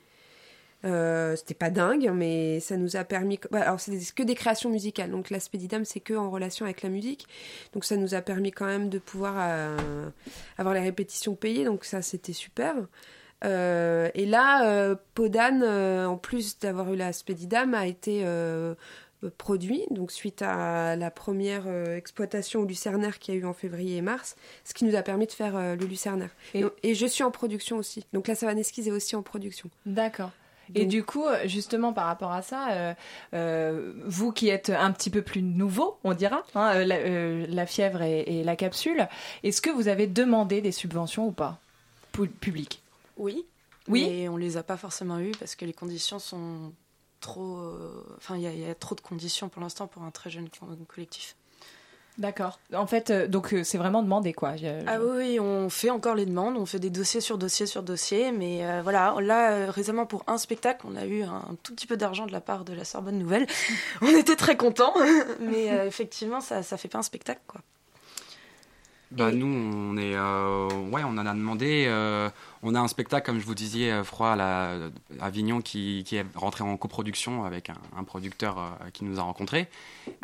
Euh, 0.84 1.36
c'était 1.36 1.54
pas 1.54 1.70
dingue, 1.70 2.10
mais 2.12 2.60
ça 2.60 2.76
nous 2.76 2.96
a 2.96 3.04
permis. 3.04 3.38
ouais, 3.50 3.60
alors, 3.60 3.80
c'est 3.80 3.98
que 4.14 4.22
des 4.22 4.34
créations 4.34 4.70
musicales. 4.70 5.10
Donc, 5.10 5.30
la 5.30 5.40
Spédidam, 5.40 5.84
c'est 5.84 6.00
que 6.00 6.14
en 6.14 6.30
relation 6.30 6.64
avec 6.64 6.82
la 6.82 6.88
musique. 6.88 7.26
Donc, 7.72 7.84
ça 7.84 7.96
nous 7.96 8.14
a 8.14 8.22
permis 8.22 8.50
quand 8.50 8.66
même 8.66 8.88
de 8.88 8.98
pouvoir 8.98 9.34
euh, 9.38 10.08
avoir 10.58 10.74
les 10.74 10.80
répétitions 10.80 11.34
payées. 11.34 11.64
Donc, 11.64 11.84
ça, 11.84 12.02
c'était 12.02 12.32
super. 12.32 12.74
Euh, 13.44 14.08
et 14.14 14.26
là, 14.26 14.94
Podane, 15.14 15.64
en 15.64 16.16
plus 16.16 16.58
d'avoir 16.58 16.92
eu 16.92 16.96
la 16.96 17.12
Spédidam, 17.12 17.74
a 17.74 17.86
été 17.86 18.24
produit, 19.30 19.84
donc 19.90 20.10
suite 20.10 20.42
à 20.42 20.96
la 20.96 21.10
première 21.10 21.64
euh, 21.66 21.96
exploitation 21.96 22.60
au 22.60 22.64
Lucernaire 22.64 23.18
qu'il 23.18 23.34
y 23.34 23.36
a 23.36 23.40
eu 23.40 23.44
en 23.44 23.52
février 23.52 23.96
et 23.96 24.02
mars, 24.02 24.36
ce 24.64 24.74
qui 24.74 24.84
nous 24.84 24.96
a 24.96 25.02
permis 25.02 25.26
de 25.26 25.32
faire 25.32 25.56
euh, 25.56 25.76
le 25.76 25.86
Lucernaire. 25.86 26.30
Et 26.82 26.94
je 26.94 27.06
suis 27.06 27.22
en 27.22 27.30
production 27.30 27.76
aussi. 27.76 28.04
Donc 28.12 28.28
la 28.28 28.34
Savane 28.34 28.58
Esquisse 28.58 28.86
est 28.86 28.92
aussi 28.92 29.14
en 29.16 29.22
production. 29.22 29.70
D'accord. 29.86 30.30
Et 30.74 30.86
du 30.86 31.04
coup, 31.04 31.24
euh, 31.26 31.46
justement 31.46 31.92
par 31.92 32.06
rapport 32.06 32.32
à 32.32 32.42
ça, 32.42 32.70
euh, 32.72 32.94
euh, 33.34 33.92
vous 34.06 34.32
qui 34.32 34.48
êtes 34.48 34.70
un 34.70 34.92
petit 34.92 35.10
peu 35.10 35.22
plus 35.22 35.42
nouveau, 35.42 35.98
on 36.04 36.14
dira, 36.14 36.42
hein, 36.54 36.84
la, 36.84 36.96
euh, 36.96 37.46
la 37.48 37.66
fièvre 37.66 38.02
et, 38.02 38.20
et 38.22 38.44
la 38.44 38.56
capsule, 38.56 39.08
est-ce 39.42 39.60
que 39.60 39.70
vous 39.70 39.88
avez 39.88 40.06
demandé 40.06 40.60
des 40.60 40.72
subventions 40.72 41.26
ou 41.26 41.32
pas 41.32 41.58
publics 42.40 42.82
Oui. 43.16 43.44
Oui? 43.88 44.04
Mais 44.08 44.28
on 44.28 44.36
les 44.36 44.56
a 44.56 44.62
pas 44.62 44.76
forcément 44.76 45.18
eus 45.18 45.32
parce 45.38 45.54
que 45.56 45.64
les 45.64 45.72
conditions 45.72 46.18
sont 46.18 46.72
trop. 47.20 47.58
Enfin, 48.16 48.36
il 48.36 48.42
y, 48.42 48.46
a- 48.46 48.52
il 48.52 48.60
y 48.60 48.64
a 48.70 48.74
trop 48.74 48.94
de 48.94 49.00
conditions 49.00 49.48
pour 49.48 49.60
l'instant 49.62 49.86
pour 49.86 50.02
un 50.02 50.10
très 50.10 50.30
jeune 50.30 50.48
co- 50.48 50.66
collectif. 50.86 51.34
D'accord. 52.18 52.58
En 52.74 52.86
fait, 52.86 53.08
euh, 53.10 53.26
donc 53.26 53.54
euh, 53.54 53.64
c'est 53.64 53.78
vraiment 53.78 54.02
demandé 54.02 54.32
quoi. 54.34 54.54
Je- 54.56 54.66
Ah 54.86 54.98
oui, 55.00 55.40
on 55.40 55.70
fait 55.70 55.88
encore 55.90 56.14
les 56.14 56.26
demandes, 56.26 56.56
on 56.58 56.66
fait 56.66 56.78
des 56.78 56.90
dossiers 56.90 57.22
sur 57.22 57.38
dossier 57.38 57.64
sur 57.66 57.82
dossier, 57.82 58.32
mais 58.32 58.66
euh, 58.66 58.80
voilà, 58.82 59.14
là 59.20 59.52
euh, 59.52 59.70
récemment 59.70 60.04
pour 60.04 60.22
un 60.26 60.36
spectacle, 60.36 60.84
on 60.88 60.94
a 60.96 61.06
eu 61.06 61.22
un 61.22 61.56
tout 61.62 61.74
petit 61.74 61.86
peu 61.86 61.96
d'argent 61.96 62.26
de 62.26 62.32
la 62.32 62.42
part 62.42 62.64
de 62.64 62.74
la 62.74 62.84
Sorbonne 62.84 63.18
Nouvelle. 63.18 63.46
on 64.02 64.08
était 64.08 64.36
très 64.36 64.56
contents, 64.58 64.92
mais 65.40 65.70
euh, 65.72 65.86
effectivement, 65.86 66.40
ça, 66.42 66.62
ça 66.62 66.76
fait 66.76 66.88
pas 66.88 66.98
un 66.98 67.02
spectacle 67.02 67.40
quoi. 67.46 67.62
Bah 69.14 69.30
nous 69.30 69.46
on 69.46 69.96
est 69.98 70.14
euh, 70.14 70.68
ouais 70.90 71.02
on 71.04 71.10
en 71.18 71.26
a 71.26 71.34
demandé 71.34 71.84
euh, 71.86 72.30
on 72.62 72.74
a 72.74 72.80
un 72.80 72.88
spectacle 72.88 73.26
comme 73.26 73.38
je 73.40 73.44
vous 73.44 73.54
disais 73.54 73.90
euh, 73.90 74.04
froid 74.04 74.30
à, 74.30 74.36
la, 74.36 74.70
à 75.20 75.26
Avignon 75.26 75.60
qui, 75.60 76.02
qui 76.06 76.16
est 76.16 76.24
rentré 76.34 76.64
en 76.64 76.74
coproduction 76.78 77.44
avec 77.44 77.68
un, 77.68 77.74
un 77.94 78.04
producteur 78.04 78.58
euh, 78.58 78.88
qui 78.94 79.04
nous 79.04 79.18
a 79.20 79.22
rencontrés. 79.22 79.68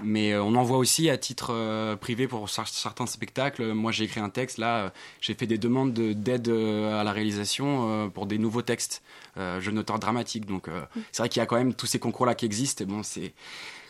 Mais 0.02 0.32
euh, 0.32 0.42
on 0.42 0.54
en 0.54 0.62
voit 0.62 0.78
aussi 0.78 1.10
à 1.10 1.18
titre 1.18 1.50
euh, 1.52 1.96
privé 1.96 2.26
pour 2.28 2.46
cer- 2.46 2.66
certains 2.72 3.04
spectacles. 3.06 3.72
Moi 3.74 3.92
j'ai 3.92 4.04
écrit 4.04 4.20
un 4.20 4.30
texte 4.30 4.56
là 4.56 4.90
j'ai 5.20 5.34
fait 5.34 5.46
des 5.46 5.58
demandes 5.58 5.92
de- 5.92 6.14
d'aide 6.14 6.48
à 6.48 7.04
la 7.04 7.12
réalisation 7.12 7.90
euh, 7.90 8.08
pour 8.08 8.24
des 8.24 8.38
nouveaux 8.38 8.62
textes 8.62 9.02
euh, 9.36 9.60
jeunes 9.60 9.78
auteurs 9.78 9.98
dramatiques 9.98 10.46
donc 10.46 10.68
euh, 10.68 10.80
c'est 11.12 11.22
vrai 11.22 11.28
qu'il 11.28 11.40
y 11.40 11.42
a 11.42 11.46
quand 11.46 11.56
même 11.58 11.74
tous 11.74 11.86
ces 11.86 11.98
concours 11.98 12.24
là 12.24 12.34
qui 12.34 12.46
existent. 12.46 12.82
Et 12.84 12.86
bon 12.86 13.02
c'est 13.02 13.34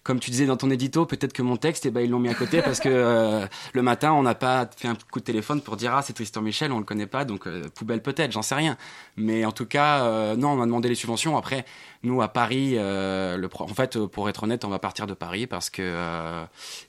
comme 0.02 0.20
tu 0.20 0.30
disais 0.30 0.46
dans 0.46 0.56
ton 0.56 0.70
édito, 0.70 1.06
peut-être 1.06 1.32
que 1.32 1.42
mon 1.42 1.56
texte, 1.56 1.86
eh 1.86 1.90
ben, 1.90 2.00
ils 2.00 2.10
l'ont 2.10 2.18
mis 2.18 2.28
à 2.28 2.34
côté 2.34 2.62
parce 2.62 2.80
que 2.80 2.88
euh, 2.88 3.46
le 3.72 3.82
matin, 3.82 4.12
on 4.12 4.22
n'a 4.22 4.34
pas 4.34 4.68
fait 4.76 4.88
un 4.88 4.96
coup 5.10 5.20
de 5.20 5.24
téléphone 5.24 5.60
pour 5.60 5.76
dire 5.76 5.94
ah 5.94 6.02
c'est 6.02 6.12
Tristan 6.12 6.42
Michel, 6.42 6.72
on 6.72 6.78
le 6.78 6.84
connaît 6.84 7.06
pas, 7.06 7.24
donc 7.24 7.46
euh, 7.46 7.68
poubelle 7.74 8.02
peut-être, 8.02 8.32
j'en 8.32 8.42
sais 8.42 8.54
rien. 8.54 8.76
Mais 9.16 9.44
en 9.44 9.52
tout 9.52 9.66
cas, 9.66 10.04
euh, 10.04 10.36
non, 10.36 10.50
on 10.50 10.56
m'a 10.56 10.66
demandé 10.66 10.88
les 10.88 10.94
subventions. 10.94 11.36
Après, 11.36 11.64
nous 12.02 12.22
à 12.22 12.28
Paris, 12.28 12.74
le 12.74 13.48
en 13.58 13.68
fait, 13.68 13.98
pour 14.06 14.28
être 14.28 14.44
honnête, 14.44 14.64
on 14.64 14.68
va 14.68 14.78
partir 14.78 15.06
de 15.06 15.14
Paris 15.14 15.46
parce 15.46 15.70
euh, 15.78 16.44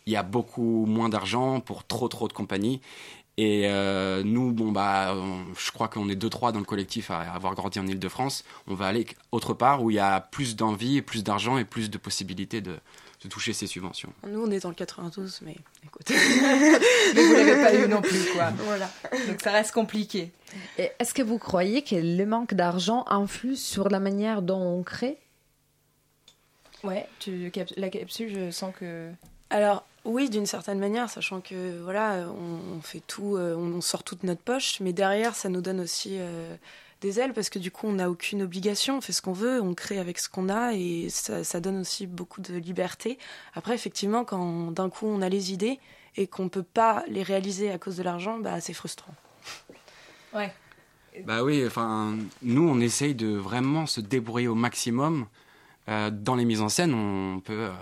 il 0.06 0.14
y 0.14 0.16
a 0.16 0.24
beaucoup 0.24 0.86
moins 0.86 1.10
d'argent 1.10 1.60
pour 1.60 1.86
trop 1.86 2.08
trop 2.08 2.28
de 2.28 2.34
compagnies. 2.34 2.82
Et 3.38 3.70
nous, 4.26 4.52
bon 4.52 4.74
bah, 4.74 5.16
je 5.58 5.72
crois 5.72 5.88
qu'on 5.88 6.10
est 6.10 6.16
deux 6.16 6.30
trois 6.30 6.52
dans 6.52 6.60
le 6.60 6.66
collectif 6.66 7.10
à 7.10 7.22
avoir 7.22 7.56
grandi 7.56 7.80
en 7.80 7.88
Île-de-France. 7.88 8.44
On 8.68 8.74
va 8.74 8.88
aller 8.88 9.08
autre 9.32 9.54
part 9.54 9.82
où 9.82 9.92
il 9.92 9.94
y 9.94 10.00
a 10.00 10.20
plus 10.20 10.58
d'envie, 10.58 11.02
plus 11.02 11.24
d'argent 11.24 11.58
et 11.58 11.64
plus 11.64 11.90
de 11.90 11.98
possibilités 11.98 12.60
de, 12.60 12.76
de 13.24 13.28
toucher 13.28 13.54
ces 13.54 13.68
subventions. 13.68 14.14
Nous, 14.26 14.42
on 14.42 14.50
est 14.50 14.62
dans 14.62 14.70
le 14.70 14.76
92, 14.76 15.42
mais 15.44 15.56
écoute. 15.84 16.10
Mais 16.10 17.26
vous 17.26 17.34
l'avez 17.34 17.64
pas 17.64 17.76
eu 17.76 17.88
non 17.88 18.02
plus 18.02 18.26
quoi. 18.34 18.52
Voilà. 18.66 18.90
Donc 19.28 19.42
ça 19.42 19.52
reste 19.52 19.74
compliqué. 19.74 20.32
Et 20.78 20.92
Est-ce 21.00 21.14
que 21.14 21.22
vous 21.22 21.38
croyez 21.38 21.82
que 21.82 21.96
le 21.96 22.26
manque 22.26 22.54
d'argent 22.54 23.04
influe 23.08 23.56
sur 23.58 23.90
la 23.90 24.00
manière 24.00 24.42
dont 24.42 24.62
on 24.62 24.84
crée? 24.84 25.18
Ouais, 26.84 27.08
tu, 27.20 27.52
la 27.76 27.90
capsule, 27.90 28.34
je 28.34 28.52
sens 28.52 28.74
que. 28.80 29.10
Alors 29.50 29.84
oui, 30.06 30.30
d'une 30.30 30.46
certaine 30.46 30.80
manière, 30.80 31.10
sachant 31.10 31.42
que 31.42 31.82
voilà, 31.84 32.26
on, 32.30 32.78
on 32.78 32.82
fait 32.82 33.02
tout, 33.06 33.36
euh, 33.36 33.56
on, 33.56 33.74
on 33.74 33.82
sort 33.82 34.04
toute 34.04 34.24
notre 34.24 34.42
poche, 34.42 34.80
mais 34.80 34.94
derrière, 34.94 35.36
ça 35.36 35.50
nous 35.50 35.62
donne 35.62 35.82
aussi 35.82 36.16
euh, 36.20 36.56
des 37.02 37.20
ailes 37.20 37.34
parce 37.34 37.50
que 37.50 37.60
du 37.60 37.72
coup, 37.72 37.88
on 37.88 37.94
n'a 37.94 38.10
aucune 38.10 38.42
obligation, 38.42 38.98
on 38.98 39.02
fait 39.02 39.14
ce 39.14 39.22
qu'on 39.22 39.34
veut, 39.34 39.62
on 39.62 39.74
crée 39.74 40.00
avec 40.00 40.20
ce 40.20 40.30
qu'on 40.30 40.50
a 40.50 40.74
et 40.74 41.08
ça, 41.10 41.44
ça 41.44 41.60
donne 41.60 41.80
aussi 41.80 42.08
beaucoup 42.08 42.42
de 42.42 42.56
liberté. 42.56 43.18
Après, 43.54 43.74
effectivement, 43.74 44.26
quand 44.26 44.72
d'un 44.72 44.90
coup 44.90 45.06
on 45.06 45.22
a 45.22 45.30
les 45.30 45.54
idées 45.54 45.80
et 46.18 46.28
qu'on 46.28 46.50
peut 46.50 46.64
pas 46.64 47.04
les 47.08 47.24
réaliser 47.24 47.72
à 47.72 47.78
cause 47.78 47.98
de 47.98 48.04
l'argent, 48.04 48.40
bah 48.40 48.60
c'est 48.60 48.74
frustrant. 48.74 49.14
Ouais. 50.34 50.54
Bah 51.26 51.44
oui, 51.44 51.64
enfin, 51.66 52.18
nous, 52.42 52.68
on 52.68 52.80
essaye 52.80 53.16
de 53.16 53.36
vraiment 53.36 53.86
se 53.86 54.02
débrouiller 54.02 54.48
au 54.48 54.56
maximum. 54.56 55.28
Euh, 55.88 56.12
dans 56.12 56.36
les 56.36 56.46
mises 56.46 56.62
en 56.62 56.70
scène, 56.70 56.94
on 56.94 57.40
peut, 57.40 57.54
euh, 57.54 57.74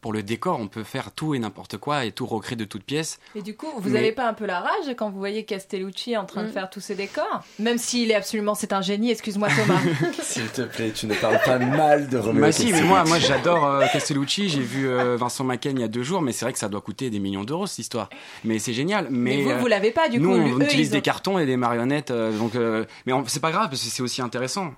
pour 0.00 0.12
le 0.12 0.22
décor, 0.22 0.58
on 0.60 0.68
peut 0.68 0.84
faire 0.84 1.12
tout 1.12 1.34
et 1.34 1.38
n'importe 1.38 1.76
quoi 1.78 2.04
et 2.04 2.12
tout 2.12 2.26
recréer 2.26 2.56
de 2.56 2.64
toutes 2.64 2.84
pièces. 2.84 3.18
Et 3.34 3.42
du 3.42 3.56
coup, 3.56 3.66
vous 3.78 3.90
Mais- 3.90 3.98
avez 3.98 4.12
pas 4.12 4.28
un 4.28 4.34
peu 4.34 4.46
la 4.46 4.60
rage 4.60 4.94
quand 4.96 5.10
vous 5.10 5.18
voyez 5.18 5.44
Castellucci 5.44 6.16
en 6.16 6.24
train 6.24 6.42
de 6.44 6.48
Mm. 6.48 6.52
faire 6.52 6.70
tous 6.70 6.80
ces 6.80 6.94
décors 6.94 7.42
Même 7.58 7.78
s'il 7.78 8.10
est 8.10 8.14
absolument, 8.14 8.54
c'est 8.54 8.72
un 8.72 8.82
génie. 8.82 9.10
Excuse-moi 9.10 9.48
Thomas. 9.48 9.80
S'il 10.22 10.48
te 10.48 10.62
plaît, 10.62 10.92
tu 10.92 11.06
ne 11.06 11.14
parles 11.14 11.40
pas 11.44 11.58
mal 11.58 12.08
de 12.08 12.18
Roméo 12.18 12.40
Bah 12.42 12.52
si, 12.52 12.64
mais 12.66 12.70
Castellucci. 12.70 12.88
moi, 12.88 13.04
moi 13.04 13.18
j'adore 13.18 13.64
euh, 13.66 13.86
Castellucci. 13.92 14.48
J'ai 14.48 14.60
vu 14.60 14.88
euh, 14.88 15.16
Vincent 15.16 15.44
Macaigne 15.44 15.78
il 15.78 15.82
y 15.82 15.84
a 15.84 15.88
deux 15.88 16.02
jours, 16.02 16.22
mais 16.22 16.32
c'est 16.32 16.44
vrai 16.44 16.52
que 16.52 16.58
ça 16.58 16.68
doit 16.68 16.80
coûter 16.80 17.10
des 17.10 17.18
millions 17.18 17.44
d'euros 17.44 17.66
cette 17.66 17.78
histoire. 17.80 18.08
Mais 18.44 18.58
c'est 18.58 18.72
génial. 18.72 19.08
Mais, 19.10 19.36
Mais 19.36 19.42
vous, 19.42 19.50
euh, 19.50 19.58
vous 19.58 19.66
l'avez 19.66 19.90
pas 19.90 20.08
du 20.08 20.18
nous, 20.20 20.28
coup. 20.30 20.34
on 20.36 20.58
Eux, 20.60 20.64
utilise 20.64 20.90
des 20.90 20.98
ont- 20.98 21.00
cartons 21.02 21.38
et 21.38 21.46
des 21.46 21.56
marionnettes, 21.56 22.10
euh, 22.10 22.36
donc. 22.36 22.54
euh, 22.54 22.84
mais 23.06 23.12
on- 23.12 23.24
c'est 23.26 23.40
pas 23.40 23.50
grave 23.50 23.68
parce 23.70 23.82
que 23.82 23.88
c'est 23.90 24.02
aussi 24.02 24.22
intéressant. 24.22 24.72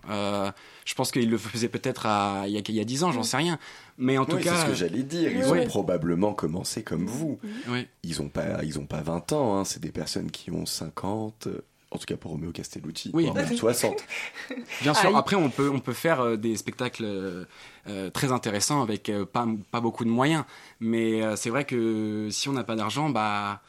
Je 0.89 0.95
pense 0.95 1.11
qu'il 1.13 1.29
le 1.29 1.37
faisait 1.37 1.69
peut-être 1.69 2.07
à- 2.07 2.45
il 2.47 2.53
y 2.55 2.57
a 2.57 2.63
il 2.67 2.75
y 2.75 2.81
a 2.81 2.85
dix 2.85 3.05
ans, 3.05 3.13
j'en 3.13 3.23
sais 3.23 3.37
rien. 3.37 3.59
Mais 3.99 4.17
en 4.17 4.25
tout 4.25 4.37
Oui, 4.37 4.43
cas, 4.43 4.55
c'est 4.55 4.63
ce 4.63 4.67
que 4.69 4.75
j'allais 4.75 5.03
dire. 5.03 5.31
Ils 5.31 5.45
Oui. 5.45 5.61
ont 5.61 5.67
probablement 5.67 6.33
commencé 6.33 6.83
comme 6.83 7.05
vous. 7.05 7.39
Oui. 7.69 7.87
Ils 8.05 8.23
ont 8.23 8.31
pas, 8.31 8.65
ils 8.65 8.79
ont 8.79 8.87
pas 8.87 9.03
20 9.03 9.33
ans. 9.33 9.59
hein. 9.59 9.65
C'est 9.67 9.81
des 9.83 9.93
personnes 9.93 10.31
qui 10.31 10.51
ont 10.51 10.65
50. 10.65 11.47
euh, 11.49 11.61
En 11.91 11.99
tout 11.99 12.07
cas 12.07 12.17
pour 12.17 12.31
Roméo 12.31 12.53
Castellucci. 12.53 13.11
Oui. 13.13 13.25
voire 13.25 13.35
même 13.35 13.55
60. 13.55 14.03
Bien 14.83 14.95
sûr. 14.95 15.09
Aïe. 15.11 15.15
Après, 15.17 15.37
on 15.37 15.51
peut, 15.51 15.69
on 15.71 15.79
peut 15.81 15.93
faire 15.93 16.21
euh, 16.21 16.37
des 16.37 16.57
spectacles 16.57 17.05
euh, 17.05 17.45
euh, 17.89 18.09
très 18.11 18.33
intéressants 18.33 18.81
avec 18.83 19.11
euh, 19.11 19.27
pas, 19.27 19.47
pas 19.71 19.81
beaucoup 19.81 20.05
de 20.07 20.11
moyens. 20.11 20.45
Mais 20.81 21.23
euh, 21.23 21.37
c'est 21.37 21.51
vrai 21.51 21.65
que 21.67 22.29
si 22.31 22.49
on 22.49 22.53
n'a 22.53 22.65
pas 22.65 22.77
d'argent, 22.77 23.11
bah, 23.11 23.61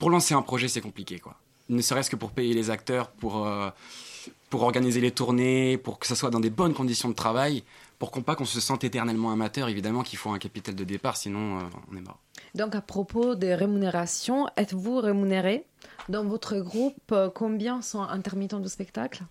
pour 0.00 0.10
lancer 0.10 0.34
un 0.34 0.42
projet, 0.42 0.66
c'est 0.66 0.80
compliqué, 0.80 1.20
quoi. 1.20 1.36
Ne 1.68 1.80
serait-ce 1.82 2.10
que 2.10 2.16
pour 2.16 2.32
payer 2.32 2.52
les 2.52 2.70
acteurs, 2.70 3.10
pour, 3.10 3.46
euh, 3.46 3.70
pour 4.54 4.62
organiser 4.62 5.00
les 5.00 5.10
tournées, 5.10 5.78
pour 5.78 5.98
que 5.98 6.06
ça 6.06 6.14
soit 6.14 6.30
dans 6.30 6.38
des 6.38 6.48
bonnes 6.48 6.74
conditions 6.74 7.08
de 7.08 7.14
travail, 7.14 7.64
pour 7.98 8.12
qu'on 8.12 8.22
pas 8.22 8.36
qu'on 8.36 8.44
se 8.44 8.60
sente 8.60 8.84
éternellement 8.84 9.32
amateur. 9.32 9.68
Évidemment 9.68 10.04
qu'il 10.04 10.16
faut 10.16 10.30
un 10.30 10.38
capital 10.38 10.76
de 10.76 10.84
départ, 10.84 11.16
sinon 11.16 11.58
euh, 11.58 11.62
on 11.90 11.96
est 11.96 12.00
mort. 12.00 12.20
Donc, 12.54 12.76
à 12.76 12.80
propos 12.80 13.34
des 13.34 13.56
rémunérations, 13.56 14.46
êtes-vous 14.56 15.00
rémunéré 15.00 15.64
Dans 16.08 16.22
votre 16.24 16.56
groupe, 16.58 16.94
euh, 17.10 17.30
combien 17.34 17.82
sont 17.82 18.02
intermittents 18.02 18.60
du 18.60 18.68
spectacle? 18.68 19.24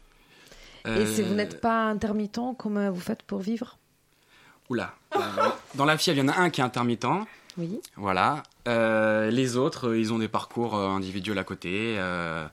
Et 0.85 1.05
si 1.05 1.21
vous 1.21 1.31
Euh, 1.31 1.35
n'êtes 1.35 1.61
pas 1.61 1.85
intermittent, 1.85 2.57
comment 2.57 2.91
vous 2.91 2.99
faites 2.99 3.23
pour 3.23 3.39
vivre? 3.39 3.77
Oula. 4.69 4.93
Dans 5.75 5.85
la 5.85 5.97
fièvre, 5.97 6.17
il 6.19 6.25
y 6.25 6.29
en 6.29 6.33
a 6.33 6.37
un 6.37 6.49
qui 6.49 6.59
est 6.59 6.65
intermittent. 6.65 7.07
Oui. 7.57 7.79
Voilà. 7.97 8.43
Euh, 8.67 9.29
les 9.29 9.57
autres, 9.57 9.89
euh, 9.89 9.99
ils 9.99 10.11
ont 10.11 10.17
des 10.19 10.27
parcours 10.27 10.75
euh, 10.75 10.87
individuels 10.87 11.37
à 11.37 11.43
côté. 11.43 11.95
Euh, 11.97 12.45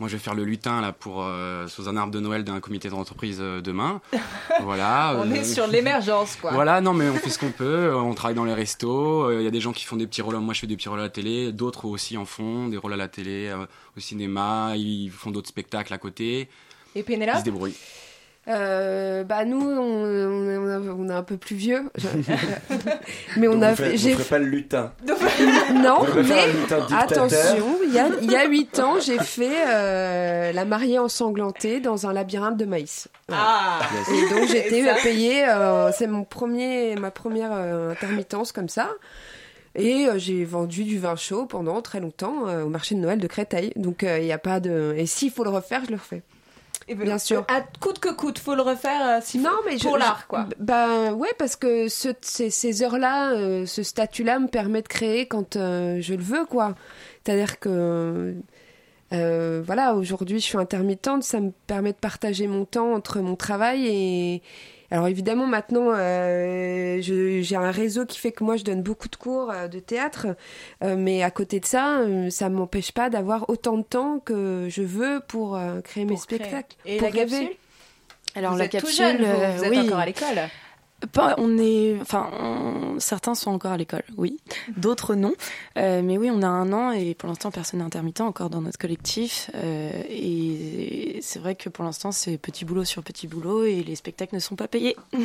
moi, 0.00 0.08
je 0.08 0.16
vais 0.16 0.22
faire 0.22 0.34
le 0.34 0.44
lutin 0.44 0.80
là 0.80 0.92
pour 0.92 1.22
euh, 1.22 1.68
sous 1.68 1.88
un 1.88 1.96
arbre 1.96 2.12
de 2.12 2.18
Noël 2.18 2.42
d'un 2.42 2.58
comité 2.60 2.88
d'entreprise 2.88 3.38
demain. 3.38 4.00
voilà. 4.62 5.16
On 5.18 5.30
est 5.30 5.44
sur 5.44 5.66
l'émergence 5.66 6.36
quoi. 6.36 6.52
Voilà, 6.52 6.80
non, 6.80 6.92
mais 6.92 7.08
on 7.08 7.14
fait 7.14 7.30
ce 7.30 7.38
qu'on 7.38 7.50
peut. 7.52 7.94
On 7.94 8.14
travaille 8.14 8.34
dans 8.34 8.44
les 8.44 8.54
restos. 8.54 9.30
Il 9.32 9.44
y 9.44 9.46
a 9.46 9.50
des 9.50 9.60
gens 9.60 9.72
qui 9.72 9.84
font 9.84 9.96
des 9.96 10.06
petits 10.06 10.22
rôles. 10.22 10.36
Moi, 10.38 10.54
je 10.54 10.60
fais 10.60 10.66
des 10.66 10.76
petits 10.76 10.88
rôles 10.88 11.00
à 11.00 11.04
la 11.04 11.08
télé. 11.10 11.52
D'autres 11.52 11.84
aussi 11.84 12.16
en 12.16 12.24
font 12.24 12.68
des 12.68 12.76
rôles 12.76 12.94
à 12.94 12.96
la 12.96 13.08
télé, 13.08 13.54
au 13.96 14.00
cinéma. 14.00 14.72
Ils 14.76 15.10
font 15.10 15.30
d'autres 15.30 15.48
spectacles 15.48 15.94
à 15.94 15.98
côté. 15.98 16.40
Et 16.40 16.48
Ils 16.96 17.00
se 17.00 17.06
Pénélope 17.06 17.42
débrouillent. 17.42 17.76
Euh, 18.48 19.22
bah 19.22 19.44
nous, 19.44 19.60
on, 19.60 20.04
on, 20.04 20.50
est- 20.50 20.88
on 20.88 21.08
un 21.10 21.22
peu 21.22 21.36
plus 21.36 21.54
vieux, 21.54 21.82
mais 23.36 23.46
on 23.46 23.54
Donc 23.54 23.62
a 23.62 23.76
fait. 23.76 23.96
j'ai 23.96 24.16
pas 24.16 24.38
le 24.40 24.46
lutin. 24.46 24.92
Non, 25.74 26.00
Vous 26.02 26.22
mais 26.22 26.48
lutin 26.52 26.86
attention, 26.96 27.78
il 27.86 27.94
y 27.94 27.98
a, 28.00 28.08
il 28.20 28.30
y 28.30 28.34
a 28.36 28.46
8 28.46 28.78
ans, 28.80 28.94
j'ai 29.00 29.18
fait 29.20 29.64
euh, 29.68 30.52
la 30.52 30.64
mariée 30.64 30.98
ensanglantée 30.98 31.78
dans 31.80 32.06
un 32.08 32.12
labyrinthe 32.12 32.56
de 32.56 32.64
maïs. 32.64 33.08
Voilà. 33.28 33.44
Ah 33.46 33.80
Et 34.12 34.34
donc 34.34 34.48
j'étais 34.48 34.84
payée, 35.02 35.48
euh, 35.48 35.90
c'est 35.92 36.06
mon 36.08 36.24
premier, 36.24 36.96
ma 36.96 37.10
première 37.12 37.50
euh, 37.52 37.92
intermittence 37.92 38.50
comme 38.52 38.68
ça. 38.68 38.90
Et 39.76 40.06
euh, 40.06 40.18
j'ai 40.18 40.44
vendu 40.44 40.84
du 40.84 40.98
vin 40.98 41.16
chaud 41.16 41.46
pendant 41.46 41.80
très 41.80 42.00
longtemps 42.00 42.46
euh, 42.48 42.64
au 42.64 42.68
marché 42.68 42.94
de 42.94 43.00
Noël 43.00 43.18
de 43.20 43.26
Créteil. 43.28 43.72
Donc 43.76 44.02
euh, 44.04 44.18
il 44.18 44.24
n'y 44.24 44.32
a 44.32 44.38
pas 44.38 44.58
de. 44.60 44.94
Et 44.98 45.06
s'il 45.06 45.30
faut 45.30 45.44
le 45.44 45.50
refaire, 45.50 45.82
je 45.86 45.90
le 45.90 45.96
refais. 45.96 46.22
Ben, 46.88 46.98
Bien 46.98 47.18
sûr. 47.18 47.44
À 47.48 47.60
coûte 47.80 47.98
que 47.98 48.08
coûte, 48.12 48.38
faut 48.38 48.54
le 48.54 48.62
refaire 48.62 49.00
euh, 49.06 49.20
si 49.22 49.38
Non, 49.38 49.50
mais 49.64 49.78
je- 49.78 49.84
pour 49.84 49.98
l'art 49.98 50.26
quoi. 50.26 50.46
Bah 50.58 51.12
ouais, 51.12 51.30
parce 51.38 51.56
que 51.56 51.88
ce- 51.88 52.08
ces, 52.20 52.50
ces 52.50 52.82
heures-là, 52.82 53.32
euh, 53.32 53.66
ce 53.66 53.82
statut-là 53.82 54.38
me 54.38 54.48
permet 54.48 54.82
de 54.82 54.88
créer 54.88 55.26
quand 55.26 55.56
euh, 55.56 55.98
je 56.00 56.14
le 56.14 56.22
veux, 56.22 56.44
quoi. 56.44 56.74
C'est-à-dire 57.24 57.58
que, 57.60 58.34
euh, 59.12 59.62
voilà, 59.64 59.94
aujourd'hui 59.94 60.38
je 60.38 60.44
suis 60.44 60.58
intermittente, 60.58 61.22
ça 61.22 61.40
me 61.40 61.50
permet 61.66 61.92
de 61.92 61.98
partager 61.98 62.46
mon 62.46 62.64
temps 62.64 62.92
entre 62.94 63.20
mon 63.20 63.36
travail 63.36 63.86
et... 63.86 64.42
Alors 64.92 65.08
évidemment 65.08 65.46
maintenant 65.46 65.90
euh, 65.94 67.00
je- 67.00 67.40
j'ai 67.40 67.56
un 67.56 67.70
réseau 67.70 68.04
qui 68.04 68.18
fait 68.18 68.30
que 68.30 68.44
moi 68.44 68.56
je 68.58 68.62
donne 68.64 68.82
beaucoup 68.82 69.08
de 69.08 69.16
cours 69.16 69.50
euh, 69.50 69.66
de 69.66 69.78
théâtre, 69.78 70.26
euh, 70.84 70.96
mais 70.98 71.22
à 71.22 71.30
côté 71.30 71.60
de 71.60 71.64
ça, 71.64 72.00
euh, 72.00 72.28
ça 72.28 72.50
m'empêche 72.50 72.92
pas 72.92 73.08
d'avoir 73.08 73.48
autant 73.48 73.78
de 73.78 73.82
temps 73.84 74.18
que 74.18 74.66
je 74.68 74.82
veux 74.82 75.20
pour 75.26 75.56
euh, 75.56 75.80
créer 75.80 76.04
mes 76.04 76.16
créer. 76.16 76.36
spectacles, 76.38 76.76
Et 76.84 76.98
pour 76.98 77.08
la 77.08 77.12
rêver. 77.14 77.30
capsule? 77.38 77.56
Alors 78.34 78.52
vous 78.52 78.58
la 78.58 78.64
êtes 78.66 78.70
capsule, 78.72 78.90
tout 78.90 78.96
jeune, 78.96 79.24
vous, 79.24 79.56
vous 79.58 79.64
êtes 79.64 79.70
oui. 79.70 79.80
encore 79.80 79.98
à 79.98 80.06
l'école. 80.06 80.40
On 81.38 81.58
est, 81.58 81.96
enfin, 82.00 82.30
certains 82.98 83.34
sont 83.34 83.50
encore 83.50 83.72
à 83.72 83.76
l'école, 83.76 84.04
oui. 84.16 84.38
D'autres 84.76 85.14
non. 85.14 85.32
Euh, 85.76 86.02
mais 86.02 86.18
oui, 86.18 86.30
on 86.32 86.42
a 86.42 86.46
un 86.46 86.72
an 86.72 86.92
et 86.92 87.14
pour 87.14 87.28
l'instant 87.28 87.50
personne 87.50 87.80
n'est 87.80 87.86
intermittent 87.86 88.20
encore 88.20 88.50
dans 88.50 88.60
notre 88.60 88.78
collectif. 88.78 89.50
Euh, 89.54 89.90
et 90.08 91.18
c'est 91.22 91.38
vrai 91.38 91.54
que 91.54 91.68
pour 91.68 91.84
l'instant, 91.84 92.12
c'est 92.12 92.38
petit 92.38 92.64
boulot 92.64 92.84
sur 92.84 93.02
petit 93.02 93.26
boulot 93.26 93.64
et 93.64 93.82
les 93.82 93.96
spectacles 93.96 94.34
ne 94.34 94.40
sont 94.40 94.56
pas 94.56 94.68
payés. 94.68 94.96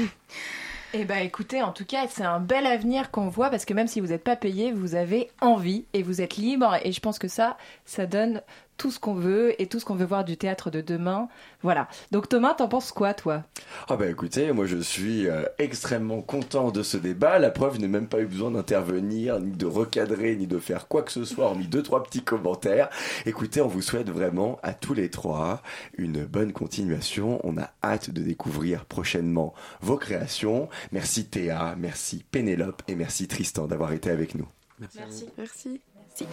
Eh 0.93 1.03
ben 1.03 1.17
écoutez, 1.17 1.61
en 1.61 1.73
tout 1.73 1.83
cas, 1.83 2.07
c'est 2.09 2.23
un 2.23 2.39
bel 2.39 2.65
avenir 2.65 3.11
qu'on 3.11 3.27
voit 3.27 3.49
parce 3.49 3.65
que 3.65 3.73
même 3.73 3.87
si 3.87 3.99
vous 3.99 4.07
n'êtes 4.07 4.23
pas 4.23 4.37
payé, 4.37 4.71
vous 4.71 4.95
avez 4.95 5.29
envie 5.41 5.83
et 5.93 6.01
vous 6.01 6.21
êtes 6.21 6.37
libre. 6.37 6.77
Et 6.83 6.93
je 6.93 7.01
pense 7.01 7.19
que 7.19 7.27
ça, 7.27 7.57
ça 7.85 8.05
donne 8.05 8.41
tout 8.77 8.91
ce 8.91 8.99
qu'on 8.99 9.13
veut 9.13 9.59
et 9.61 9.67
tout 9.67 9.79
ce 9.79 9.85
qu'on 9.85 9.95
veut 9.95 10.05
voir 10.05 10.23
du 10.23 10.37
théâtre 10.37 10.69
de 10.69 10.81
demain. 10.81 11.27
Voilà. 11.63 11.87
Donc 12.11 12.29
Thomas, 12.29 12.53
t'en 12.53 12.67
penses 12.67 12.91
quoi, 12.91 13.13
toi? 13.13 13.43
Ah 13.89 13.97
bah 13.97 14.07
écoutez, 14.07 14.51
moi 14.51 14.65
je 14.65 14.77
suis 14.77 15.27
euh, 15.27 15.43
extrêmement 15.57 16.21
content 16.21 16.71
de 16.71 16.83
ce 16.83 16.97
débat. 16.97 17.39
La 17.39 17.49
preuve, 17.49 17.75
je 17.75 17.81
n'ai 17.81 17.87
même 17.87 18.07
pas 18.07 18.19
eu 18.19 18.25
besoin 18.25 18.51
d'intervenir, 18.51 19.39
ni 19.39 19.51
de 19.51 19.65
recadrer, 19.65 20.35
ni 20.35 20.47
de 20.47 20.59
faire 20.59 20.87
quoi 20.87 21.01
que 21.01 21.11
ce 21.11 21.25
soit, 21.25 21.45
hormis 21.45 21.67
deux, 21.67 21.83
trois 21.83 22.03
petits 22.03 22.23
commentaires. 22.23 22.89
Écoutez, 23.25 23.61
on 23.61 23.67
vous 23.67 23.81
souhaite 23.81 24.09
vraiment 24.09 24.59
à 24.63 24.73
tous 24.73 24.93
les 24.93 25.09
trois 25.09 25.61
une 25.97 26.25
bonne 26.25 26.53
continuation. 26.53 27.39
On 27.43 27.57
a 27.57 27.71
hâte 27.83 28.11
de 28.11 28.21
découvrir 28.21 28.85
prochainement 28.85 29.53
vos 29.81 29.97
créations. 29.97 30.69
Merci 30.91 31.25
Théa, 31.25 31.75
merci 31.77 32.23
Pénélope 32.29 32.81
et 32.87 32.95
merci 32.95 33.27
Tristan 33.27 33.67
d'avoir 33.67 33.93
été 33.93 34.09
avec 34.09 34.35
nous. 34.35 34.47
Merci. 34.79 35.29
Merci. 35.37 35.81
Merci. 36.17 36.27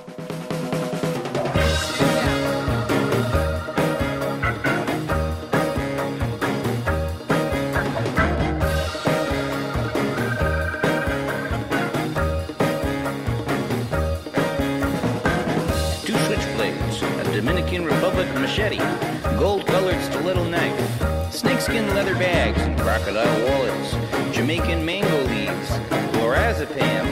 Crocodile 23.05 23.44
wallets, 23.46 24.34
Jamaican 24.34 24.82
mango 24.82 25.24
leaves, 25.24 25.68
lorazepam, 26.16 27.05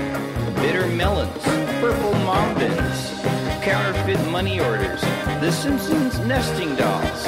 bitter 0.56 0.86
melons, 0.86 1.42
purple 1.82 2.12
mombins, 2.24 3.22
counterfeit 3.62 4.18
money 4.30 4.58
orders, 4.58 5.02
The 5.42 5.50
Simpsons 5.50 6.18
nesting 6.20 6.74
dolls, 6.76 7.24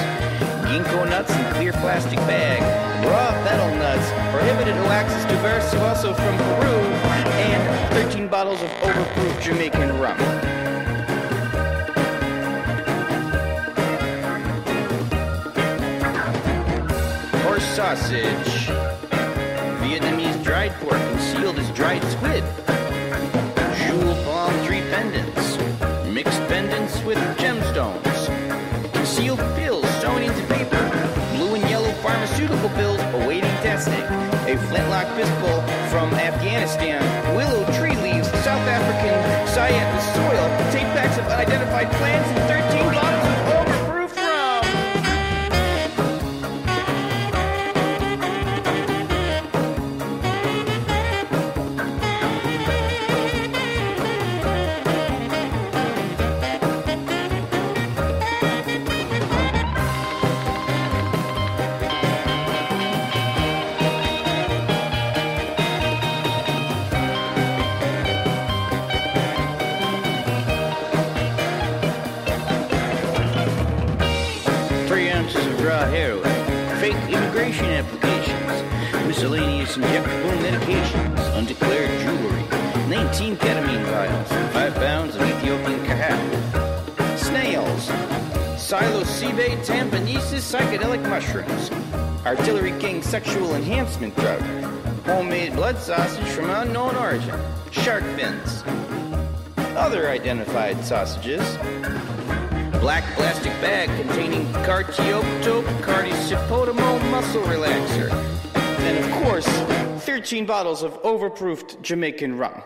ginkgo 0.66 1.06
nuts 1.10 1.30
in 1.36 1.54
clear 1.54 1.72
plastic 1.72 2.18
bag, 2.20 2.62
raw 3.06 3.32
fennel 3.44 3.76
nuts, 3.76 4.10
prohibited 4.34 4.76
oaxis 4.86 5.24
diversioso 5.26 6.16
from 6.16 6.36
Peru, 6.38 6.78
and 7.44 7.94
13 7.94 8.28
bottles 8.28 8.62
of 8.62 8.70
overproof 8.70 9.42
Jamaican 9.42 9.98
rum. 9.98 10.73
Sausage, 17.96 18.66
Vietnamese 19.82 20.42
dried 20.42 20.72
pork 20.80 20.98
concealed 21.10 21.58
as 21.58 21.70
dried 21.70 22.02
squid, 22.10 22.42
jewel 23.86 24.14
palm 24.24 24.52
tree 24.66 24.82
pendants, 24.90 25.58
mixed 26.12 26.40
pendants 26.48 27.00
with 27.04 27.18
gemstones, 27.38 28.92
concealed 28.92 29.38
pills 29.54 29.88
sewn 30.00 30.22
into 30.22 30.42
paper, 30.52 30.82
blue 31.36 31.54
and 31.54 31.70
yellow 31.70 31.92
pharmaceutical 32.02 32.68
pills 32.70 33.00
awaiting 33.22 33.54
testing, 33.62 34.02
a 34.50 34.58
flintlock 34.66 35.06
pistol 35.14 35.54
from 35.88 36.12
Afghanistan, 36.14 37.00
willow 37.36 37.64
tree 37.78 37.96
leaves, 38.02 38.28
South 38.42 38.66
African 38.66 39.14
with 39.54 40.04
soil, 40.18 40.44
tape 40.72 40.90
packs 40.98 41.16
of 41.16 41.26
unidentified 41.26 41.90
plants, 41.92 42.28
and 42.30 42.72
13 42.72 42.92
bottles 42.92 43.03
injectable 80.34 80.42
medications, 80.42 81.36
undeclared 81.36 81.90
jewelry, 82.00 82.42
19 82.88 83.36
ketamine 83.36 83.84
vials, 83.86 84.52
5 84.52 84.74
pounds 84.74 85.16
of 85.16 85.22
Ethiopian 85.22 85.84
cacao, 85.84 87.16
snails, 87.16 87.88
psilocybe 88.56 89.64
tampanesis 89.64 90.42
psychedelic 90.42 91.02
mushrooms, 91.08 91.70
artillery 92.26 92.78
king 92.80 93.02
sexual 93.02 93.54
enhancement 93.54 94.14
drug, 94.16 94.40
homemade 95.04 95.54
blood 95.54 95.78
sausage 95.78 96.28
from 96.28 96.50
unknown 96.50 96.96
origin, 96.96 97.38
shark 97.70 98.04
fins, 98.16 98.64
other 99.76 100.08
identified 100.08 100.82
sausages, 100.84 101.58
black 102.80 103.04
plastic 103.14 103.52
bag 103.60 103.88
containing 104.00 104.46
cartiotope 104.64 105.64
cardiocipotamo 105.82 107.10
muscle 107.10 107.42
relaxer. 107.42 108.43
And 108.86 108.98
of 108.98 109.10
course, 109.22 109.46
13 110.04 110.44
bottles 110.44 110.82
of 110.82 110.92
overproofed 111.02 111.82
Jamaican 111.82 112.38
rum. 112.38 112.62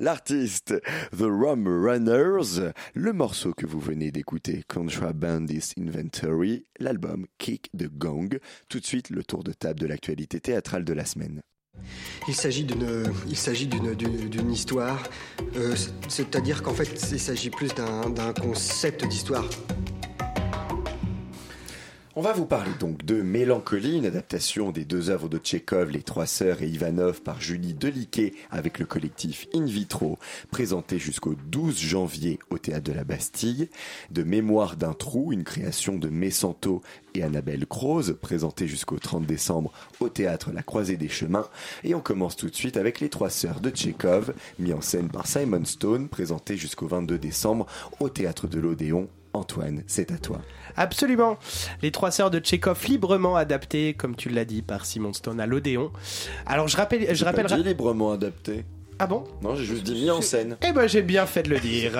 L'artiste 0.00 0.74
The 1.12 1.22
Rum 1.22 1.66
Runners, 1.66 2.72
le 2.94 3.12
morceau 3.12 3.52
que 3.52 3.66
vous 3.66 3.78
venez 3.78 4.10
d'écouter, 4.10 4.64
Contrabandist 4.68 5.74
Inventory, 5.78 6.66
l'album 6.80 7.26
Kick 7.38 7.70
the 7.76 7.88
Gang. 7.88 8.38
Tout 8.68 8.80
de 8.80 8.86
suite, 8.86 9.10
le 9.10 9.22
tour 9.22 9.44
de 9.44 9.52
table 9.52 9.78
de 9.80 9.86
l'actualité 9.86 10.40
théâtrale 10.40 10.84
de 10.84 10.92
la 10.92 11.04
semaine. 11.04 11.40
Il 12.28 12.34
s'agit 12.34 12.64
d'une, 12.64 13.04
il 13.28 13.36
s'agit 13.36 13.66
d'une, 13.66 13.94
d'une, 13.94 14.28
d'une 14.28 14.50
histoire, 14.50 15.02
euh, 15.56 15.74
c'est-à-dire 16.08 16.62
qu'en 16.62 16.74
fait, 16.74 16.90
il 17.12 17.20
s'agit 17.20 17.50
plus 17.50 17.74
d'un, 17.74 18.10
d'un 18.10 18.32
concept 18.32 19.06
d'histoire. 19.06 19.48
On 22.16 22.22
va 22.22 22.32
vous 22.32 22.46
parler 22.46 22.70
donc 22.78 23.04
de 23.04 23.22
Mélancolie, 23.22 23.96
une 23.96 24.06
adaptation 24.06 24.70
des 24.70 24.84
deux 24.84 25.10
œuvres 25.10 25.28
de 25.28 25.38
Tchekhov, 25.38 25.90
Les 25.90 26.04
Trois 26.04 26.26
Sœurs 26.26 26.62
et 26.62 26.68
Ivanov 26.68 27.22
par 27.22 27.40
Julie 27.40 27.74
Deliquet 27.74 28.34
avec 28.52 28.78
le 28.78 28.86
collectif 28.86 29.48
In 29.52 29.64
Vitro, 29.64 30.20
présenté 30.52 31.00
jusqu'au 31.00 31.34
12 31.34 31.76
janvier 31.76 32.38
au 32.50 32.58
Théâtre 32.58 32.84
de 32.84 32.92
la 32.92 33.02
Bastille. 33.02 33.68
De 34.12 34.22
Mémoire 34.22 34.76
d'un 34.76 34.92
trou, 34.92 35.32
une 35.32 35.42
création 35.42 35.96
de 35.96 36.08
Messanto 36.08 36.82
et 37.16 37.24
Annabelle 37.24 37.66
Croze, 37.66 38.16
présentée 38.22 38.68
jusqu'au 38.68 39.00
30 39.00 39.26
décembre 39.26 39.72
au 39.98 40.08
Théâtre 40.08 40.52
La 40.54 40.62
Croisée 40.62 40.96
des 40.96 41.08
Chemins. 41.08 41.48
Et 41.82 41.96
on 41.96 42.00
commence 42.00 42.36
tout 42.36 42.48
de 42.48 42.54
suite 42.54 42.76
avec 42.76 43.00
Les 43.00 43.08
Trois 43.08 43.30
Sœurs 43.30 43.58
de 43.58 43.70
Tchekhov, 43.70 44.34
mis 44.60 44.72
en 44.72 44.82
scène 44.82 45.08
par 45.08 45.26
Simon 45.26 45.64
Stone, 45.64 46.08
présenté 46.08 46.56
jusqu'au 46.56 46.86
22 46.86 47.18
décembre 47.18 47.66
au 47.98 48.08
Théâtre 48.08 48.46
de 48.46 48.60
l'Odéon. 48.60 49.08
Antoine, 49.34 49.82
c'est 49.86 50.10
à 50.12 50.18
toi. 50.18 50.40
Absolument. 50.76 51.36
Les 51.82 51.90
trois 51.90 52.10
sœurs 52.10 52.30
de 52.30 52.38
Tchekhov 52.38 52.84
librement 52.86 53.36
adaptées, 53.36 53.94
comme 53.94 54.16
tu 54.16 54.28
l'as 54.28 54.44
dit, 54.44 54.62
par 54.62 54.86
Simon 54.86 55.12
Stone 55.12 55.40
à 55.40 55.46
l'Odéon. 55.46 55.90
Alors 56.46 56.68
je 56.68 56.76
rappelle, 56.76 57.14
je 57.14 57.24
pas 57.24 57.30
rappelle. 57.30 57.46
dit 57.46 57.62
librement 57.62 58.12
adapté. 58.12 58.64
Ah 58.98 59.06
bon? 59.06 59.24
Non, 59.42 59.56
j'ai 59.56 59.64
juste 59.64 59.82
dit 59.82 59.94
mis 60.04 60.10
en 60.10 60.20
scène. 60.20 60.56
Eh 60.62 60.72
ben 60.72 60.86
j'ai 60.86 61.02
bien 61.02 61.26
fait 61.26 61.42
de 61.42 61.50
le 61.50 61.58
dire. 61.58 61.92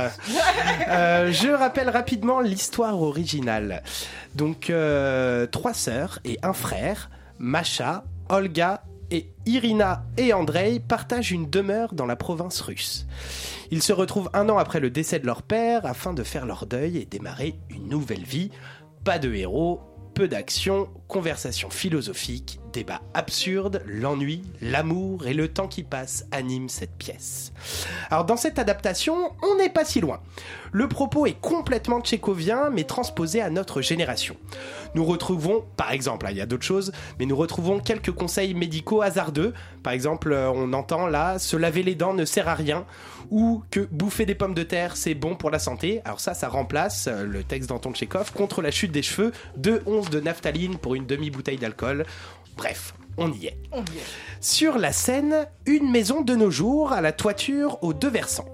Euh, 0.89 1.33
je 1.33 1.49
rappelle 1.49 1.89
rapidement 1.91 2.41
l'histoire 2.41 3.01
originale. 3.01 3.83
Donc 4.35 4.71
euh, 4.71 5.47
trois 5.47 5.75
sœurs 5.75 6.21
et 6.25 6.39
un 6.43 6.53
frère, 6.53 7.11
Masha, 7.39 8.05
Olga 8.29 8.85
et 9.15 9.31
Irina 9.47 10.05
et 10.17 10.33
Andrei 10.33 10.81
partagent 10.81 11.31
une 11.31 11.49
demeure 11.49 11.95
dans 11.95 12.05
la 12.05 12.17
province 12.17 12.61
russe. 12.61 13.07
Ils 13.71 13.83
se 13.83 13.93
retrouvent 13.93 14.29
un 14.35 14.49
an 14.49 14.59
après 14.59 14.81
le 14.81 14.91
décès 14.91 15.21
de 15.21 15.27
leur 15.27 15.43
père 15.43 15.87
afin 15.87 16.13
de 16.13 16.25
faire 16.25 16.47
leur 16.47 16.67
deuil 16.67 16.99
et 16.99 17.05
démarrer 17.05 17.55
une 17.71 17.89
nouvelle 17.89 18.25
vie. 18.25 18.51
Pas 19.05 19.21
de 19.21 19.33
héros, 19.33 19.81
peu 20.15 20.27
d'action, 20.27 20.89
conversation 21.07 21.71
philosophique, 21.71 22.59
débats 22.75 23.01
absurdes, 23.15 23.83
l'ennui, 23.87 24.43
l'amour 24.61 25.27
et 25.27 25.33
le 25.33 25.49
temps 25.49 25.69
qui 25.69 25.85
passe 25.85 26.27
animent 26.33 26.69
cette 26.69 26.97
pièce. 26.97 27.53
Alors 28.11 28.25
dans 28.25 28.37
cette 28.37 28.59
adaptation, 28.59 29.33
on 29.43 29.57
n'est 29.57 29.71
pas 29.71 29.85
si 29.85 30.01
loin. 30.01 30.21
Le 30.73 30.89
propos 30.89 31.25
est 31.27 31.41
complètement 31.41 32.01
tchécovien, 32.01 32.69
mais 32.69 32.83
transposé 32.83 33.41
à 33.41 33.49
notre 33.49 33.81
génération. 33.81 34.37
Nous 34.97 35.05
retrouvons, 35.05 35.65
par 35.77 35.93
exemple, 35.93 36.27
hein, 36.27 36.31
il 36.33 36.37
y 36.37 36.41
a 36.41 36.47
d'autres 36.47 36.65
choses, 36.65 36.91
mais 37.21 37.27
nous 37.27 37.37
retrouvons 37.37 37.79
quelques 37.79 38.11
conseils 38.11 38.55
médicaux 38.55 39.01
hasardeux. 39.01 39.55
Par 39.85 39.93
exemple, 39.93 40.33
euh, 40.33 40.51
on 40.51 40.73
entend 40.73 41.07
là, 41.07 41.39
se 41.39 41.57
laver 41.57 41.85
les 41.85 41.95
dents 41.95 42.13
ne 42.13 42.25
sert 42.25 42.49
à 42.49 42.55
rien, 42.55 42.87
ou 43.31 43.63
que 43.71 43.81
bouffer 43.93 44.27
des 44.27 44.35
pommes 44.35 44.55
de 44.55 44.65
terre, 44.65 44.97
c'est 44.97 45.15
bon 45.15 45.37
pour 45.37 45.51
la 45.51 45.61
santé. 45.61 46.01
Alors 46.05 46.19
ça, 46.19 46.35
ça 46.35 46.49
remplace 46.49 47.07
euh, 47.07 47.25
le 47.25 47.45
texte 47.45 47.69
d'Anton 47.69 47.93
Tchekhov 47.93 48.33
contre 48.33 48.61
la 48.61 48.73
chute 48.73 48.91
des 48.91 49.03
cheveux, 49.03 49.31
deux 49.57 49.81
onces 49.87 50.11
de 50.11 50.19
naphtaline 50.19 50.77
pour 50.77 50.97
une 50.97 51.07
demi-bouteille 51.07 51.59
d'alcool. 51.59 52.05
Bref, 52.57 52.95
on 53.17 53.33
y 53.33 53.47
est. 53.47 53.59
Sur 54.41 54.79
la 54.79 54.93
scène, 54.93 55.47
une 55.67 55.91
maison 55.91 56.21
de 56.21 56.35
nos 56.35 56.51
jours 56.51 56.93
à 56.93 57.01
la 57.01 57.13
toiture 57.13 57.79
aux 57.83 57.93
deux 57.93 58.11
versants. 58.11 58.49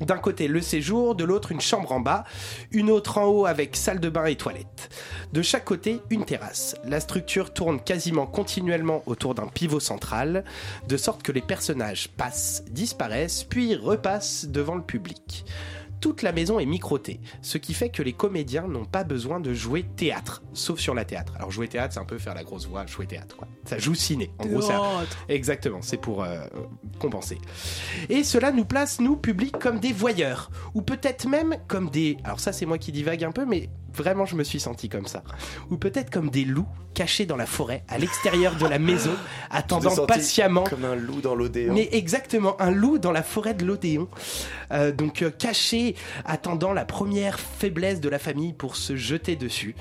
D'un 0.00 0.18
côté 0.18 0.48
le 0.48 0.60
séjour, 0.60 1.14
de 1.14 1.22
l'autre 1.22 1.52
une 1.52 1.60
chambre 1.60 1.92
en 1.92 2.00
bas, 2.00 2.24
une 2.72 2.90
autre 2.90 3.18
en 3.18 3.26
haut 3.26 3.46
avec 3.46 3.76
salle 3.76 4.00
de 4.00 4.08
bain 4.08 4.24
et 4.26 4.34
toilette. 4.34 4.90
De 5.32 5.40
chaque 5.40 5.64
côté, 5.64 6.00
une 6.10 6.24
terrasse. 6.24 6.74
La 6.84 6.98
structure 6.98 7.52
tourne 7.52 7.80
quasiment 7.80 8.26
continuellement 8.26 9.02
autour 9.06 9.36
d'un 9.36 9.46
pivot 9.46 9.80
central, 9.80 10.44
de 10.88 10.96
sorte 10.96 11.22
que 11.22 11.32
les 11.32 11.42
personnages 11.42 12.08
passent, 12.08 12.64
disparaissent, 12.70 13.44
puis 13.44 13.76
repassent 13.76 14.46
devant 14.46 14.74
le 14.74 14.82
public. 14.82 15.44
Toute 16.04 16.20
la 16.20 16.32
maison 16.32 16.58
est 16.58 16.66
microtée, 16.66 17.18
ce 17.40 17.56
qui 17.56 17.72
fait 17.72 17.88
que 17.88 18.02
les 18.02 18.12
comédiens 18.12 18.68
n'ont 18.68 18.84
pas 18.84 19.04
besoin 19.04 19.40
de 19.40 19.54
jouer 19.54 19.86
théâtre, 19.96 20.42
sauf 20.52 20.78
sur 20.78 20.92
la 20.92 21.06
théâtre. 21.06 21.32
Alors 21.34 21.50
jouer 21.50 21.66
théâtre, 21.66 21.94
c'est 21.94 22.00
un 22.00 22.04
peu 22.04 22.18
faire 22.18 22.34
la 22.34 22.44
grosse 22.44 22.66
voix, 22.66 22.84
jouer 22.84 23.06
théâtre. 23.06 23.38
Quoi. 23.38 23.48
Ça 23.64 23.78
joue 23.78 23.94
ciné. 23.94 24.30
En 24.38 24.44
gros, 24.44 24.60
ça. 24.60 24.82
Exactement, 25.30 25.80
c'est 25.80 25.96
pour 25.96 26.22
euh, 26.22 26.44
compenser. 26.98 27.38
Et 28.10 28.22
cela 28.22 28.52
nous 28.52 28.66
place, 28.66 29.00
nous, 29.00 29.16
public, 29.16 29.58
comme 29.58 29.80
des 29.80 29.94
voyeurs, 29.94 30.50
ou 30.74 30.82
peut-être 30.82 31.26
même 31.26 31.56
comme 31.68 31.88
des... 31.88 32.18
Alors 32.22 32.38
ça, 32.38 32.52
c'est 32.52 32.66
moi 32.66 32.76
qui 32.76 32.92
divague 32.92 33.24
un 33.24 33.32
peu, 33.32 33.46
mais 33.46 33.70
vraiment, 33.94 34.26
je 34.26 34.36
me 34.36 34.44
suis 34.44 34.60
senti 34.60 34.90
comme 34.90 35.06
ça. 35.06 35.22
Ou 35.70 35.78
peut-être 35.78 36.10
comme 36.10 36.28
des 36.28 36.44
loups 36.44 36.68
cachés 36.94 37.26
dans 37.26 37.36
la 37.36 37.46
forêt, 37.46 37.84
à 37.88 37.98
l'extérieur 37.98 38.56
de 38.56 38.66
la 38.66 38.78
maison, 38.78 39.14
attendant 39.50 40.06
patiemment 40.06 40.64
Comme 40.64 40.84
un 40.84 40.94
loup 40.94 41.20
dans 41.20 41.34
l'Odéon. 41.34 41.74
mais 41.74 41.88
exactement, 41.92 42.60
un 42.60 42.70
loup 42.70 42.98
dans 42.98 43.12
la 43.12 43.22
forêt 43.22 43.54
de 43.54 43.64
l'Odéon. 43.64 44.08
Euh, 44.72 44.92
donc 44.92 45.22
euh, 45.22 45.30
caché, 45.30 45.96
attendant 46.24 46.72
la 46.72 46.84
première 46.84 47.38
faiblesse 47.38 48.00
de 48.00 48.08
la 48.08 48.18
famille 48.18 48.52
pour 48.52 48.76
se 48.76 48.96
jeter 48.96 49.36
dessus. 49.36 49.74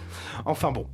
Enfin 0.45 0.71
bon. 0.71 0.87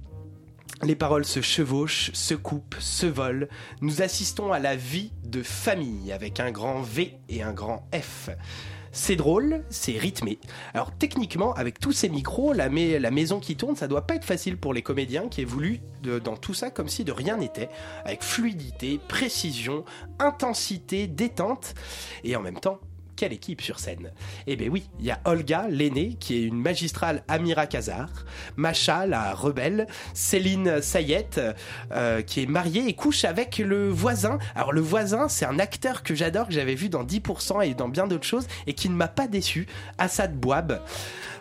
Les 0.82 0.96
paroles 0.96 1.26
se 1.26 1.42
chevauchent, 1.42 2.12
se 2.14 2.34
coupent, 2.34 2.76
se 2.80 3.06
volent. 3.06 3.48
Nous 3.82 4.02
assistons 4.02 4.54
à 4.54 4.60
la 4.60 4.78
vie 4.78 5.12
de 5.26 5.44
famille 5.44 6.14
avec 6.14 6.40
un 6.40 6.52
grand 6.52 6.82
V 6.82 7.18
et 7.28 7.44
un 7.44 7.52
grand 7.52 7.90
F. 7.94 8.30
C'est 8.92 9.16
drôle, 9.16 9.64
c'est 9.70 9.98
rythmé. 9.98 10.40
Alors 10.74 10.92
techniquement, 10.92 11.54
avec 11.54 11.80
tous 11.80 11.92
ces 11.92 12.10
micros, 12.10 12.54
la, 12.54 12.70
mai- 12.70 13.00
la 13.00 13.12
maison 13.12 13.40
qui 13.40 13.56
tourne, 13.56 13.76
ça 13.76 13.88
doit 13.88 14.08
pas 14.08 14.16
être 14.16 14.26
facile 14.26 14.58
pour 14.58 14.74
les 14.74 14.82
comédiens 14.82 15.28
qui 15.28 15.42
évoluent 15.42 15.80
de- 16.02 16.20
dans 16.20 16.36
tout 16.36 16.54
ça 16.54 16.72
comme 16.72 16.90
si 16.90 17.04
de 17.04 17.12
rien 17.12 17.38
n'était, 17.38 17.70
avec 18.04 18.24
fluidité, 18.24 19.00
précision, 19.08 19.86
intensité, 20.18 21.08
détente, 21.08 21.74
et 22.24 22.36
en 22.36 22.42
même 22.42 22.60
temps, 22.60 22.80
quelle 23.20 23.34
équipe 23.34 23.62
sur 23.62 23.80
scène 23.80 24.12
Eh 24.48 24.56
bien 24.56 24.70
oui, 24.70 24.88
il 24.98 25.06
y 25.06 25.12
a 25.12 25.20
Olga, 25.26 25.68
l'aînée, 25.70 26.16
qui 26.22 26.38
est 26.38 26.44
une 26.44 26.62
magistrale 26.62 27.22
Amira 27.28 27.68
Kazar, 27.68 28.08
Macha, 28.56 29.06
la 29.06 29.34
rebelle, 29.34 29.88
Céline 30.14 30.82
Sayette, 30.82 31.42
euh, 31.92 32.22
qui 32.22 32.44
est 32.44 32.46
mariée 32.46 32.88
et 32.88 32.94
couche 32.94 33.26
avec 33.26 33.58
le 33.58 33.90
voisin. 33.90 34.40
Alors 34.56 34.72
le 34.72 34.80
voisin, 34.80 35.28
c'est 35.28 35.44
un 35.44 35.60
acteur 35.60 36.02
que 36.02 36.16
j'adore, 36.16 36.48
que 36.48 36.54
j'avais 36.54 36.76
vu 36.76 36.88
dans 36.88 37.04
10% 37.04 37.62
et 37.66 37.74
dans 37.74 37.90
bien 37.90 38.08
d'autres 38.08 38.26
choses, 38.26 38.48
et 38.68 38.74
qui 38.74 38.88
ne 38.88 38.96
m'a 38.96 39.10
pas 39.10 39.28
déçu, 39.28 39.68
Assad 39.98 40.34
Bouab. 40.34 40.82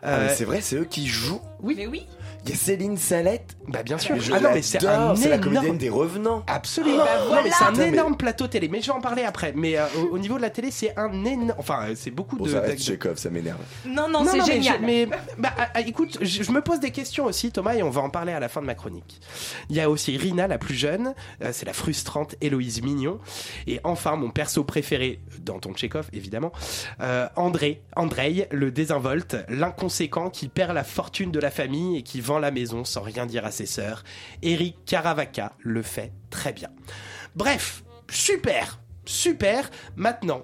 Ah, 0.03 0.09
Euh, 0.09 0.35
c'est 0.37 0.45
vrai, 0.45 0.61
c'est 0.61 0.77
eux 0.77 0.85
qui 0.85 1.07
jouent. 1.07 1.41
Oui. 1.61 1.75
Mais 1.77 1.87
oui. 1.87 2.07
Il 2.45 2.51
y 2.51 2.53
a 2.53 2.57
Céline 2.57 2.97
Salette. 2.97 3.57
Bah 3.69 3.83
bien 3.83 3.99
sûr. 3.99 4.19
Je 4.19 4.33
ah 4.33 4.41
non 4.41 4.51
mais 4.55 4.63
c'est 4.63 4.85
un 4.87 5.15
c'est 5.17 5.29
la 5.29 5.37
énorme- 5.37 5.55
comédienne 5.55 5.79
des 5.79 5.91
revenants. 5.91 6.43
Absolument. 6.47 7.05
Bah 7.05 7.35
Non, 7.37 7.41
mais 7.45 7.51
c'est 7.51 7.65
un 7.65 7.75
énorme 7.75 8.17
plateau 8.17 8.47
télé. 8.47 8.69
Mais 8.69 8.81
je 8.81 8.87
vais 8.87 8.93
en 8.93 9.01
parler 9.01 9.23
après. 9.25 9.53
Mais 9.55 9.77
euh, 9.77 9.85
au, 9.99 10.15
au 10.15 10.19
niveau 10.19 10.37
de 10.37 10.43
la 10.43 10.51
télé, 10.51 10.71
c'est 10.71 10.97
un 10.99 11.25
énorme. 11.25 11.55
Enfin, 11.59 11.81
euh, 11.89 11.93
c'est 11.97 12.11
beaucoup 12.11 12.37
Bon, 12.37 12.45
de. 12.47 12.51
ça 12.51 12.61
reste 12.61 12.83
Chekhov, 12.85 13.17
ça 13.19 13.29
m'énerve. 13.31 13.59
Non, 13.87 14.09
non, 14.09 14.25
Non, 14.25 14.31
c'est 14.31 14.39
mais 14.39 14.45
génial. 14.45 14.79
je- 14.81 14.87
Mais, 14.87 15.07
bah, 15.39 15.51
ah, 15.59 15.69
ah, 15.75 15.81
écoute, 15.81 16.19
je, 16.23 16.43
je 16.43 16.53
me 16.53 16.63
pose 16.63 16.81
des 16.81 16.91
questions 16.91 17.27
aussi, 17.27 17.51
Thomas, 17.53 17.75
et 17.75 17.83
on 17.83 17.91
va 17.91 18.01
en 18.01 18.11
parler 18.11 18.33
à 18.33 18.41
la 18.41 18.49
fin 18.49 18.61
de 18.63 18.67
ma 18.67 18.75
chronique. 18.75 19.21
Il 19.69 19.77
y 19.77 19.81
a 19.81 19.91
aussi 19.91 20.17
Rina, 20.17 20.47
la 20.47 20.59
plus 20.59 20.75
jeune, 20.75 21.15
euh, 21.43 21.51
c'est 21.53 21.67
la 21.67 21.73
frustrante 21.75 22.37
Héloïse 22.41 22.83
Mignon, 22.83 23.19
et 23.67 23.81
enfin 23.85 24.17
mon 24.17 24.31
perso 24.31 24.65
préféré 24.65 25.21
dans 25.41 25.59
ton 25.59 25.73
Tchekhov, 25.75 26.09
évidemment, 26.13 26.53
euh, 27.01 27.27
André, 27.37 27.83
Andrei, 27.97 28.49
le 28.51 28.71
désinvolte, 28.71 29.37
l'inconséquent 29.49 30.31
qui 30.31 30.49
perd 30.49 30.73
la 30.75 30.85
fortune 30.85 31.31
de 31.31 31.41
la 31.41 31.51
famille 31.51 31.99
et 31.99 32.03
qui 32.03 32.21
la 32.37 32.51
maison 32.51 32.85
sans 32.85 33.01
rien 33.01 33.25
dire 33.25 33.47
à 33.47 33.51
ses 33.51 33.65
sœurs. 33.65 34.05
Eric 34.43 34.77
Caravaca 34.85 35.53
le 35.61 35.81
fait 35.81 36.13
très 36.29 36.53
bien. 36.53 36.69
Bref, 37.35 37.83
super, 38.11 38.79
super. 39.07 39.71
Maintenant, 39.97 40.43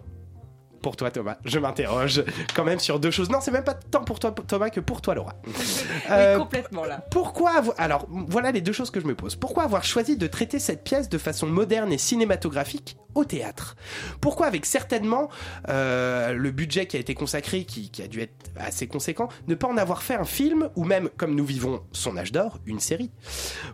pour 0.80 0.96
toi 0.96 1.10
Thomas, 1.10 1.36
je 1.44 1.58
m'interroge 1.58 2.22
quand 2.54 2.64
même 2.64 2.78
sur 2.78 3.00
deux 3.00 3.10
choses. 3.10 3.28
Non, 3.30 3.40
c'est 3.40 3.50
même 3.50 3.64
pas 3.64 3.74
tant 3.74 4.04
pour 4.04 4.18
toi 4.20 4.32
Thomas 4.32 4.70
que 4.70 4.80
pour 4.80 5.02
toi 5.02 5.14
Laura. 5.14 5.34
Euh, 6.10 6.34
Oui, 6.34 6.42
complètement 6.42 6.84
là. 6.84 7.02
pourquoi 7.10 7.52
avoir... 7.52 7.74
Alors, 7.80 8.06
voilà 8.10 8.52
les 8.52 8.60
deux 8.60 8.72
choses 8.74 8.90
que 8.90 9.00
je 9.00 9.06
me 9.06 9.14
pose. 9.14 9.36
Pourquoi 9.36 9.62
avoir 9.62 9.82
choisi 9.84 10.18
de 10.18 10.26
traiter 10.26 10.58
cette 10.58 10.84
pièce 10.84 11.08
de 11.08 11.16
façon 11.16 11.46
moderne 11.46 11.90
et 11.92 11.98
cinématographique 11.98 12.98
au 13.14 13.24
théâtre. 13.24 13.76
Pourquoi, 14.20 14.46
avec 14.46 14.66
certainement 14.66 15.28
euh, 15.68 16.32
le 16.32 16.50
budget 16.50 16.86
qui 16.86 16.96
a 16.96 17.00
été 17.00 17.14
consacré, 17.14 17.64
qui, 17.64 17.90
qui 17.90 18.02
a 18.02 18.08
dû 18.08 18.20
être 18.20 18.32
assez 18.56 18.86
conséquent, 18.86 19.28
ne 19.46 19.54
pas 19.54 19.68
en 19.68 19.76
avoir 19.76 20.02
fait 20.02 20.14
un 20.14 20.24
film 20.24 20.68
ou 20.76 20.84
même, 20.84 21.08
comme 21.16 21.34
nous 21.34 21.44
vivons 21.44 21.82
son 21.92 22.16
âge 22.16 22.32
d'or, 22.32 22.58
une 22.66 22.80
série? 22.80 23.10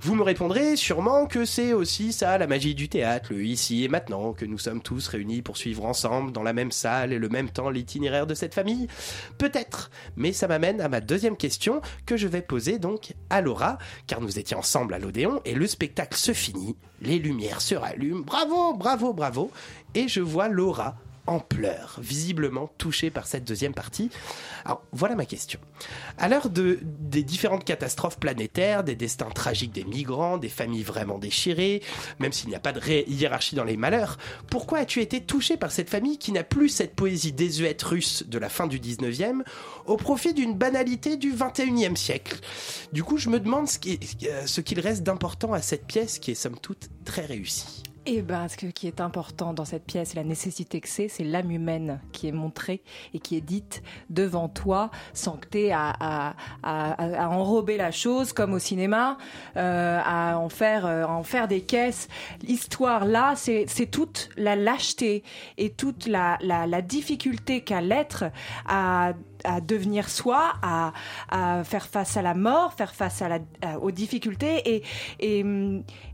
Vous 0.01 0.15
me 0.15 0.23
répondrez 0.23 0.77
sûrement 0.77 1.27
que 1.27 1.45
c'est 1.45 1.73
aussi 1.73 2.13
ça 2.13 2.39
la 2.39 2.47
magie 2.47 2.75
du 2.75 2.89
théâtre, 2.89 3.33
le 3.33 3.43
ici 3.45 3.85
et 3.85 3.89
maintenant, 3.89 4.33
que 4.33 4.45
nous 4.45 4.59
sommes 4.59 4.83
tous 4.83 5.09
réunis 5.09 5.43
pour 5.43 5.57
suivre 5.57 5.85
ensemble 5.85 6.33
dans 6.33 6.43
la 6.43 6.53
même 6.53 6.73
salle 6.73 7.13
et 7.13 7.19
le 7.19 7.29
même 7.29 7.51
temps 7.51 7.71
l'itinéraire 7.71 8.27
de 8.27 8.35
cette 8.35 8.55
famille. 8.55 8.89
Peut-être, 9.39 9.91
mais 10.17 10.33
ça 10.33 10.49
m'amène 10.49 10.81
à 10.81 10.89
ma 10.89 11.01
deuxième 11.01 11.37
question 11.37 11.81
que 12.07 12.17
je 12.17 12.29
vais 12.29 12.43
poser 12.43 12.79
donc 12.79 13.15
à 13.31 13.41
Laura, 13.41 13.79
car 14.07 14.21
nous 14.21 14.39
étions 14.39 14.59
ensemble 14.59 14.95
à 14.95 14.99
l'Odéon 14.99 15.41
et 15.45 15.55
le 15.55 15.67
spectacle 15.67 16.17
se 16.17 16.33
finit, 16.33 16.77
les 17.01 17.19
lumières 17.19 17.61
se 17.61 17.75
rallument, 17.75 18.21
bravo, 18.21 18.75
bravo, 18.75 19.13
bravo, 19.13 19.30
et 19.95 20.09
je 20.09 20.21
vois 20.21 20.49
Laura 20.49 20.97
en 21.27 21.39
pleurs, 21.39 21.99
visiblement 22.03 22.71
touchée 22.79 23.11
par 23.11 23.27
cette 23.27 23.45
deuxième 23.45 23.75
partie. 23.75 24.11
Alors 24.65 24.83
voilà 24.93 25.15
ma 25.15 25.27
question. 25.27 25.61
À 26.19 26.29
l'heure 26.29 26.51
de, 26.51 26.81
des 26.83 27.23
différentes 27.23 27.65
catastrophes 27.65 28.19
planétaires, 28.19 28.83
des 28.85 28.97
destins 28.97 29.31
tragiques 29.31 29.73
des 29.73 29.85
migrants, 29.85 30.39
des 30.39 30.49
familles 30.49 30.83
vraiment 30.83 31.19
déchirées, 31.19 31.83
même 32.19 32.33
s'il 32.33 32.49
n'y 32.49 32.57
a 32.57 32.61
pas 32.61 32.73
de 32.73 32.81
hiérarchie 33.09 33.55
dans 33.55 33.65
les 33.65 33.77
malheurs, 33.77 34.19
pourquoi 34.51 34.79
as-tu 34.79 35.01
été 35.01 35.21
touché 35.21 35.57
par 35.57 35.71
cette 35.71 35.89
famille 35.89 36.19
qui 36.19 36.33
n'a 36.33 36.43
plus 36.43 36.69
cette 36.69 36.97
poésie 36.97 37.33
désuète 37.33 37.83
russe 37.83 38.25
de 38.27 38.39
la 38.39 38.49
fin 38.49 38.67
du 38.67 38.81
19e 38.81 39.43
au 39.87 39.97
profit 39.97 40.35
d'une 40.35 40.55
banalité 40.55 41.17
du 41.17 41.33
21e 41.33 41.97
siècle? 41.97 42.39
Du 42.93 43.05
coup, 43.05 43.19
je 43.19 43.29
me 43.29 43.39
demande 43.39 43.69
ce 43.69 44.61
qu'il 44.61 44.81
reste 44.81 45.03
d'important 45.05 45.53
à 45.53 45.63
cette 45.63 45.87
pièce 45.87 46.19
qui 46.19 46.33
est 46.33 46.35
somme 46.35 46.59
toute 46.59 46.89
très 47.05 47.25
réussie. 47.25 47.83
Eh 48.13 48.23
ben, 48.23 48.49
ce 48.49 48.57
qui 48.57 48.89
est 48.89 49.01
important 49.01 49.55
dans 49.55 49.65
cette 49.65 49.85
pièce, 49.85 50.15
et 50.15 50.17
la 50.17 50.25
nécessité 50.25 50.81
que 50.81 50.89
c'est, 50.89 51.07
c'est 51.07 51.23
l'âme 51.23 51.53
humaine 51.53 52.01
qui 52.11 52.27
est 52.27 52.33
montrée 52.33 52.83
et 53.15 53.21
qui 53.21 53.37
est 53.37 53.41
dite 53.41 53.85
devant 54.09 54.49
toi, 54.49 54.91
sans 55.13 55.37
que 55.37 55.47
tu 55.47 55.71
à, 55.71 55.95
à, 56.01 56.35
à, 56.65 57.29
enrober 57.29 57.77
la 57.77 57.93
chose 57.93 58.33
comme 58.33 58.53
au 58.53 58.59
cinéma, 58.59 59.17
euh, 59.57 60.01
à 60.05 60.37
en 60.39 60.49
faire, 60.49 60.87
euh, 60.87 61.05
à 61.05 61.11
en 61.13 61.23
faire 61.23 61.47
des 61.47 61.61
caisses. 61.61 62.09
L'histoire 62.43 63.05
là, 63.05 63.35
c'est 63.37 63.91
toute 63.93 64.31
la 64.37 64.57
lâcheté 64.57 65.23
et 65.57 65.71
toute 65.71 66.09
la, 66.09 66.37
difficulté 66.83 67.61
qu'a 67.61 67.81
l'être 67.81 68.25
à 68.67 69.13
devenir 69.63 70.09
soi, 70.09 70.55
à, 70.63 71.63
faire 71.63 71.87
face 71.87 72.17
à 72.17 72.23
la 72.23 72.35
mort, 72.35 72.73
faire 72.73 72.93
face 72.93 73.23
aux 73.81 73.93
difficultés 73.93 74.63
et, 74.69 74.83
et, 75.21 75.45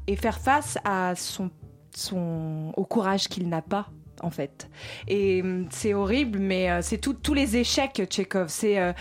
et 0.07 0.16
faire 0.16 0.38
face 0.38 0.76
à 0.84 1.14
son, 1.14 1.51
au 2.12 2.84
courage 2.84 3.28
qu'il 3.28 3.49
n'a 3.49 3.62
pas. 3.62 3.88
En 4.22 4.30
fait, 4.30 4.70
et 5.09 5.42
hum, 5.42 5.66
c'est 5.70 5.92
horrible, 5.92 6.38
mais 6.38 6.70
euh, 6.70 6.80
c'est 6.80 6.97
tous 6.97 7.34
les 7.34 7.59
échecs, 7.59 8.03
Tchekhov. 8.03 8.49
C'est 8.49 8.78
euh, 8.78 8.92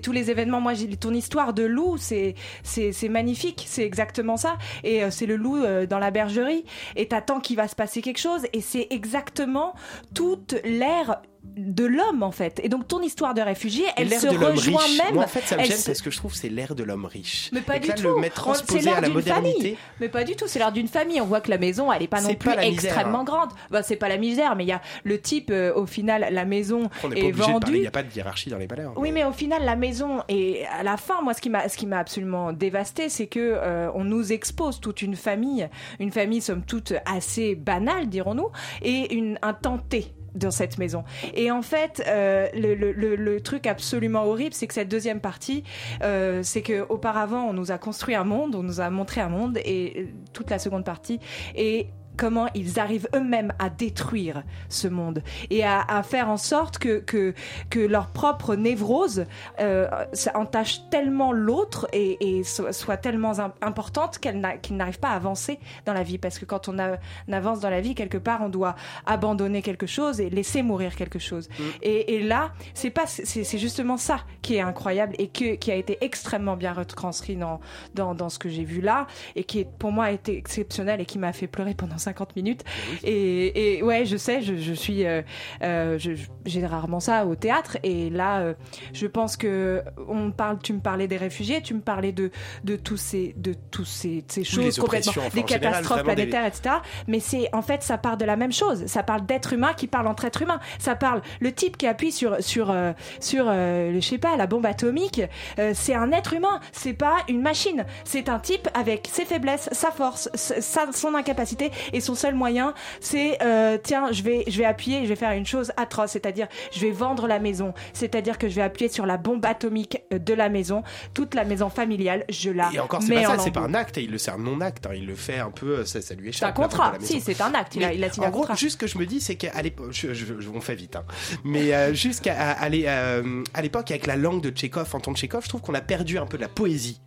tous 0.00 0.12
les 0.12 0.30
événements. 0.30 0.60
Moi, 0.60 0.74
ton 1.00 1.12
histoire 1.12 1.52
de 1.54 1.64
loup, 1.64 1.96
c'est 1.96 2.36
c'est 2.62 3.08
magnifique. 3.08 3.64
C'est 3.66 3.84
exactement 3.84 4.36
ça. 4.36 4.58
Et 4.84 5.02
euh, 5.02 5.10
c'est 5.10 5.26
le 5.26 5.34
loup 5.34 5.58
dans 5.88 5.98
la 5.98 6.12
bergerie. 6.12 6.64
Et 6.94 7.08
t'attends 7.08 7.40
qu'il 7.40 7.56
va 7.56 7.66
se 7.66 7.74
passer 7.74 8.00
quelque 8.00 8.20
chose. 8.20 8.42
Et 8.52 8.60
c'est 8.60 8.86
exactement 8.90 9.74
toute 10.14 10.54
l'ère 10.64 11.20
de 11.56 11.84
l'homme 11.84 12.22
en 12.22 12.30
fait. 12.30 12.60
Et 12.62 12.68
donc 12.68 12.86
ton 12.88 13.00
histoire 13.02 13.34
de 13.34 13.40
réfugié, 13.40 13.84
elle 13.96 14.10
se 14.12 14.26
rejoint 14.28 14.78
riche. 14.80 14.98
même. 14.98 15.14
Moi, 15.14 15.24
en 15.24 15.28
fait, 15.28 15.40
ça 15.42 15.56
me 15.56 15.64
gêne 15.64 15.76
se- 15.76 15.86
parce 15.86 16.02
que 16.02 16.10
je 16.10 16.16
trouve 16.16 16.32
que 16.32 16.38
c'est 16.38 16.48
l'ère 16.48 16.74
de 16.74 16.82
l'homme 16.84 17.04
riche. 17.04 17.50
mais 17.52 17.60
pas 17.60 17.76
Et 17.76 17.80
du 17.80 17.88
là, 17.88 17.94
tout. 17.94 18.02
le 18.02 18.16
mettre 18.20 18.34
transposé 18.36 18.90
à 18.90 19.00
la 19.00 19.06
d'une 19.08 19.14
modernité. 19.14 19.58
famille. 19.58 19.76
Mais 20.00 20.08
pas 20.08 20.24
du 20.24 20.36
tout. 20.36 20.46
C'est 20.46 20.58
l'ère 20.58 20.72
d'une 20.72 20.88
famille. 20.88 21.20
On 21.20 21.26
voit 21.26 21.40
que 21.40 21.50
la 21.50 21.58
maison, 21.58 21.92
elle 21.92 22.02
est 22.02 22.08
pas 22.08 22.20
non 22.20 22.34
plus 22.34 22.48
misère, 22.50 22.64
extrêmement 22.64 23.20
hein. 23.20 23.24
grande. 23.24 23.50
Bah, 23.70 23.82
c'est 23.82 23.96
pas 23.96 24.08
la 24.08 24.16
misère, 24.18 24.56
mais 24.56 24.64
il 24.64 24.68
y 24.68 24.72
a 24.72 24.80
le 25.04 25.20
type. 25.20 25.50
euh, 25.50 25.72
au 25.74 25.86
final, 25.86 26.28
la 26.30 26.44
maison 26.44 26.88
On 27.04 27.10
est 27.10 27.16
de 27.16 27.20
parler, 27.20 27.26
il 27.28 27.32
vendue. 27.34 27.78
n'y 27.80 27.86
a 27.86 27.90
pas 27.90 28.02
de 28.02 28.10
hiérarchie 28.14 28.50
dans 28.50 28.58
les 28.58 28.66
valeurs. 28.66 28.92
Oui, 28.96 29.12
mais 29.12 29.24
au 29.24 29.32
final, 29.32 29.64
la 29.64 29.76
maison 29.76 30.22
et 30.28 30.64
à 30.66 30.82
la 30.82 30.96
fin, 30.96 31.22
moi, 31.22 31.34
ce 31.34 31.40
qui 31.40 31.50
m'a, 31.50 31.68
ce 31.68 31.76
qui 31.76 31.86
m'a 31.86 31.98
absolument 31.98 32.52
dévasté, 32.52 33.08
c'est 33.08 33.26
que 33.26 33.38
euh, 33.40 33.90
on 33.94 34.04
nous 34.04 34.32
expose 34.32 34.80
toute 34.80 35.02
une 35.02 35.16
famille, 35.16 35.68
une 35.98 36.10
famille 36.12 36.40
somme 36.40 36.62
toute 36.62 36.92
assez 37.06 37.54
banale, 37.54 38.08
dirons-nous, 38.08 38.48
et 38.82 39.14
une 39.14 39.38
un 39.42 39.54
tenté 39.54 40.12
dans 40.34 40.50
cette 40.50 40.78
maison. 40.78 41.04
Et 41.34 41.50
en 41.50 41.62
fait, 41.62 42.02
euh, 42.06 42.48
le, 42.54 42.74
le- 42.74 42.92
le- 43.16 43.40
truc 43.40 43.66
absolument 43.66 44.24
horrible, 44.24 44.54
c'est 44.54 44.66
que 44.66 44.74
cette 44.74 44.88
deuxième 44.88 45.20
partie, 45.20 45.64
euh, 46.02 46.40
c'est 46.42 46.62
que 46.62 46.84
auparavant, 46.88 47.44
on 47.48 47.52
nous 47.54 47.70
a 47.70 47.78
construit 47.78 48.14
un 48.14 48.24
monde, 48.24 48.54
on 48.54 48.62
nous 48.62 48.80
a 48.80 48.90
montré 48.90 49.20
un 49.20 49.28
monde, 49.30 49.58
et 49.64 49.94
euh, 49.96 50.04
toute 50.32 50.50
la 50.50 50.58
seconde 50.58 50.84
partie, 50.84 51.20
et 51.56 51.88
comment 52.16 52.48
ils 52.54 52.78
arrivent 52.78 53.08
eux-mêmes 53.14 53.52
à 53.58 53.70
détruire 53.70 54.42
ce 54.68 54.88
monde 54.88 55.22
et 55.50 55.64
à, 55.64 55.80
à 55.80 56.02
faire 56.02 56.28
en 56.28 56.36
sorte 56.36 56.78
que, 56.78 56.98
que, 56.98 57.34
que 57.70 57.80
leur 57.80 58.08
propre 58.08 58.54
névrose 58.56 59.24
euh, 59.60 59.88
ça 60.12 60.36
entache 60.36 60.80
tellement 60.90 61.32
l'autre 61.32 61.88
et, 61.92 62.38
et 62.38 62.44
so- 62.44 62.72
soit 62.72 62.96
tellement 62.96 63.38
im- 63.38 63.52
importante 63.62 64.18
qu'elle 64.18 64.58
qu'ils 64.62 64.76
n'arrivent 64.76 65.00
pas 65.00 65.10
à 65.10 65.14
avancer 65.14 65.58
dans 65.86 65.92
la 65.92 66.02
vie. 66.02 66.18
Parce 66.18 66.38
que 66.38 66.44
quand 66.44 66.68
on, 66.68 66.78
a- 66.78 66.96
on 67.28 67.32
avance 67.32 67.60
dans 67.60 67.70
la 67.70 67.80
vie, 67.80 67.94
quelque 67.94 68.18
part, 68.18 68.42
on 68.42 68.48
doit 68.48 68.74
abandonner 69.06 69.62
quelque 69.62 69.86
chose 69.86 70.20
et 70.20 70.30
laisser 70.30 70.62
mourir 70.62 70.96
quelque 70.96 71.18
chose. 71.18 71.48
Et, 71.82 72.14
et 72.14 72.22
là, 72.22 72.52
c'est 72.74 72.90
pas, 72.90 73.06
c'est 73.06 73.24
c'est 73.44 73.58
justement 73.58 73.96
ça 73.96 74.20
qui 74.42 74.56
est 74.56 74.60
incroyable 74.60 75.14
et 75.18 75.28
que, 75.28 75.54
qui 75.54 75.70
a 75.70 75.74
été 75.74 75.98
extrêmement 76.02 76.56
bien 76.56 76.72
retranscrit 76.72 77.36
dans, 77.36 77.60
dans, 77.94 78.14
dans 78.14 78.28
ce 78.28 78.38
que 78.38 78.48
j'ai 78.48 78.64
vu 78.64 78.80
là 78.80 79.06
et 79.36 79.44
qui, 79.44 79.60
est, 79.60 79.68
pour 79.78 79.92
moi, 79.92 80.06
a 80.06 80.10
été 80.10 80.36
exceptionnel 80.36 81.00
et 81.00 81.06
qui 81.06 81.18
m'a 81.18 81.32
fait 81.32 81.46
pleurer 81.46 81.74
pendant 81.74 81.98
50 82.10 82.36
minutes. 82.36 82.62
Et, 83.04 83.76
et 83.78 83.82
ouais, 83.82 84.04
je 84.04 84.16
sais, 84.16 84.42
je, 84.42 84.56
je 84.56 84.72
suis, 84.72 85.06
euh, 85.06 85.22
euh, 85.62 85.98
j'ai 86.44 86.66
rarement 86.66 87.00
ça 87.00 87.24
au 87.26 87.34
théâtre 87.36 87.78
et 87.82 88.10
là, 88.10 88.40
euh, 88.40 88.54
je 88.92 89.06
pense 89.06 89.36
que 89.36 89.82
on 90.08 90.30
parle, 90.32 90.58
tu 90.62 90.72
me 90.72 90.80
parlais 90.80 91.06
des 91.08 91.16
réfugiés, 91.16 91.62
tu 91.62 91.74
me 91.74 91.80
parlais 91.80 92.12
de, 92.12 92.30
de 92.64 92.76
tous 92.76 92.96
ces, 92.96 93.34
de 93.36 93.54
tous 93.70 93.84
ces, 93.84 94.24
choses 94.44 94.78
complètement, 94.78 95.12
enfin, 95.16 95.28
des 95.28 95.46
général, 95.46 95.60
catastrophes 95.60 95.98
des- 95.98 96.04
planétaires, 96.04 96.46
etc. 96.46 96.74
Mais 97.06 97.20
c'est, 97.20 97.48
en 97.54 97.62
fait, 97.62 97.82
ça 97.82 97.98
part 97.98 98.16
de 98.16 98.24
la 98.24 98.36
même 98.36 98.52
chose. 98.52 98.86
Ça 98.86 99.02
parle 99.02 99.24
d'êtres 99.26 99.52
humains 99.52 99.74
qui 99.74 99.86
parlent 99.86 100.06
entre 100.08 100.24
êtres 100.24 100.42
humains. 100.42 100.60
Ça 100.78 100.94
parle, 100.96 101.22
le 101.40 101.52
type 101.52 101.76
qui 101.76 101.86
appuie 101.86 102.12
sur, 102.12 102.42
sur, 102.42 102.74
sur, 103.20 103.46
euh, 103.48 103.92
je 103.94 104.00
sais 104.00 104.18
pas, 104.18 104.36
la 104.36 104.46
bombe 104.46 104.66
atomique, 104.66 105.22
euh, 105.58 105.72
c'est 105.74 105.94
un 105.94 106.10
être 106.12 106.32
humain. 106.34 106.60
C'est 106.72 106.92
pas 106.94 107.18
une 107.28 107.40
machine. 107.42 107.84
C'est 108.04 108.28
un 108.28 108.38
type 108.38 108.68
avec 108.74 109.08
ses 109.12 109.24
faiblesses, 109.24 109.68
sa 109.72 109.90
force, 109.90 110.28
sa- 110.34 110.92
son 110.92 111.14
incapacité 111.14 111.70
et 111.92 112.00
son 112.00 112.14
seul 112.14 112.34
moyen, 112.34 112.74
c'est 113.00 113.38
euh, 113.42 113.78
tiens, 113.82 114.12
je 114.12 114.22
vais, 114.22 114.44
je 114.48 114.58
vais 114.58 114.64
appuyer, 114.64 115.02
je 115.04 115.08
vais 115.08 115.16
faire 115.16 115.32
une 115.32 115.46
chose 115.46 115.72
atroce, 115.76 116.10
c'est-à-dire 116.12 116.46
je 116.72 116.80
vais 116.80 116.90
vendre 116.90 117.26
la 117.26 117.38
maison, 117.38 117.74
c'est-à-dire 117.92 118.38
que 118.38 118.48
je 118.48 118.54
vais 118.56 118.62
appuyer 118.62 118.88
sur 118.90 119.06
la 119.06 119.16
bombe 119.16 119.44
atomique 119.44 119.98
euh, 120.12 120.18
de 120.18 120.34
la 120.34 120.48
maison, 120.48 120.82
toute 121.14 121.34
la 121.34 121.44
maison 121.44 121.68
familiale, 121.70 122.24
je 122.28 122.50
la 122.50 122.70
Et 122.72 122.78
encore, 122.80 123.02
c'est 123.02 123.14
pas 123.14 123.20
en 123.32 123.36
ça, 123.36 123.42
c'est 123.44 123.50
pas 123.50 123.60
un 123.60 123.74
acte, 123.74 123.96
il 123.96 124.10
le 124.10 124.18
sert 124.18 124.38
non-acte, 124.38 124.86
hein, 124.86 124.90
il 124.94 125.06
le 125.06 125.14
fait 125.14 125.38
un 125.38 125.50
peu, 125.50 125.84
ça, 125.84 126.00
ça 126.00 126.14
lui 126.14 126.32
C'est 126.32 126.44
un 126.44 126.48
échappe. 126.50 126.58
la 126.58 126.62
vente 126.62 126.70
contrat. 126.72 126.98
de. 126.98 127.04
Si, 127.04 127.20
c'est 127.20 127.40
un 127.40 127.52
acte. 127.54 127.74
Il 127.76 127.84
a, 127.84 127.92
il 127.92 128.02
a 128.04 128.10
signé 128.10 128.26
en 128.26 128.28
un 128.28 128.32
gros, 128.32 128.40
contrat. 128.40 128.54
juste 128.56 128.72
ce 128.72 128.78
que 128.78 128.86
je 128.86 128.98
me 128.98 129.06
dis, 129.06 129.20
c'est 129.20 129.36
qu'à 129.36 129.60
l'époque, 129.62 129.88
je- 129.92 130.12
je- 130.14 130.38
je- 130.40 130.48
on 130.48 130.60
fait 130.60 130.74
vite, 130.74 130.96
hein. 130.96 131.04
mais 131.44 131.72
euh, 131.74 131.94
jusqu'à 131.94 132.34
à- 132.34 132.64
à 132.64 132.68
l'époque, 132.68 133.90
avec 133.90 134.06
la 134.06 134.16
langue 134.16 134.40
de 134.42 134.50
Tchekhov, 134.50 134.94
en 134.94 135.00
tant 135.00 135.12
que 135.12 135.18
Tchekhov, 135.18 135.44
je 135.44 135.48
trouve 135.48 135.60
qu'on 135.60 135.74
a 135.74 135.80
perdu 135.80 136.18
un 136.18 136.26
peu 136.26 136.36
de 136.36 136.42
la 136.42 136.48
poésie 136.48 137.00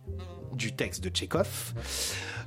du 0.52 0.72
texte 0.74 1.02
de 1.02 1.08
Tchekhov. 1.08 1.72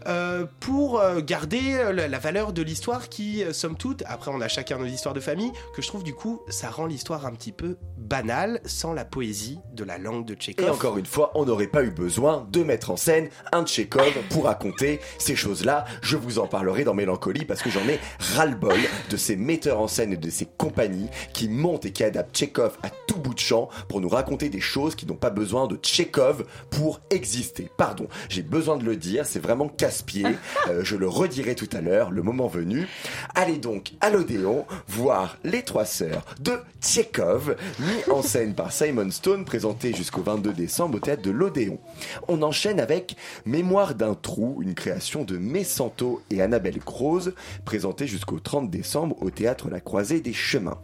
Euh, 0.05 0.45
pour 0.59 0.99
euh, 0.99 1.21
garder 1.21 1.75
euh, 1.75 2.07
la, 2.07 2.19
valeur 2.19 2.53
de 2.53 2.61
l'histoire 2.61 3.09
qui, 3.09 3.43
somme 3.51 3.75
toute, 3.75 4.03
après 4.05 4.31
on 4.33 4.41
a 4.41 4.47
chacun 4.47 4.77
nos 4.77 4.85
histoires 4.85 5.13
de 5.13 5.19
famille, 5.19 5.51
que 5.75 5.81
je 5.81 5.87
trouve 5.87 6.03
du 6.03 6.13
coup 6.13 6.41
ça 6.49 6.69
rend 6.69 6.85
l'histoire 6.85 7.25
un 7.25 7.33
petit 7.33 7.51
peu 7.51 7.77
banale 7.97 8.61
sans 8.65 8.93
la 8.93 9.05
poésie 9.05 9.59
de 9.73 9.83
la 9.83 9.97
langue 9.97 10.25
de 10.25 10.33
Tchekhov. 10.33 10.65
Et 10.65 10.69
encore 10.69 10.97
une 10.97 11.05
fois, 11.05 11.31
on 11.35 11.45
n'aurait 11.45 11.67
pas 11.67 11.83
eu 11.83 11.91
besoin 11.91 12.47
de 12.51 12.63
mettre 12.63 12.91
en 12.91 12.97
scène 12.97 13.29
un 13.51 13.65
Tchekhov 13.65 14.13
pour 14.29 14.45
raconter 14.45 14.99
ces 15.17 15.35
choses-là. 15.35 15.85
Je 16.01 16.15
vous 16.15 16.39
en 16.39 16.47
parlerai 16.47 16.83
dans 16.83 16.93
Mélancolie 16.93 17.45
parce 17.45 17.61
que 17.61 17.69
j'en 17.69 17.87
ai 17.87 17.99
ras-le-bol 18.35 18.79
de 19.09 19.17
ces 19.17 19.35
metteurs 19.35 19.79
en 19.79 19.87
scène 19.87 20.13
et 20.13 20.17
de 20.17 20.29
ces 20.29 20.45
compagnies 20.45 21.09
qui 21.33 21.49
montent 21.49 21.85
et 21.85 21.91
qui 21.91 22.03
adaptent 22.03 22.35
Tchekhov 22.35 22.77
à 22.83 22.89
tout 22.89 23.19
bout 23.19 23.33
de 23.33 23.39
champ 23.39 23.69
pour 23.89 23.99
nous 23.99 24.09
raconter 24.09 24.49
des 24.49 24.61
choses 24.61 24.95
qui 24.95 25.05
n'ont 25.05 25.15
pas 25.15 25.29
besoin 25.29 25.67
de 25.67 25.75
Tchekhov 25.75 26.45
pour 26.69 27.01
exister. 27.09 27.69
Pardon, 27.77 28.07
j'ai 28.29 28.41
besoin 28.41 28.77
de 28.77 28.85
le 28.85 28.95
dire, 28.95 29.25
c'est 29.25 29.39
vraiment 29.39 29.67
Euh, 30.67 30.83
je 30.83 30.95
le 30.95 31.07
redirai 31.07 31.55
tout 31.55 31.69
à 31.71 31.81
l'heure, 31.81 32.11
le 32.11 32.21
moment 32.21 32.47
venu. 32.47 32.87
Allez 33.35 33.57
donc 33.57 33.93
à 34.01 34.09
l'Odéon 34.09 34.65
voir 34.87 35.37
Les 35.43 35.63
Trois 35.63 35.85
Sœurs 35.85 36.25
de 36.39 36.53
Tchekhov, 36.81 37.55
mis 37.79 38.13
en 38.13 38.21
scène 38.21 38.53
par 38.53 38.71
Simon 38.71 39.09
Stone, 39.11 39.45
présenté 39.45 39.93
jusqu'au 39.93 40.21
22 40.21 40.53
décembre 40.53 40.97
au 40.97 40.99
théâtre 40.99 41.21
de 41.21 41.31
l'Odéon. 41.31 41.79
On 42.27 42.41
enchaîne 42.41 42.79
avec 42.79 43.15
Mémoire 43.45 43.95
d'un 43.95 44.13
trou, 44.13 44.59
une 44.61 44.73
création 44.73 45.23
de 45.23 45.37
Messanto 45.37 46.21
et 46.29 46.41
Annabelle 46.41 46.79
Croze, 46.79 47.33
présentée 47.65 48.07
jusqu'au 48.07 48.39
30 48.39 48.69
décembre 48.69 49.15
au 49.21 49.29
théâtre 49.29 49.69
La 49.69 49.79
Croisée 49.79 50.21
des 50.21 50.33
Chemins. 50.33 50.79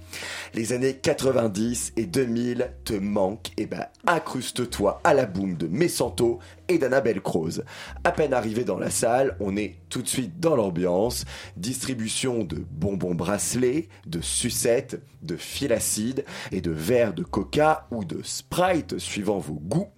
Les 0.54 0.74
années 0.74 0.95
90 0.95 1.93
et 1.97 2.06
2000 2.06 2.72
te 2.86 2.93
manquent, 2.93 3.51
et 3.58 3.66
ben 3.66 3.86
accruste-toi 4.08 5.01
à 5.04 5.14
la 5.14 5.26
boum 5.26 5.56
de 5.56 5.68
Messanto 5.68 6.39
et 6.68 6.78
d'Annabelle 6.78 7.22
Croze. 7.22 7.64
À 8.03 8.11
peine 8.11 8.34
arrivé 8.34 8.64
dans 8.64 8.80
la 8.80 8.89
salle, 8.89 9.36
on 9.39 9.57
est 9.57 9.76
tout 9.89 10.01
de 10.01 10.07
suite 10.07 10.39
dans 10.39 10.55
l'ambiance. 10.55 11.26
Distribution 11.57 12.43
de 12.43 12.64
bonbons 12.72 13.16
bracelets, 13.16 13.89
de 14.05 14.22
sucettes, 14.22 15.01
de 15.22 15.36
fil 15.36 15.74
acide 15.74 16.26
et 16.51 16.61
de 16.61 16.72
verres 16.72 17.14
de 17.14 17.24
coca 17.24 17.88
ou 17.91 18.03
de 18.05 18.22
sprite 18.24 18.99
suivant 18.99 19.39
vos 19.39 19.59
goûts. 19.59 19.89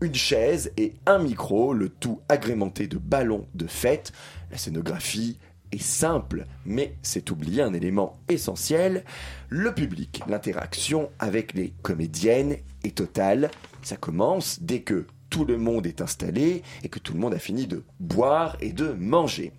Une 0.00 0.14
chaise 0.14 0.72
et 0.76 0.94
un 1.06 1.18
micro, 1.18 1.72
le 1.72 1.88
tout 1.88 2.20
agrémenté 2.28 2.86
de 2.86 2.98
ballons 2.98 3.46
de 3.54 3.66
fête. 3.66 4.12
La 4.50 4.56
scénographie 4.56 5.38
est 5.72 5.82
simple, 5.82 6.46
mais 6.64 6.94
c'est 7.02 7.30
oublier 7.30 7.62
un 7.62 7.74
élément 7.74 8.18
essentiel, 8.28 9.04
le 9.48 9.74
public. 9.74 10.22
L'interaction 10.28 11.10
avec 11.18 11.54
les 11.54 11.72
comédiennes 11.82 12.56
est 12.84 12.96
totale. 12.96 13.50
Ça 13.82 13.96
commence 13.96 14.62
dès 14.62 14.82
que 14.82 15.06
tout 15.30 15.44
le 15.44 15.58
monde 15.58 15.86
est 15.86 16.00
installé 16.00 16.62
et 16.82 16.88
que 16.88 16.98
tout 16.98 17.12
le 17.12 17.20
monde 17.20 17.34
a 17.34 17.38
fini 17.38 17.66
de 17.66 17.84
boire 18.00 18.56
et 18.60 18.72
de 18.72 18.92
manger. 18.92 19.52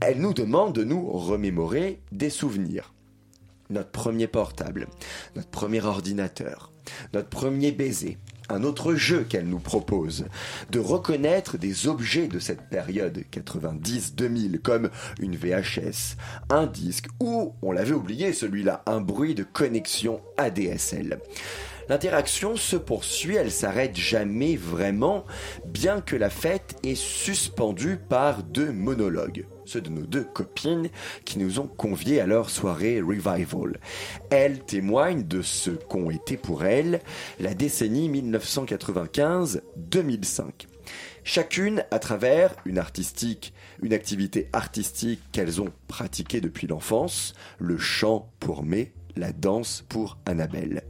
Elle 0.00 0.20
nous 0.20 0.34
demande 0.34 0.74
de 0.74 0.84
nous 0.84 1.10
remémorer 1.10 2.00
des 2.12 2.30
souvenirs. 2.30 2.92
Notre 3.70 3.90
premier 3.90 4.26
portable, 4.26 4.88
notre 5.36 5.48
premier 5.48 5.84
ordinateur, 5.84 6.72
notre 7.14 7.28
premier 7.28 7.70
baiser, 7.70 8.18
un 8.48 8.64
autre 8.64 8.94
jeu 8.94 9.22
qu'elle 9.22 9.46
nous 9.46 9.60
propose, 9.60 10.26
de 10.70 10.80
reconnaître 10.80 11.56
des 11.56 11.86
objets 11.86 12.26
de 12.26 12.40
cette 12.40 12.68
période 12.68 13.22
90-2000 13.32 14.58
comme 14.58 14.90
une 15.20 15.36
VHS, 15.36 16.16
un 16.48 16.66
disque 16.66 17.06
ou, 17.20 17.54
on 17.62 17.72
l'avait 17.72 17.94
oublié 17.94 18.32
celui-là, 18.32 18.82
un 18.86 19.00
bruit 19.00 19.36
de 19.36 19.44
connexion 19.44 20.20
ADSL. 20.36 21.20
L'interaction 21.90 22.54
se 22.54 22.76
poursuit, 22.76 23.34
elle 23.34 23.50
s'arrête 23.50 23.96
jamais 23.96 24.54
vraiment, 24.54 25.24
bien 25.66 26.00
que 26.00 26.14
la 26.14 26.30
fête 26.30 26.76
est 26.84 26.94
suspendue 26.94 27.96
par 27.96 28.44
deux 28.44 28.70
monologues, 28.70 29.48
ceux 29.64 29.80
de 29.80 29.90
nos 29.90 30.06
deux 30.06 30.22
copines 30.22 30.88
qui 31.24 31.40
nous 31.40 31.58
ont 31.58 31.66
conviés 31.66 32.20
à 32.20 32.28
leur 32.28 32.48
soirée 32.48 33.00
Revival. 33.00 33.80
Elles 34.30 34.60
témoignent 34.60 35.26
de 35.26 35.42
ce 35.42 35.72
qu'ont 35.72 36.10
été 36.10 36.36
pour 36.36 36.64
elles 36.64 37.00
la 37.40 37.54
décennie 37.54 38.08
1995-2005 38.08 40.68
chacune 41.22 41.84
à 41.90 41.98
travers 41.98 42.56
une 42.64 42.78
artistique, 42.78 43.52
une 43.82 43.92
activité 43.92 44.48
artistique 44.52 45.20
qu'elles 45.32 45.60
ont 45.60 45.70
pratiquée 45.86 46.40
depuis 46.40 46.66
l'enfance, 46.66 47.34
le 47.58 47.76
chant 47.78 48.32
pour 48.40 48.64
May, 48.64 48.92
la 49.16 49.32
danse 49.32 49.84
pour 49.88 50.18
Annabelle. 50.26 50.82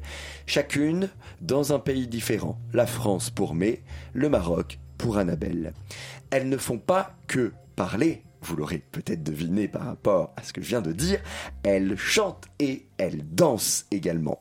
Chacune 0.47 1.09
dans 1.41 1.73
un 1.73 1.79
pays 1.79 2.09
différent, 2.09 2.59
la 2.73 2.87
France 2.87 3.31
pour 3.31 3.55
May, 3.55 3.83
le 4.13 4.29
Maroc 4.29 4.79
pour 4.99 5.19
Annabelle. 5.19 5.73
Elles 6.31 6.49
ne 6.49 6.57
font 6.57 6.79
pas 6.79 7.15
que 7.27 7.53
parler, 7.77 8.23
vous 8.43 8.57
l'aurez 8.57 8.79
peut-être 8.79 9.23
deviné 9.23 9.69
par 9.69 9.85
rapport 9.85 10.33
à 10.37 10.43
ce 10.43 10.53
que 10.53 10.63
je 10.63 10.69
viens 10.69 10.81
de 10.81 10.93
dire, 10.93 11.21
elles 11.63 11.97
chantent 11.97 12.49
et 12.59 12.87
elles 12.99 13.25
dansent 13.35 13.87
également. 13.91 14.41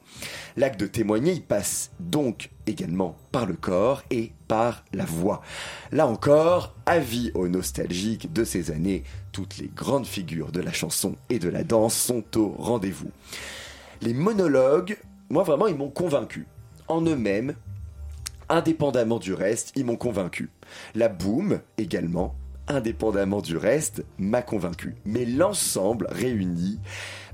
L'acte 0.57 0.79
de 0.79 0.87
témoigner 0.87 1.33
il 1.33 1.43
passe 1.43 1.91
donc 1.99 2.49
également 2.67 3.17
par 3.31 3.45
le 3.45 3.55
corps 3.55 4.03
et 4.09 4.31
par 4.47 4.83
la 4.93 5.05
voix. 5.05 5.41
Là 5.91 6.07
encore, 6.07 6.75
avis 6.85 7.31
aux 7.33 7.47
nostalgiques 7.47 8.31
de 8.31 8.43
ces 8.43 8.71
années, 8.71 9.03
toutes 9.31 9.57
les 9.57 9.67
grandes 9.67 10.07
figures 10.07 10.51
de 10.51 10.61
la 10.61 10.73
chanson 10.73 11.15
et 11.29 11.39
de 11.39 11.49
la 11.49 11.63
danse 11.63 11.95
sont 11.95 12.37
au 12.37 12.49
rendez-vous. 12.57 13.11
Les 14.01 14.13
monologues, 14.13 14.97
moi 15.29 15.43
vraiment, 15.43 15.67
ils 15.67 15.75
m'ont 15.75 15.89
convaincu. 15.89 16.47
En 16.87 17.01
eux-mêmes, 17.01 17.55
indépendamment 18.47 19.19
du 19.19 19.33
reste, 19.33 19.73
ils 19.75 19.83
m'ont 19.85 19.97
convaincu. 19.97 20.49
La 20.95 21.09
boom, 21.09 21.59
également, 21.77 22.33
indépendamment 22.69 23.41
du 23.41 23.57
reste, 23.57 24.03
m'a 24.17 24.41
convaincu. 24.41 24.95
Mais 25.05 25.25
l'ensemble 25.25 26.07
réuni, 26.09 26.79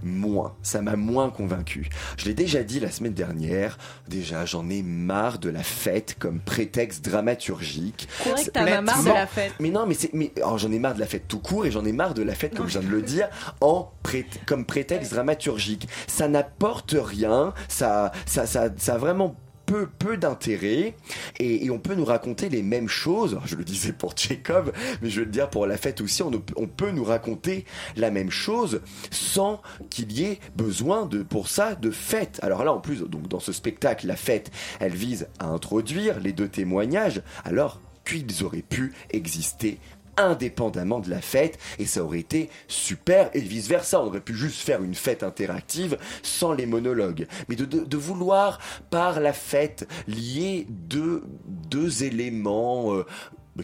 moins. 0.04 0.56
Ça 0.62 0.82
m'a 0.82 0.96
moins 0.96 1.30
convaincu. 1.30 1.90
Je 2.18 2.26
l'ai 2.26 2.34
déjà 2.34 2.64
dit 2.64 2.80
la 2.80 2.92
semaine 2.92 3.14
dernière. 3.14 3.78
Déjà, 4.08 4.46
j'en 4.46 4.70
ai 4.70 4.82
marre 4.82 5.40
de 5.40 5.50
la 5.50 5.64
fête 5.64 6.16
comme 6.20 6.40
prétexte 6.40 7.04
dramaturgique. 7.06 8.08
C'est 8.24 8.30
vrai 8.32 8.44
que 8.46 8.50
t'en 8.50 8.66
as 8.66 8.82
marre 8.82 9.04
de 9.04 9.10
la 9.10 9.28
fête. 9.28 9.54
Mais 9.60 9.70
non, 9.70 9.86
mais 9.86 9.94
c'est, 9.94 10.14
mais 10.14 10.32
alors, 10.38 10.58
j'en 10.58 10.72
ai 10.72 10.80
marre 10.80 10.96
de 10.96 11.00
la 11.00 11.06
fête 11.08 11.28
tout 11.28 11.40
court 11.40 11.66
et 11.66 11.72
j'en 11.72 11.86
ai 11.86 11.92
marre 11.92 12.14
de 12.14 12.24
la 12.24 12.34
fête, 12.36 12.56
comme 12.56 12.68
je 12.68 12.80
viens 12.80 12.88
de 12.90 12.94
le 12.94 13.02
dire, 13.02 13.28
en 13.62 13.92
pré- 14.04 14.26
comme 14.46 14.66
prétexte 14.66 15.12
dramaturgique. 15.14 15.88
Ça 16.08 16.28
n'apporte 16.28 16.96
rien. 16.98 17.54
Ça, 17.68 18.12
ça, 18.26 18.46
ça, 18.46 18.70
ça 18.78 18.96
a 18.96 18.98
vraiment 18.98 19.36
peu, 19.66 20.18
d'intérêt 20.18 20.96
et, 21.40 21.70
on 21.70 21.80
peut 21.80 21.96
nous 21.96 22.06
raconter 22.06 22.50
les 22.50 22.62
mêmes 22.62 22.88
choses. 22.88 23.40
Je 23.46 23.56
le 23.56 23.64
disais 23.64 23.92
pour 23.92 24.14
Tchekhov, 24.14 24.72
mais 25.02 25.10
je 25.10 25.20
veux 25.20 25.26
le 25.26 25.32
dire 25.32 25.50
pour 25.50 25.68
la 25.68 25.78
fête 25.78 26.00
aussi. 26.02 26.24
On, 26.24 26.32
on 26.56 26.68
peut 26.68 26.92
nous 26.92 27.04
raconter 27.04 27.66
la 27.96 28.12
même 28.12 28.30
chose 28.30 28.82
sans 29.12 29.62
qu'il 29.90 30.12
y 30.12 30.24
ait 30.24 30.40
besoin 30.56 31.06
de, 31.06 31.24
pour 31.24 31.48
ça, 31.50 31.76
de 31.76 31.92
fête. 31.92 32.40
Alors 32.44 32.64
là, 32.64 32.72
en 32.72 32.80
plus, 32.80 33.02
donc 33.02 33.28
dans 33.28 33.40
ce 33.40 33.52
spectacle, 33.52 34.08
la 34.08 34.16
fête, 34.16 34.52
elle 34.80 34.96
vise 34.96 35.28
à 35.40 35.48
introduire 35.48 36.20
les 36.20 36.32
deux 36.32 36.48
témoignages. 36.48 37.22
Alors 37.44 37.82
qu'ils 38.06 38.44
auraient 38.44 38.62
pu 38.62 38.94
exister 39.10 39.80
indépendamment 40.18 41.00
de 41.00 41.10
la 41.10 41.22
fête 41.22 41.58
et 41.80 41.86
ça 41.86 42.04
aurait 42.04 42.20
été 42.20 42.50
super 42.68 43.30
et 43.34 43.40
vice 43.40 43.68
versa 43.68 44.02
on 44.02 44.08
aurait 44.08 44.22
pu 44.22 44.34
juste 44.34 44.62
faire 44.62 44.84
une 44.84 44.96
fête 44.96 45.24
interactive 45.24 45.98
sans 46.24 46.54
les 46.54 46.66
monologues. 46.66 47.28
Mais 47.50 47.56
de, 47.56 47.98
vouloir 47.98 48.60
par 48.90 49.20
la 49.20 49.34
fête 49.34 49.88
lier 50.08 50.68
deux, 50.70 51.24
deux 51.48 52.04
éléments 52.04 52.94
euh, 52.94 53.06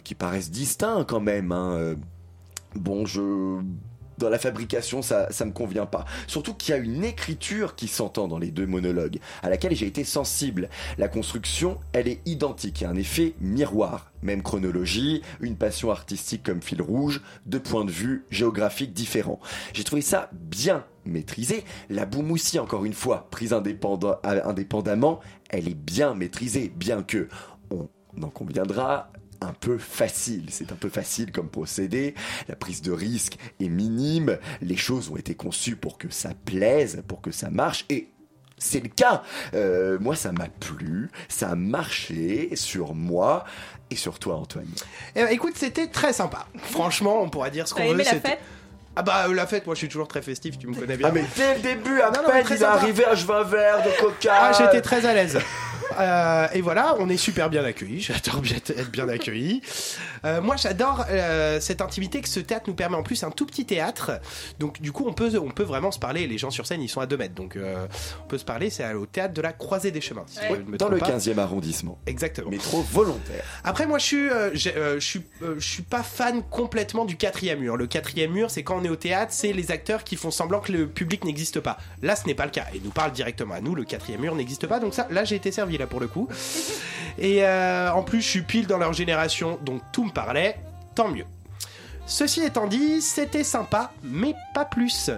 qui 0.02 0.14
paraissent 0.14 0.50
distincts 0.50 1.04
quand 1.06 1.20
même 1.20 1.52
hein, 1.52 1.72
euh, 1.74 1.94
bon 2.74 3.04
je 3.04 3.60
dans 4.22 4.30
la 4.30 4.38
fabrication, 4.38 5.02
ça, 5.02 5.30
ça 5.30 5.44
me 5.44 5.52
convient 5.52 5.86
pas. 5.86 6.04
Surtout 6.26 6.54
qu'il 6.54 6.74
y 6.74 6.78
a 6.78 6.80
une 6.80 7.04
écriture 7.04 7.74
qui 7.74 7.88
s'entend 7.88 8.28
dans 8.28 8.38
les 8.38 8.50
deux 8.50 8.66
monologues, 8.66 9.18
à 9.42 9.50
laquelle 9.50 9.74
j'ai 9.74 9.86
été 9.86 10.04
sensible. 10.04 10.68
La 10.98 11.08
construction, 11.08 11.78
elle 11.92 12.08
est 12.08 12.20
identique, 12.26 12.80
il 12.80 12.84
y 12.84 12.86
a 12.86 12.90
un 12.90 12.96
effet 12.96 13.34
miroir. 13.40 14.12
Même 14.22 14.42
chronologie, 14.42 15.22
une 15.40 15.56
passion 15.56 15.90
artistique 15.90 16.44
comme 16.44 16.62
fil 16.62 16.80
rouge, 16.80 17.20
deux 17.46 17.60
points 17.60 17.84
de 17.84 17.90
vue 17.90 18.24
géographiques 18.30 18.92
différents. 18.92 19.40
J'ai 19.72 19.84
trouvé 19.84 20.02
ça 20.02 20.30
bien 20.32 20.84
maîtrisé. 21.04 21.64
La 21.90 22.06
boum 22.06 22.30
aussi, 22.30 22.60
encore 22.60 22.84
une 22.84 22.92
fois, 22.92 23.26
prise 23.30 23.52
euh, 23.52 24.40
indépendamment, 24.44 25.20
elle 25.50 25.68
est 25.68 25.74
bien 25.74 26.14
maîtrisée, 26.14 26.72
bien 26.76 27.02
que 27.02 27.28
on 27.70 27.88
en 28.22 28.28
conviendra, 28.28 29.10
un 29.42 29.52
peu 29.52 29.78
facile. 29.78 30.46
C'est 30.50 30.72
un 30.72 30.76
peu 30.76 30.88
facile 30.88 31.32
comme 31.32 31.48
procédé. 31.48 32.14
La 32.48 32.56
prise 32.56 32.82
de 32.82 32.92
risque 32.92 33.36
est 33.60 33.68
minime. 33.68 34.38
Les 34.60 34.76
choses 34.76 35.10
ont 35.10 35.16
été 35.16 35.34
conçues 35.34 35.76
pour 35.76 35.98
que 35.98 36.08
ça 36.10 36.30
plaise, 36.44 37.02
pour 37.08 37.20
que 37.20 37.30
ça 37.30 37.50
marche. 37.50 37.84
Et 37.90 38.08
c'est 38.58 38.80
le 38.80 38.88
cas. 38.88 39.22
Euh, 39.54 39.98
moi, 40.00 40.14
ça 40.16 40.32
m'a 40.32 40.48
plu. 40.48 41.10
Ça 41.28 41.50
a 41.50 41.54
marché 41.54 42.50
sur 42.54 42.94
moi 42.94 43.44
et 43.90 43.96
sur 43.96 44.18
toi, 44.18 44.36
Antoine. 44.36 44.68
Eh 45.16 45.22
ben, 45.24 45.28
écoute, 45.32 45.54
c'était 45.56 45.88
très 45.88 46.12
sympa. 46.12 46.46
Franchement, 46.58 47.20
on 47.22 47.28
pourra 47.28 47.50
dire 47.50 47.66
ce 47.68 47.74
qu'on 47.74 47.82
veut. 47.84 47.90
aimé 47.90 48.04
la 48.04 48.10
c'était- 48.12 48.28
fête? 48.30 48.40
Ah 48.94 49.00
bah 49.02 49.24
euh, 49.26 49.32
la 49.34 49.46
fête, 49.46 49.64
moi 49.64 49.74
je 49.74 49.78
suis 49.78 49.88
toujours 49.88 50.06
très 50.06 50.20
festif, 50.20 50.58
tu 50.58 50.66
me 50.66 50.74
connais 50.74 50.98
bien. 50.98 51.08
Ah, 51.08 51.12
mais 51.14 51.24
dès 51.34 51.54
le 51.54 51.60
début, 51.62 52.02
à 52.02 52.10
Non, 52.10 52.28
peine 52.28 52.44
il 52.50 52.56
est 52.56 52.62
arrivé, 52.62 53.04
je 53.14 53.24
veux 53.24 53.34
un 53.36 53.42
verre 53.42 53.82
de 53.82 53.88
coca. 53.98 54.30
Ah, 54.34 54.52
j'étais 54.52 54.82
très 54.82 55.06
à 55.06 55.14
l'aise. 55.14 55.38
Euh, 55.98 56.46
et 56.54 56.60
voilà, 56.60 56.96
on 56.98 57.08
est 57.08 57.16
super 57.16 57.50
bien 57.50 57.64
accueillis. 57.64 58.00
J'adore 58.00 58.40
bien 58.40 58.56
être 58.56 58.90
bien 58.90 59.08
accueilli. 59.08 59.60
Euh, 60.24 60.40
moi, 60.40 60.56
j'adore 60.56 61.04
euh, 61.10 61.60
cette 61.60 61.80
intimité 61.80 62.20
que 62.20 62.28
ce 62.28 62.40
théâtre 62.40 62.64
nous 62.68 62.74
permet. 62.74 62.96
En 62.96 63.02
plus, 63.02 63.22
un 63.24 63.30
tout 63.30 63.46
petit 63.46 63.64
théâtre. 63.66 64.12
Donc, 64.58 64.80
du 64.80 64.92
coup, 64.92 65.04
on 65.06 65.12
peut, 65.12 65.32
on 65.38 65.50
peut 65.50 65.62
vraiment 65.64 65.90
se 65.90 65.98
parler. 65.98 66.26
Les 66.26 66.38
gens 66.38 66.50
sur 66.50 66.66
scène, 66.66 66.80
ils 66.82 66.88
sont 66.88 67.00
à 67.00 67.06
2 67.06 67.16
mètres. 67.16 67.34
Donc, 67.34 67.56
euh, 67.56 67.86
on 68.24 68.28
peut 68.28 68.38
se 68.38 68.44
parler. 68.44 68.70
C'est 68.70 68.92
au 68.94 69.06
théâtre 69.06 69.34
de 69.34 69.42
la 69.42 69.52
Croisée 69.52 69.90
des 69.90 70.00
Chemins. 70.00 70.24
si 70.26 70.38
je 70.48 70.54
ne 70.54 70.62
me 70.62 70.76
Dans 70.78 70.88
le 70.88 70.98
pas. 70.98 71.06
15e 71.10 71.38
arrondissement. 71.38 71.98
Exactement. 72.06 72.50
Métro 72.50 72.82
volontaire. 72.82 73.44
Après, 73.64 73.86
moi, 73.86 73.98
je 73.98 74.04
suis, 74.04 74.28
euh, 74.30 74.50
j'ai- 74.54 74.76
euh, 74.76 74.94
je 75.00 75.06
suis, 75.06 75.22
euh, 75.42 75.56
je 75.58 75.66
suis 75.68 75.82
pas 75.82 76.02
fan 76.02 76.42
complètement 76.50 77.04
du 77.04 77.16
quatrième 77.16 77.58
mur. 77.60 77.76
Le 77.76 77.86
quatrième 77.86 78.30
mur, 78.32 78.50
c'est 78.50 78.62
quand 78.62 78.78
on 78.78 78.84
est 78.84 78.88
au 78.88 78.96
théâtre, 78.96 79.32
c'est 79.34 79.52
les 79.52 79.70
acteurs 79.70 80.04
qui 80.04 80.16
font 80.16 80.30
semblant 80.30 80.60
que 80.60 80.72
le 80.72 80.86
public 80.86 81.24
n'existe 81.24 81.60
pas. 81.60 81.78
Là, 82.02 82.16
ce 82.16 82.26
n'est 82.26 82.34
pas 82.34 82.44
le 82.44 82.50
cas. 82.52 82.66
Et 82.74 82.80
nous 82.84 82.90
parle 82.90 83.12
directement 83.12 83.54
à 83.54 83.60
nous. 83.60 83.74
Le 83.74 83.84
quatrième 83.84 84.20
mur 84.20 84.34
n'existe 84.34 84.66
pas. 84.66 84.78
Donc 84.78 84.94
ça, 84.94 85.06
là, 85.10 85.24
j'ai 85.24 85.36
été 85.36 85.50
servi 85.52 85.71
là 85.78 85.86
pour 85.86 86.00
le 86.00 86.08
coup. 86.08 86.28
Et 87.18 87.44
euh, 87.44 87.92
en 87.92 88.02
plus, 88.02 88.22
je 88.22 88.28
suis 88.28 88.42
pile 88.42 88.66
dans 88.66 88.78
leur 88.78 88.92
génération, 88.92 89.58
donc 89.62 89.82
tout 89.92 90.04
me 90.04 90.10
parlait. 90.10 90.56
Tant 90.94 91.08
mieux. 91.08 91.24
Ceci 92.06 92.42
étant 92.42 92.66
dit, 92.66 93.00
c'était 93.00 93.44
sympa, 93.44 93.92
mais 94.02 94.34
pas 94.54 94.64
plus. 94.64 95.10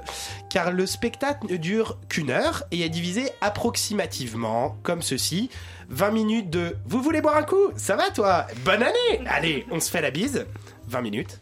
Car 0.50 0.70
le 0.70 0.86
spectacle 0.86 1.46
ne 1.50 1.56
dure 1.56 1.98
qu'une 2.08 2.30
heure 2.30 2.64
et 2.70 2.82
est 2.82 2.88
divisé 2.88 3.30
approximativement 3.40 4.76
comme 4.82 5.02
ceci. 5.02 5.50
20 5.88 6.10
minutes 6.10 6.50
de 6.50 6.76
Vous 6.86 7.02
voulez 7.02 7.20
boire 7.20 7.36
un 7.36 7.42
coup? 7.42 7.70
Ça 7.76 7.96
va 7.96 8.10
toi? 8.10 8.46
Bonne 8.64 8.82
année 8.82 9.26
Allez, 9.26 9.66
on 9.70 9.80
se 9.80 9.90
fait 9.90 10.02
la 10.02 10.10
bise. 10.10 10.46
20 10.88 11.00
minutes. 11.02 11.38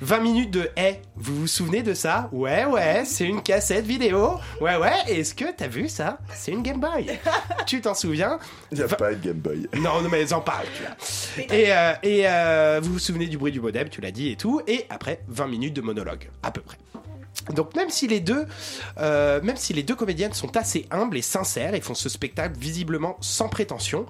20 0.00 0.20
minutes 0.20 0.50
de 0.50 0.70
Eh, 0.76 0.96
vous 1.16 1.40
vous 1.40 1.46
souvenez 1.46 1.82
de 1.82 1.94
ça? 1.94 2.28
Ouais, 2.32 2.64
ouais, 2.64 3.04
c'est 3.04 3.24
une 3.24 3.42
cassette 3.42 3.84
vidéo. 3.84 4.34
Ouais, 4.60 4.76
ouais, 4.76 4.92
est-ce 5.08 5.34
que 5.34 5.52
t'as 5.56 5.68
vu 5.68 5.88
ça? 5.88 6.18
C'est 6.32 6.52
une 6.52 6.62
Game 6.62 6.80
Boy. 6.80 7.06
tu 7.66 7.80
t'en 7.80 7.94
souviens? 7.94 8.38
Il 8.72 8.78
n'y 8.78 8.84
a 8.84 8.88
pas 8.88 9.14
de 9.14 9.24
Game 9.26 9.38
Boy. 9.38 9.68
non, 9.76 10.02
non, 10.02 10.08
mais 10.08 10.32
en 10.32 10.40
parle, 10.40 10.66
tu 10.76 10.82
vois. 10.82 11.54
Et, 11.56 11.72
euh, 11.72 11.92
et 12.02 12.22
euh, 12.26 12.80
vous 12.82 12.94
vous 12.94 12.98
souvenez 12.98 13.26
du 13.26 13.38
bruit 13.38 13.52
du 13.52 13.60
modem, 13.60 13.88
tu 13.88 14.00
l'as 14.00 14.10
dit 14.10 14.30
et 14.30 14.36
tout. 14.36 14.60
Et 14.66 14.86
après, 14.90 15.20
20 15.28 15.46
minutes 15.48 15.74
de 15.74 15.82
monologue, 15.82 16.28
à 16.42 16.50
peu 16.50 16.60
près. 16.60 16.76
Donc 17.52 17.74
même 17.74 17.90
si 17.90 18.06
les 18.06 18.20
deux, 18.20 18.46
euh, 18.98 19.40
même 19.42 19.56
si 19.56 19.72
les 19.72 19.82
deux 19.82 19.94
comédiennes 19.94 20.32
sont 20.32 20.56
assez 20.56 20.86
humbles 20.90 21.16
et 21.18 21.22
sincères 21.22 21.74
et 21.74 21.80
font 21.80 21.94
ce 21.94 22.08
spectacle 22.08 22.58
visiblement 22.58 23.16
sans 23.20 23.48
prétention, 23.48 24.06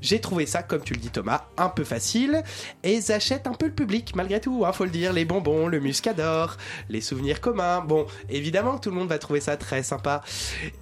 j'ai 0.00 0.20
trouvé 0.20 0.46
ça, 0.46 0.62
comme 0.62 0.82
tu 0.82 0.94
le 0.94 1.00
dis 1.00 1.10
Thomas, 1.10 1.44
un 1.56 1.68
peu 1.68 1.84
facile. 1.84 2.42
Et 2.82 2.94
ils 2.94 3.12
achètent 3.12 3.46
un 3.46 3.54
peu 3.54 3.66
le 3.66 3.72
public 3.72 4.14
malgré 4.16 4.40
tout, 4.40 4.64
hein, 4.66 4.72
faut 4.72 4.84
le 4.84 4.90
dire, 4.90 5.12
les 5.12 5.24
bonbons, 5.24 5.66
le 5.66 5.80
muscador, 5.80 6.56
les 6.88 7.00
souvenirs 7.00 7.40
communs. 7.40 7.80
Bon, 7.80 8.06
évidemment, 8.28 8.78
tout 8.78 8.90
le 8.90 8.96
monde 8.96 9.08
va 9.08 9.18
trouver 9.18 9.40
ça 9.40 9.56
très 9.56 9.82
sympa. 9.82 10.22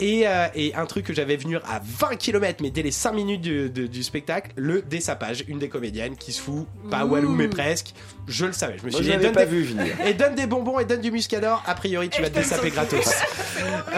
Et, 0.01 0.27
euh, 0.27 0.49
et 0.55 0.75
un 0.75 0.87
truc 0.87 1.07
que 1.07 1.15
j'avais 1.15 1.37
venu 1.37 1.57
à 1.57 1.81
20 1.85 2.17
km, 2.17 2.59
mais 2.63 2.71
dès 2.71 2.83
les 2.83 2.91
5 2.91 3.13
minutes 3.13 3.43
du, 3.43 4.03
spectacle, 4.03 4.53
le 4.57 4.83
désapage, 4.83 5.45
une 5.49 5.59
des 5.59 5.69
comédiennes 5.69 6.17
qui 6.17 6.33
se 6.33 6.41
fout, 6.41 6.67
pas 6.91 7.05
walou 7.05 7.35
mais 7.35 7.49
presque. 7.49 7.95
Je 8.29 8.47
le 8.47 8.53
savais, 8.53 8.77
je 8.81 8.87
me 8.87 8.91
suis 8.91 9.05
dit, 9.05 9.17
donne 9.17 9.33
pas 9.33 9.45
des- 9.45 9.51
vu 9.51 9.63
venir. 9.65 9.95
et 10.07 10.15
donne 10.15 10.35
des 10.35 10.47
bonbons 10.47 10.79
et 10.79 10.85
donne 10.85 11.01
du 11.01 11.11
muscador, 11.11 11.63
a 11.67 11.75
priori 11.75 12.09
tu 12.09 12.23
vas 12.23 12.31
te 12.31 12.35
dessaper 12.35 12.71
gratos. 12.71 13.05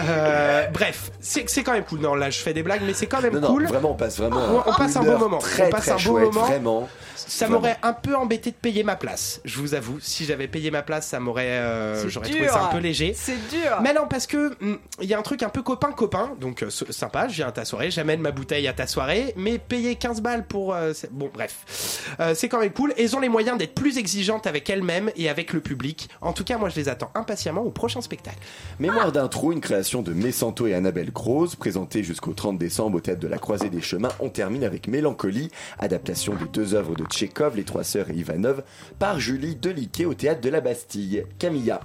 Euh, 0.07 0.67
bref, 0.67 1.11
c'est 1.19 1.49
c'est 1.49 1.63
quand 1.63 1.71
même 1.73 1.83
cool. 1.85 1.99
Non, 1.99 2.15
là 2.15 2.29
je 2.29 2.39
fais 2.39 2.53
des 2.53 2.63
blagues, 2.63 2.81
mais 2.85 2.93
c'est 2.93 3.07
quand 3.07 3.21
même 3.21 3.33
Non, 3.33 3.41
non, 3.41 3.47
cool. 3.47 3.65
vraiment, 3.65 3.91
on 3.91 3.95
passe 3.95 4.17
vraiment 4.17 4.37
On, 4.65 4.69
on 4.69 4.73
passe 4.73 4.95
un 4.95 5.03
bon 5.03 5.17
moment. 5.17 5.37
Très, 5.39 5.67
on 5.67 5.69
passe 5.69 5.83
très 5.83 5.91
un 5.91 5.95
bon 5.95 6.01
chouette, 6.01 6.25
moment. 6.25 6.45
vraiment. 6.45 6.89
Ça 7.15 7.47
m'aurait 7.47 7.77
un 7.81 7.93
peu 7.93 8.13
embêté 8.15 8.51
de 8.51 8.55
payer 8.55 8.83
ma 8.83 8.95
place, 8.95 9.41
je 9.45 9.57
vous 9.59 9.73
avoue. 9.73 9.99
Si 9.99 10.25
j'avais 10.25 10.47
payé 10.47 10.69
ma 10.69 10.83
place, 10.83 11.07
ça 11.07 11.19
m'aurait, 11.19 11.45
euh, 11.47 11.99
C'est 12.03 12.09
j'aurais 12.09 12.27
dur. 12.27 12.35
trouvé 12.35 12.51
ça 12.51 12.65
un 12.65 12.67
peu 12.67 12.77
léger. 12.77 13.13
C'est 13.17 13.37
dur. 13.49 13.79
Mais 13.81 13.93
non, 13.93 14.05
parce 14.07 14.27
que 14.27 14.55
hum, 14.61 14.77
il 15.01 15.07
y 15.09 15.13
a 15.13 15.17
un 15.19 15.23
truc 15.23 15.41
un 15.41 15.49
peu 15.49 15.63
copain-copain, 15.63 16.33
donc 16.39 16.61
euh, 16.61 16.69
sympa, 16.69 17.27
je 17.27 17.35
viens 17.35 17.47
à 17.47 17.51
ta 17.51 17.65
soirée, 17.65 17.89
j'amène 17.89 18.19
ma 18.21 18.31
bouteille 18.31 18.67
à 18.67 18.73
ta 18.73 18.85
soirée, 18.85 19.33
mais 19.37 19.57
payer 19.57 19.95
15 19.95 20.21
balles 20.21 20.45
pour... 20.45 20.75
euh, 20.75 20.91
bon, 21.11 21.31
bref. 21.33 22.03
Euh, 22.19 22.33
c'est 22.35 22.49
quand 22.49 22.59
même 22.59 22.71
cool. 22.73 22.93
Elles 22.97 23.15
ont 23.15 23.19
les 23.21 23.29
moyens 23.29 23.57
d'être 23.57 23.73
plus 23.73 23.97
exigeantes 24.15 24.47
avec 24.47 24.69
elles-mêmes 24.69 25.11
et 25.17 25.27
avec 25.27 25.51
le 25.51 25.59
public. 25.59 26.09
En 26.21 26.31
tout 26.31 26.45
cas, 26.45 26.57
moi, 26.57 26.69
je 26.69 26.77
les 26.77 26.87
attends 26.87 27.11
impatiemment 27.15 27.61
au 27.61 27.69
prochain 27.69 27.99
spectacle. 27.99 28.37
Mémoire 28.79 29.11
d'un 29.11 29.27
trou, 29.27 29.51
une 29.51 29.59
création 29.59 30.01
de 30.01 30.13
Messanto 30.13 30.67
et 30.67 30.73
Annabelle 30.73 31.11
Croze, 31.11 31.55
présentée 31.55 32.01
jusqu'au 32.01 32.31
30 32.31 32.57
décembre 32.57 32.97
au 32.97 33.01
théâtre 33.01 33.19
de 33.19 33.27
la 33.27 33.37
Croisée 33.37 33.69
des 33.69 33.81
Chemins. 33.81 34.11
On 34.21 34.29
termine 34.29 34.63
avec 34.63 34.87
Mélancolie, 34.87 35.51
adaptation 35.79 36.33
des 36.33 36.45
deux 36.45 36.75
œuvres 36.75 36.95
de 36.95 37.03
Tchekhov, 37.03 37.57
Les 37.57 37.65
Trois 37.65 37.83
Sœurs 37.83 38.09
et 38.09 38.13
Ivanov, 38.13 38.63
par 38.99 39.19
Julie 39.19 39.57
Deliquet 39.57 40.05
au 40.05 40.13
théâtre 40.13 40.39
de 40.39 40.49
la 40.49 40.61
Bastille. 40.61 41.25
Camilla. 41.37 41.81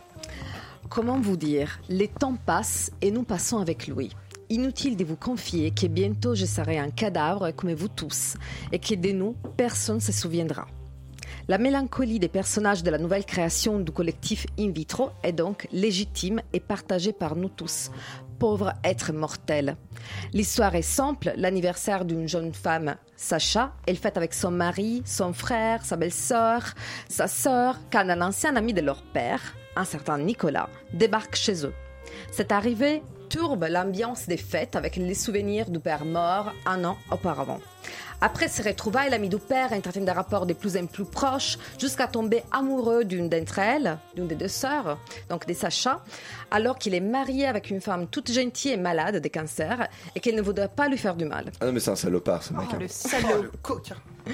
Comment 0.89 1.19
vous 1.19 1.37
dire? 1.37 1.81
Les 1.89 2.09
temps 2.09 2.37
passent 2.47 2.93
et 3.03 3.11
nous 3.11 3.25
passons 3.25 3.59
avec 3.59 3.89
lui. 3.89 4.11
Inutile 4.51 4.97
de 4.97 5.05
vous 5.05 5.17
confier 5.17 5.73
que 5.73 5.89
bientôt 5.89 6.37
je 6.37 6.47
serai 6.47 6.79
un 6.79 6.91
cadavre 6.91 7.51
comme 7.51 7.73
vous 7.73 7.89
tous 7.89 8.37
et 8.71 8.79
que 8.79 8.95
de 8.95 9.11
nous, 9.11 9.35
personne 9.57 9.97
ne 9.97 10.01
se 10.01 10.13
souviendra. 10.13 10.67
La 11.49 11.59
mélancolie 11.59 12.19
des 12.19 12.29
personnages 12.29 12.83
de 12.83 12.91
la 12.91 12.99
nouvelle 12.99 13.25
création 13.25 13.79
du 13.79 13.91
collectif 13.91 14.47
In 14.59 14.71
Vitro 14.71 15.11
est 15.23 15.33
donc 15.33 15.67
légitime 15.73 16.43
et 16.53 16.61
partagée 16.61 17.13
par 17.13 17.37
nous 17.37 17.49
tous, 17.49 17.91
pauvres 18.39 18.73
êtres 18.85 19.13
mortels. 19.13 19.77
L'histoire 20.33 20.75
est 20.75 20.83
simple, 20.83 21.33
l'anniversaire 21.37 22.05
d'une 22.05 22.29
jeune 22.29 22.53
femme, 22.53 22.97
Sacha, 23.17 23.73
elle 23.87 23.97
fête 23.97 24.17
avec 24.17 24.35
son 24.35 24.51
mari, 24.51 25.03
son 25.05 25.33
frère, 25.33 25.85
sa 25.85 25.97
belle-sœur, 25.97 26.75
sa 27.09 27.27
sœur, 27.27 27.79
quand 27.93 28.09
un 28.09 28.21
ancien 28.21 28.57
ami 28.57 28.73
de 28.73 28.81
leur 28.81 29.03
père, 29.03 29.55
un 29.77 29.85
certain 29.85 30.19
Nicolas, 30.19 30.69
débarque 30.93 31.37
chez 31.37 31.67
eux. 31.67 31.75
Cette 32.33 32.53
arrivée 32.53 33.03
perturbe 33.31 33.67
l'ambiance 33.71 34.27
des 34.27 34.37
fêtes 34.37 34.75
avec 34.75 34.97
les 34.97 35.15
souvenirs 35.15 35.71
du 35.71 35.79
père 35.79 36.05
mort 36.05 36.53
un 36.67 36.85
an 36.85 36.99
auparavant. 37.13 37.61
Après 38.23 38.49
ces 38.49 38.63
retrouvailles, 38.63 39.09
l'ami 39.11 39.31
du 39.31 39.39
père 39.39 39.73
entretient 39.73 40.03
des 40.03 40.13
rapports 40.13 40.45
de 40.45 40.53
plus 40.53 40.77
en 40.77 40.85
plus 40.87 41.07
proches 41.07 41.57
jusqu'à 41.79 42.07
tomber 42.07 42.43
amoureux 42.53 43.05
d'une 43.05 43.31
d'entre 43.31 43.59
elles, 43.59 43.97
d'une 44.15 44.27
des 44.29 44.35
deux 44.35 44.49
sœurs, 44.49 44.99
donc 45.31 45.47
des 45.47 45.55
Sacha, 45.55 46.03
alors 46.51 46.77
qu'il 46.79 46.95
est 46.95 47.01
marié 47.01 47.47
avec 47.47 47.71
une 47.71 47.81
femme 47.81 48.07
toute 48.09 48.31
gentille 48.31 48.73
et 48.73 48.77
malade 48.77 49.23
de 49.23 49.29
cancer 49.29 49.89
et 50.15 50.21
qu'elle 50.21 50.35
ne 50.37 50.43
voudrait 50.43 50.69
pas 50.69 50.89
lui 50.89 50.99
faire 50.99 51.17
du 51.17 51.25
mal. 51.25 51.51
Ah 51.61 51.67
non, 51.67 51.73
mais 51.73 51.81
c'est 51.81 51.93
un 51.93 51.97
salopard, 51.97 52.43
ce 52.43 52.53
mec. 52.53 52.69
hein. 52.73 52.79
Le 52.79 52.89
salaud. 52.89 53.47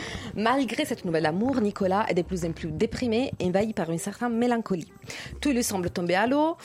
Malgré 0.37 0.85
cette 0.85 1.05
nouvelle 1.05 1.27
amour, 1.27 1.61
Nicolas 1.61 2.07
est 2.09 2.15
de 2.15 2.23
plus 2.23 2.45
en 2.45 2.53
plus 2.53 2.71
déprimé 2.71 3.33
envahi 3.43 3.73
par 3.73 3.91
une 3.91 3.99
certaine 3.99 4.37
mélancolie. 4.37 4.93
Tout 5.41 5.51
lui 5.51 5.63
semble 5.63 5.91
tomber 5.91 6.15
à 6.15 6.27
l'eau, 6.27 6.57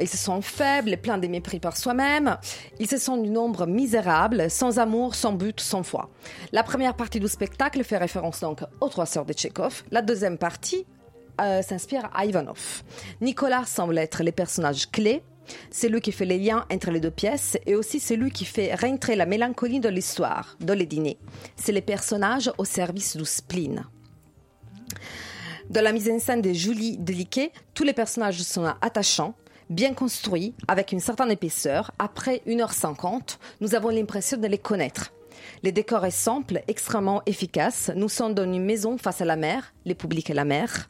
il 0.00 0.08
se 0.08 0.16
sent 0.16 0.40
faible 0.42 0.92
et 0.92 0.96
plein 0.96 1.18
de 1.18 1.26
mépris 1.26 1.60
par 1.60 1.76
soi-même, 1.76 2.36
il 2.78 2.88
se 2.88 2.96
sent 2.96 3.20
d'une 3.22 3.38
ombre 3.38 3.66
misérable, 3.66 4.50
sans 4.50 4.78
amour, 4.78 5.14
sans 5.14 5.32
but, 5.32 5.60
sans 5.60 5.82
foi. 5.82 6.10
La 6.52 6.62
première 6.62 6.94
partie 6.94 7.20
du 7.20 7.28
spectacle 7.28 7.82
fait 7.84 7.98
référence 7.98 8.40
donc 8.40 8.60
aux 8.80 8.88
trois 8.88 9.06
sœurs 9.06 9.24
de 9.24 9.32
Tchekhov, 9.32 9.84
la 9.90 10.02
deuxième 10.02 10.38
partie 10.38 10.86
euh, 11.40 11.62
s'inspire 11.62 12.10
à 12.14 12.24
Ivanov. 12.24 12.82
Nicolas 13.20 13.64
semble 13.64 13.96
être 13.98 14.22
les 14.22 14.32
personnages 14.32 14.90
clés, 14.90 15.22
c'est 15.70 15.88
lui 15.88 16.00
qui 16.00 16.12
fait 16.12 16.24
les 16.24 16.38
liens 16.38 16.64
entre 16.72 16.90
les 16.90 17.00
deux 17.00 17.10
pièces 17.10 17.56
et 17.66 17.74
aussi 17.74 18.00
c'est 18.00 18.16
lui 18.16 18.30
qui 18.30 18.44
fait 18.44 18.74
rentrer 18.74 19.16
la 19.16 19.26
mélancolie 19.26 19.80
de 19.80 19.88
l'histoire, 19.88 20.56
dans 20.60 20.74
les 20.74 20.86
dîners. 20.86 21.18
C'est 21.56 21.72
les 21.72 21.82
personnages 21.82 22.50
au 22.58 22.64
service 22.64 23.16
du 23.16 23.24
spleen. 23.24 23.84
Dans 25.70 25.84
la 25.84 25.92
mise 25.92 26.08
en 26.10 26.18
scène 26.18 26.40
de 26.40 26.52
Julie 26.52 26.96
Deliquet, 26.96 27.52
tous 27.74 27.84
les 27.84 27.92
personnages 27.92 28.40
sont 28.42 28.64
attachants, 28.80 29.34
bien 29.68 29.92
construits, 29.92 30.54
avec 30.66 30.92
une 30.92 31.00
certaine 31.00 31.30
épaisseur. 31.30 31.92
Après 31.98 32.42
1h50, 32.46 33.36
nous 33.60 33.74
avons 33.74 33.90
l'impression 33.90 34.38
de 34.38 34.46
les 34.46 34.58
connaître. 34.58 35.12
Les 35.62 35.72
décors 35.72 36.04
est 36.04 36.10
simple, 36.10 36.62
extrêmement 36.68 37.22
efficace. 37.26 37.90
Nous 37.94 38.08
sommes 38.08 38.34
dans 38.34 38.44
une 38.44 38.64
maison 38.64 38.96
face 38.98 39.20
à 39.20 39.24
la 39.24 39.36
mer, 39.36 39.74
les 39.84 39.94
publics 39.94 40.30
et 40.30 40.34
la 40.34 40.44
mer. 40.44 40.88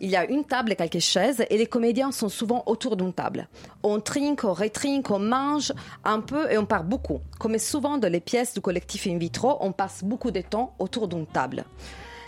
Il 0.00 0.10
y 0.10 0.16
a 0.16 0.24
une 0.30 0.44
table 0.44 0.72
et 0.72 0.76
quelques 0.76 1.00
chaises 1.00 1.44
et 1.50 1.58
les 1.58 1.66
comédiens 1.66 2.12
sont 2.12 2.28
souvent 2.28 2.62
autour 2.66 2.96
d'une 2.96 3.12
table. 3.12 3.48
On 3.82 3.98
trinque, 3.98 4.44
on 4.44 4.52
retrinque, 4.52 5.10
on 5.10 5.18
mange 5.18 5.72
un 6.04 6.20
peu 6.20 6.50
et 6.52 6.56
on 6.56 6.66
parle 6.66 6.86
beaucoup. 6.86 7.20
Comme 7.40 7.58
souvent 7.58 7.98
dans 7.98 8.10
les 8.10 8.20
pièces 8.20 8.54
du 8.54 8.60
collectif 8.60 9.08
in 9.08 9.18
vitro, 9.18 9.56
on 9.60 9.72
passe 9.72 10.04
beaucoup 10.04 10.30
de 10.30 10.40
temps 10.40 10.74
autour 10.78 11.08
d'une 11.08 11.26
table. 11.26 11.64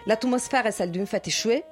L'atmosphère 0.06 0.66
est 0.66 0.72
celle 0.72 0.90
d'une 0.90 1.06
fête 1.06 1.28
échouée. 1.28 1.62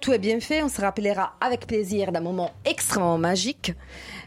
Tout 0.00 0.12
est 0.12 0.18
bien 0.18 0.40
fait, 0.40 0.62
on 0.62 0.68
se 0.68 0.80
rappellera 0.80 1.34
avec 1.40 1.66
plaisir 1.66 2.10
d'un 2.10 2.20
moment 2.20 2.50
extrêmement 2.64 3.18
magique, 3.18 3.72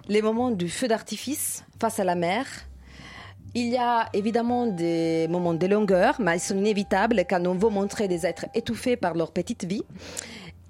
les 0.07 0.21
moments 0.21 0.51
du 0.51 0.69
feu 0.69 0.87
d'artifice 0.87 1.65
face 1.81 1.99
à 1.99 2.05
la 2.05 2.15
mer. 2.15 2.45
Il 3.55 3.67
y 3.67 3.77
a 3.77 4.07
évidemment 4.13 4.67
des 4.67 5.27
moments 5.27 5.55
de 5.55 5.65
longueur, 5.67 6.15
mais 6.19 6.37
ils 6.37 6.39
sont 6.39 6.57
inévitables 6.57 7.23
quand 7.27 7.45
on 7.45 7.55
veut 7.55 7.69
montrer 7.69 8.07
des 8.07 8.25
êtres 8.25 8.45
étouffés 8.53 8.95
par 8.95 9.15
leur 9.15 9.31
petite 9.31 9.65
vie. 9.65 9.83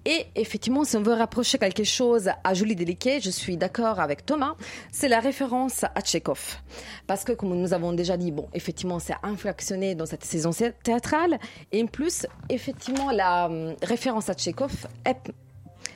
Et 0.06 0.26
effectivement, 0.36 0.84
si 0.84 0.95
on 0.97 1.02
veut 1.02 1.14
rapprocher 1.14 1.58
quelque 1.58 1.84
chose 1.84 2.30
à 2.43 2.54
Julie 2.54 2.76
Deliquet, 2.76 3.20
je 3.20 3.30
suis 3.30 3.58
d'accord 3.58 4.00
avec 4.00 4.26
Thomas, 4.26 4.56
c'est 4.91 5.10
la 5.10 5.20
référence 5.20 5.84
à 5.84 6.02
Tchekhov. 6.02 6.58
Parce 7.06 7.24
que, 7.24 7.34
comme 7.34 7.56
nous 7.56 7.74
avons 7.74 7.93
déjà 7.93 8.18
dit, 8.18 8.32
bon, 8.32 8.47
effectivement, 8.54 9.00
c'est 9.00 9.16
infractionné 9.24 9.95
dans 9.95 10.06
cette 10.06 10.24
saison 10.24 10.52
théâtrale. 10.84 11.39
Et 11.72 11.84
en 11.84 11.88
plus, 11.88 12.26
effectivement, 12.50 13.12
la 13.12 13.47
hum, 13.47 13.76
référence 13.84 14.30
à 14.30 14.34
Tchekhov 14.34 14.88
est 15.06 15.32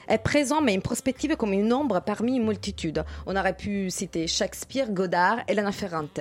est 0.07 0.17
présent, 0.17 0.61
mais 0.61 0.73
une 0.73 0.81
prospective 0.81 1.35
comme 1.35 1.53
une 1.53 1.71
ombre 1.73 2.01
parmi 2.05 2.37
une 2.37 2.45
multitude. 2.45 3.03
On 3.25 3.35
aurait 3.35 3.55
pu 3.55 3.89
citer 3.89 4.27
Shakespeare, 4.27 4.89
Godard, 4.91 5.37
Elena 5.47 5.71
Ferrante. 5.71 6.19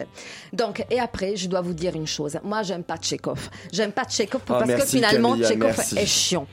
Donc, 0.52 0.84
et 0.90 1.00
après, 1.00 1.36
je 1.36 1.48
dois 1.48 1.60
vous 1.60 1.74
dire 1.74 1.94
une 1.96 2.06
chose. 2.06 2.38
Moi, 2.44 2.62
j'aime 2.62 2.84
pas 2.84 2.96
Tchekhov. 2.96 3.48
J'aime 3.72 3.92
pas 3.92 4.04
Tchekhov 4.04 4.42
Oh, 4.44 4.52
parce 4.52 4.62
que 4.64 4.68
merci, 4.68 4.96
finalement, 4.96 5.30
Camilla, 5.30 5.48
Tchekhov 5.48 5.74
merci. 5.76 5.98
est 5.98 6.06
chiant. 6.06 6.46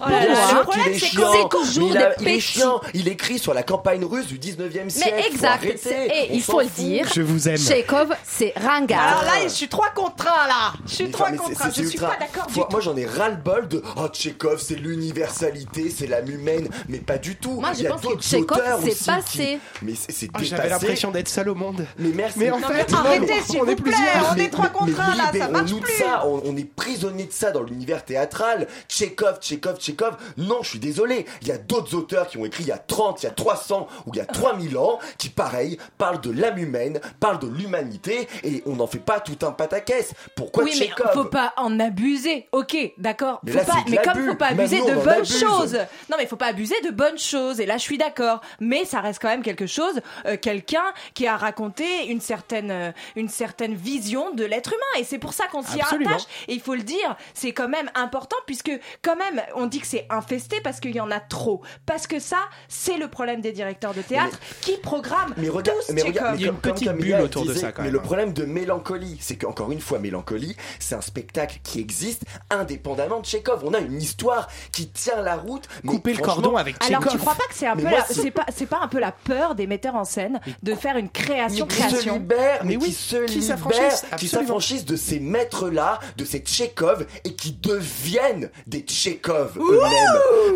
Oh 0.00 0.04
là 0.08 0.20
le 0.54 0.62
problème, 0.62 0.86
Il 0.88 0.94
est 0.94 0.98
c'est 0.98 1.06
que 1.10 1.16
chiant. 1.16 1.32
c'est 1.32 1.48
toujours 1.48 1.90
il, 1.90 1.96
a- 1.98 2.14
des 2.14 2.22
il 2.24 2.28
est 2.28 2.40
chiant. 2.40 2.80
Il 2.94 3.08
écrit 3.08 3.38
sur 3.38 3.54
la 3.54 3.62
campagne 3.62 4.04
russe 4.04 4.26
du 4.26 4.38
19e 4.38 4.88
siècle. 4.88 5.14
Mais 5.16 5.26
exact. 5.26 5.64
Et 5.64 6.28
On 6.30 6.34
il 6.34 6.42
faut 6.42 6.60
le 6.60 6.66
dire. 6.68 7.06
Je 7.14 7.22
vous 7.22 7.48
aime. 7.48 7.56
Tchekhov, 7.56 8.14
c'est 8.24 8.52
ringard. 8.56 9.00
Alors 9.18 9.22
là, 9.24 9.42
je 9.44 9.48
suis 9.48 9.68
3 9.68 9.90
contre 9.90 10.26
1 10.26 10.46
là. 10.48 10.72
Je 10.86 10.94
suis 10.94 11.04
Mais 11.04 11.10
3 11.10 11.26
enfin, 11.26 11.32
mais 11.32 11.38
contre 11.38 11.58
c'est- 11.60 11.64
1. 11.66 11.70
c'est 11.70 11.82
Je 11.82 11.88
suis 11.88 11.98
ultra- 11.98 12.10
pas 12.16 12.24
d'accord. 12.24 12.68
Moi, 12.70 12.80
j'en 12.80 12.96
ai 12.96 13.06
ras-le-bol 13.06 13.68
de 13.68 13.82
Oh, 13.96 14.06
Tchekhov, 14.08 14.60
c'est 14.60 14.76
l'universalité, 14.76 15.90
c'est 15.90 16.06
l'âme 16.06 16.28
humaine. 16.30 16.68
Mais 16.88 16.98
pas 16.98 17.18
du 17.18 17.36
tout. 17.36 17.60
Moi, 17.60 17.72
je 17.72 17.78
Il 17.78 17.84
y 17.84 17.86
a 17.86 17.90
pense 17.90 18.00
que 18.02 18.06
d'autres 18.08 18.22
Tchekhov, 18.22 18.58
auteurs 18.58 18.80
c'est 18.82 18.90
aussi 18.90 19.04
passé. 19.04 19.38
qui- 19.38 19.84
Mais 19.84 19.92
c'est 19.94 20.12
c'est 20.12 20.26
Ah, 20.32 20.38
dépassé. 20.38 20.56
J'avais 20.56 20.68
l'impression 20.68 21.10
d'être 21.10 21.28
seul 21.28 21.48
au 21.48 21.54
monde. 21.54 21.86
Mais 21.98 22.10
merci. 22.14 22.38
Mais 22.38 22.50
en 22.50 22.58
Non, 22.60 22.68
fait, 22.68 22.90
non, 22.90 22.98
Arrêtez, 22.98 23.26
mais- 23.26 23.42
s'il 23.42 23.60
on 23.60 23.64
vous 23.64 23.70
est 23.70 23.76
plaît. 23.76 23.82
plusieurs. 23.92 24.32
On 24.32 24.36
est 24.36 24.48
3 24.50 24.68
contre 24.68 25.00
1 25.00 25.14
là, 25.16 25.24
ça 25.32 25.48
marche 25.48 25.64
libérons-nous 25.64 25.78
de 25.80 25.84
plus. 25.84 25.92
ça, 25.94 26.26
on, 26.26 26.42
on 26.44 26.56
est 26.56 26.64
prisonnier 26.64 27.24
de 27.24 27.32
ça 27.32 27.50
dans 27.50 27.62
l'univers 27.62 28.04
théâtral. 28.04 28.66
Tchekhov, 28.88 29.38
Tchekhov, 29.40 29.78
Tchekhov. 29.78 30.16
Non, 30.36 30.58
je 30.62 30.70
suis 30.70 30.78
désolé. 30.78 31.26
Il 31.42 31.48
y 31.48 31.52
a 31.52 31.58
d'autres 31.58 31.94
auteurs 31.94 32.26
qui 32.28 32.38
ont 32.38 32.44
écrit 32.44 32.64
il 32.64 32.68
y 32.68 32.72
a 32.72 32.78
30, 32.78 33.22
il 33.22 33.26
y 33.26 33.28
a 33.28 33.32
300 33.32 33.88
ou 34.06 34.10
il 34.14 34.18
y 34.18 34.20
a 34.20 34.26
3000 34.26 34.76
ans 34.78 34.98
qui, 35.18 35.28
pareil, 35.28 35.78
parlent 35.98 36.20
de 36.20 36.30
l'âme 36.30 36.58
humaine, 36.58 37.00
parlent 37.20 37.38
de 37.38 37.48
l'humanité 37.48 38.28
et 38.44 38.62
on 38.66 38.76
n'en 38.76 38.86
fait 38.86 38.98
pas 38.98 39.20
tout 39.20 39.38
un 39.46 39.52
pataquès. 39.52 40.12
Pourquoi 40.36 40.64
Oui, 40.64 40.70
mais 40.78 40.86
Tchekhov 40.86 41.12
faut 41.12 41.24
pas 41.24 41.52
en 41.56 41.78
abuser. 41.80 42.46
Ok, 42.52 42.76
d'accord. 42.98 43.40
Mais 43.44 43.52
Faut 43.52 43.58
là, 43.58 43.64
pas- 43.64 43.72
c'est 43.78 43.84
de 43.84 43.90
mais 43.90 43.96
comme 43.98 44.06
l'abus. 44.14 44.28
faut 44.28 44.34
pas 44.36 44.46
abuser 44.48 44.78
de 44.78 44.82
on 44.84 44.90
en 45.00 45.04
bonnes 45.04 45.08
abuse. 45.14 45.40
choses. 45.40 45.78
Non, 46.10 46.16
mais 46.18 46.26
faut 46.26 46.36
pas 46.36 46.46
abuser 46.60 46.80
de 46.84 46.90
bonnes 46.90 47.18
choses. 47.18 47.58
Et 47.60 47.66
là, 47.66 47.76
je 47.78 47.82
suis 47.82 47.96
d'accord. 47.98 48.40
Mais 48.60 48.84
ça 48.84 49.00
reste 49.00 49.20
quand 49.22 49.28
même 49.28 49.42
quelque 49.42 49.66
chose, 49.66 50.00
euh, 50.26 50.36
quelqu'un 50.40 50.84
qui 51.14 51.26
a 51.26 51.36
raconté 51.36 52.06
une 52.08 52.20
certaine, 52.20 52.70
euh, 52.70 52.92
une 53.16 53.28
certaine 53.30 53.74
vision 53.74 54.32
de 54.34 54.44
l'être 54.44 54.70
humain. 54.72 55.00
Et 55.00 55.04
c'est 55.04 55.18
pour 55.18 55.32
ça 55.32 55.46
qu'on 55.46 55.62
s'y 55.62 55.80
attache. 55.80 56.22
Et 56.48 56.54
il 56.54 56.60
faut 56.60 56.74
le 56.74 56.82
dire, 56.82 57.16
c'est 57.34 57.52
quand 57.52 57.68
même 57.68 57.90
important 57.94 58.36
puisque 58.46 58.72
quand 59.02 59.16
même, 59.16 59.42
on 59.54 59.66
dit 59.66 59.80
que 59.80 59.86
c'est 59.86 60.06
infesté 60.10 60.60
parce 60.60 60.80
qu'il 60.80 60.94
y 60.94 61.00
en 61.00 61.10
a 61.10 61.20
trop. 61.20 61.62
Parce 61.86 62.06
que 62.06 62.18
ça, 62.18 62.38
c'est 62.68 62.98
le 62.98 63.08
problème 63.08 63.40
des 63.40 63.52
directeurs 63.52 63.94
de 63.94 64.02
théâtre 64.02 64.38
qui 64.60 64.76
programment 64.76 65.34
Mais 65.38 65.48
regarde, 65.48 65.78
tous 65.86 65.92
mais 65.94 66.02
regarde, 66.02 66.32
mais 66.34 66.40
Il 66.40 66.44
y 66.44 66.48
a 66.48 66.52
une 66.52 66.58
petite 66.58 66.88
Camilla 66.88 67.16
bulle 67.16 67.24
autour 67.24 67.44
de 67.46 67.48
disait, 67.52 67.60
ça, 67.66 67.72
quand 67.72 67.82
Mais 67.82 67.88
même. 67.88 67.94
le 67.94 68.02
problème 68.02 68.32
de 68.34 68.44
Mélancolie, 68.44 69.16
c'est 69.20 69.36
qu'encore 69.36 69.72
une 69.72 69.80
fois, 69.80 69.98
Mélancolie, 69.98 70.56
c'est 70.78 70.94
un 70.94 71.00
spectacle 71.00 71.60
qui 71.62 71.80
existe 71.80 72.22
indépendamment 72.50 73.20
de 73.20 73.24
Tchekhov. 73.24 73.62
On 73.64 73.72
a 73.72 73.78
une 73.78 74.00
histoire 74.00 74.48
qui 74.72 74.88
tient 74.90 75.22
la 75.22 75.36
route. 75.36 75.68
mais 75.84 75.90
Couper 75.92 76.10
le 76.10 76.16
franchement- 76.16 76.34
cordon 76.50 76.56
avec 76.60 76.76
Alors 76.84 77.00
Tchekhov. 77.02 77.12
tu 77.12 77.18
crois 77.18 77.34
pas 77.34 77.44
que 77.48 77.54
c'est 77.54 77.66
un 77.66 77.76
peu 77.76 77.84
la- 77.84 78.04
c'est- 78.04 78.30
pas 78.30 78.46
c'est 78.54 78.66
pas 78.66 78.80
un 78.82 78.88
peu 78.88 78.98
la 78.98 79.12
peur 79.12 79.54
des 79.54 79.66
metteurs 79.66 79.94
en 79.94 80.04
scène 80.04 80.40
de 80.62 80.74
faire 80.74 80.96
une 80.96 81.08
création 81.08 81.66
mais 81.66 81.74
qui 81.74 81.82
se 81.82 81.88
création 81.88 82.14
libèrent, 82.14 82.64
mais, 82.64 82.70
Mais 82.70 82.76
oui, 82.76 82.86
qui 82.88 82.92
se 82.92 83.24
qui 83.26 83.42
s'affranchissent, 83.42 84.04
qui 84.18 84.28
s'affranchissent 84.28 84.84
de 84.84 84.96
ces 84.96 85.20
maîtres-là, 85.20 85.98
de 86.16 86.24
ces 86.24 86.38
Tchekhov, 86.40 87.06
et 87.24 87.34
qui 87.34 87.52
deviennent 87.52 88.50
des 88.66 88.80
Tchekhov 88.80 89.56
eux-mêmes. 89.58 89.90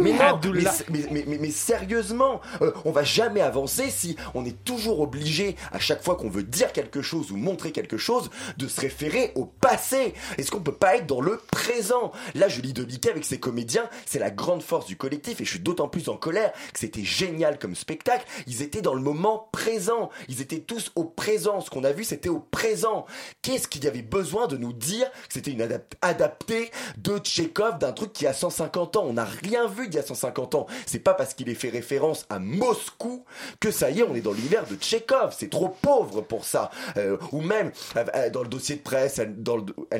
Mais 0.02 0.10
non, 0.12 0.18
mais, 0.18 0.24
Abdullah. 0.24 0.72
mais, 0.90 0.98
mais- 1.10 1.24
mais- 1.26 1.38
mais 1.40 1.50
sérieusement, 1.50 2.40
euh, 2.62 2.72
on 2.84 2.90
va 2.90 3.04
jamais 3.04 3.40
avancer 3.40 3.90
si 3.90 4.16
on 4.34 4.44
est 4.44 4.64
toujours 4.64 5.00
obligé, 5.00 5.56
à 5.72 5.78
chaque 5.78 6.02
fois 6.02 6.16
qu'on 6.16 6.28
veut 6.30 6.42
dire 6.42 6.72
quelque 6.72 7.02
chose 7.02 7.30
ou 7.30 7.36
montrer 7.36 7.72
quelque 7.72 7.96
chose, 7.98 8.30
de 8.56 8.68
se 8.68 8.80
référer 8.80 9.32
au 9.34 9.44
passé. 9.44 10.14
Est-ce 10.38 10.50
qu'on 10.50 10.60
peut 10.60 10.72
pas 10.74 10.96
être 10.96 11.06
dans 11.06 11.20
le 11.20 11.40
présent? 11.50 12.12
Là, 12.34 12.48
Julie 12.48 12.72
Deliquet 12.72 13.10
avec 13.10 13.24
ses 13.24 13.38
comédiens, 13.38 13.84
c'est 14.06 14.18
la 14.18 14.30
grande 14.30 14.62
force 14.62 14.86
du 14.86 14.96
collectif, 14.96 15.40
et 15.40 15.44
je 15.44 15.50
suis 15.50 15.60
d'autant 15.60 15.83
plus 15.88 16.08
en 16.08 16.16
colère 16.16 16.52
que 16.72 16.78
c'était 16.80 17.04
génial 17.04 17.58
comme 17.58 17.74
spectacle. 17.74 18.24
Ils 18.46 18.62
étaient 18.62 18.82
dans 18.82 18.94
le 18.94 19.00
moment 19.02 19.48
présent. 19.52 20.10
Ils 20.28 20.40
étaient 20.40 20.60
tous 20.60 20.92
au 20.94 21.04
présent. 21.04 21.60
Ce 21.60 21.70
qu'on 21.70 21.84
a 21.84 21.92
vu, 21.92 22.04
c'était 22.04 22.28
au 22.28 22.40
présent. 22.40 23.06
Qu'est-ce 23.42 23.68
qu'il 23.68 23.84
y 23.84 23.88
avait 23.88 24.02
besoin 24.02 24.46
de 24.46 24.56
nous 24.56 24.72
dire 24.72 25.10
que 25.28 25.34
c'était 25.34 25.50
une 25.52 25.62
adap- 25.62 25.94
adaptée 26.02 26.70
de 26.98 27.18
Tchekhov 27.18 27.78
d'un 27.78 27.92
truc 27.92 28.12
qui 28.12 28.26
a 28.26 28.32
150 28.32 28.96
ans? 28.96 29.04
On 29.06 29.14
n'a 29.14 29.24
rien 29.24 29.66
vu 29.66 29.88
d'il 29.88 29.96
y 29.96 30.00
a 30.02 30.06
150 30.06 30.54
ans. 30.54 30.66
C'est 30.86 30.98
pas 30.98 31.14
parce 31.14 31.34
qu'il 31.34 31.48
est 31.48 31.54
fait 31.54 31.70
référence 31.70 32.26
à 32.30 32.38
Moscou 32.38 33.24
que 33.60 33.70
ça 33.70 33.90
y 33.90 34.00
est, 34.00 34.02
on 34.02 34.14
est 34.14 34.20
dans 34.20 34.32
l'univers 34.32 34.66
de 34.66 34.76
Tchekhov. 34.76 35.34
C'est 35.38 35.50
trop 35.50 35.68
pauvre 35.68 36.20
pour 36.22 36.44
ça. 36.44 36.70
Euh, 36.96 37.16
ou 37.32 37.40
même, 37.40 37.72
euh, 37.96 38.04
euh, 38.14 38.30
dans 38.30 38.42
le 38.42 38.48
dossier 38.48 38.76
de 38.76 38.80
presse, 38.80 39.18
elle, 39.18 39.34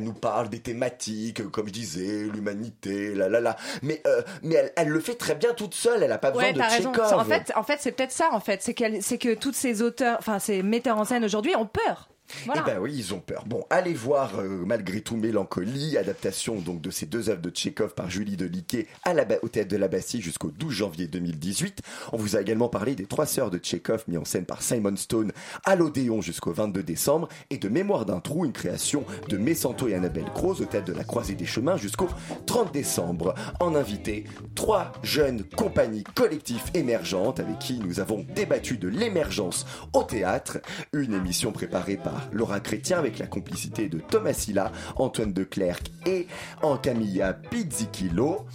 nous 0.02 0.12
parle 0.12 0.48
des 0.48 0.60
thématiques, 0.60 1.50
comme 1.50 1.68
je 1.68 1.72
disais, 1.72 2.24
l'humanité, 2.32 3.14
là, 3.14 3.28
là, 3.28 3.40
là. 3.40 3.56
Mais, 3.82 4.02
mais 4.42 4.54
elle, 4.56 4.72
elle 4.76 4.88
le 4.88 5.00
fait 5.00 5.14
très 5.14 5.34
bien 5.34 5.52
toute 5.54 5.73
seule. 5.74 6.02
Elle 6.02 6.12
a 6.12 6.18
pas 6.18 6.30
besoin 6.30 6.46
Ouais, 6.46 6.52
de. 6.52 6.60
Tchekhov. 6.60 7.12
En 7.14 7.24
fait, 7.24 7.52
en 7.56 7.62
fait, 7.62 7.76
c'est 7.80 7.92
peut-être 7.92 8.12
ça. 8.12 8.28
En 8.32 8.40
fait, 8.40 8.62
c'est 8.62 8.74
qu'elle, 8.74 9.02
c'est 9.02 9.18
que 9.18 9.34
toutes 9.34 9.54
ces 9.56 9.82
auteurs, 9.82 10.16
enfin 10.18 10.38
ces 10.38 10.62
metteurs 10.62 10.98
en 10.98 11.04
scène 11.04 11.24
aujourd'hui 11.24 11.54
ont 11.56 11.66
peur. 11.66 12.08
Voilà. 12.46 12.64
Eh 12.66 12.70
ben 12.70 12.78
oui, 12.80 12.94
ils 12.96 13.14
ont 13.14 13.20
peur. 13.20 13.44
Bon, 13.46 13.64
allez 13.70 13.94
voir 13.94 14.38
euh, 14.38 14.64
malgré 14.66 15.00
tout 15.00 15.16
Mélancolie, 15.16 15.96
adaptation 15.96 16.56
donc 16.56 16.80
de 16.80 16.90
ces 16.90 17.06
deux 17.06 17.30
œuvres 17.30 17.40
de 17.40 17.50
Tchekhov 17.50 17.94
par 17.94 18.10
Julie 18.10 18.36
Deliquet 18.36 18.86
à 19.04 19.14
la 19.14 19.24
au 19.42 19.48
théâtre 19.48 19.70
de 19.70 19.76
la 19.76 19.88
Bastille 19.88 20.20
jusqu'au 20.20 20.50
12 20.50 20.72
janvier 20.72 21.06
2018. 21.06 21.80
On 22.12 22.16
vous 22.16 22.36
a 22.36 22.40
également 22.40 22.68
parlé 22.68 22.94
des 22.94 23.06
Trois 23.06 23.26
sœurs 23.26 23.50
de 23.50 23.58
Tchekhov 23.58 24.04
mis 24.08 24.16
en 24.16 24.24
scène 24.24 24.44
par 24.44 24.62
Simon 24.62 24.96
Stone 24.96 25.32
à 25.64 25.76
l'Odéon 25.76 26.20
jusqu'au 26.20 26.52
22 26.52 26.82
décembre 26.82 27.28
et 27.50 27.58
de 27.58 27.68
Mémoire 27.68 28.06
d'un 28.06 28.20
trou, 28.20 28.44
une 28.44 28.52
création 28.52 29.04
de 29.28 29.36
Messanto 29.36 29.88
et 29.88 29.94
Annabelle 29.94 30.30
Croze 30.34 30.60
au 30.60 30.64
théâtre 30.64 30.92
de 30.92 30.96
la 30.96 31.04
Croisée 31.04 31.34
des 31.34 31.46
Chemins 31.46 31.76
jusqu'au 31.76 32.08
30 32.46 32.72
décembre. 32.72 33.34
En 33.60 33.74
invité, 33.74 34.24
trois 34.54 34.92
jeunes 35.02 35.44
compagnies 35.44 36.04
collectives 36.14 36.70
émergentes 36.74 37.40
avec 37.40 37.58
qui 37.58 37.78
nous 37.78 38.00
avons 38.00 38.24
débattu 38.34 38.78
de 38.78 38.88
l'émergence 38.88 39.66
au 39.92 40.02
théâtre, 40.02 40.58
une 40.92 41.14
émission 41.14 41.52
préparée 41.52 41.96
par 41.96 42.13
Laura 42.32 42.60
Chrétien 42.60 42.98
avec 42.98 43.18
la 43.18 43.26
complicité 43.26 43.88
de 43.88 43.98
Thomas 43.98 44.32
Silla, 44.32 44.72
Antoine 44.96 45.32
Declercq 45.32 45.90
et 46.06 46.26
Ancamilla 46.62 47.32
Pizzicillo. 47.34 48.46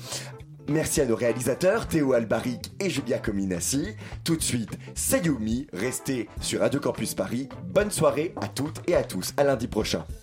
Merci 0.70 1.02
à 1.02 1.06
nos 1.06 1.16
réalisateurs 1.16 1.88
Théo 1.88 2.14
Albaric 2.14 2.72
et 2.80 2.92
Julia 2.92 3.18
Cominassi. 3.18 3.88
Tout 4.24 4.36
de 4.36 4.44
suite, 4.44 4.78
c'est. 4.94 5.68
Restez 5.74 6.30
sur 6.42 6.60
Radio 6.60 6.80
Campus 6.80 7.16
Paris. 7.16 7.50
Bonne 7.66 7.90
soirée 7.90 8.34
à 8.40 8.48
toutes 8.48 8.82
et 8.88 8.96
à 8.96 9.04
tous. 9.04 9.34
À 9.38 9.44
lundi 9.44 9.68
prochain. 9.68 10.06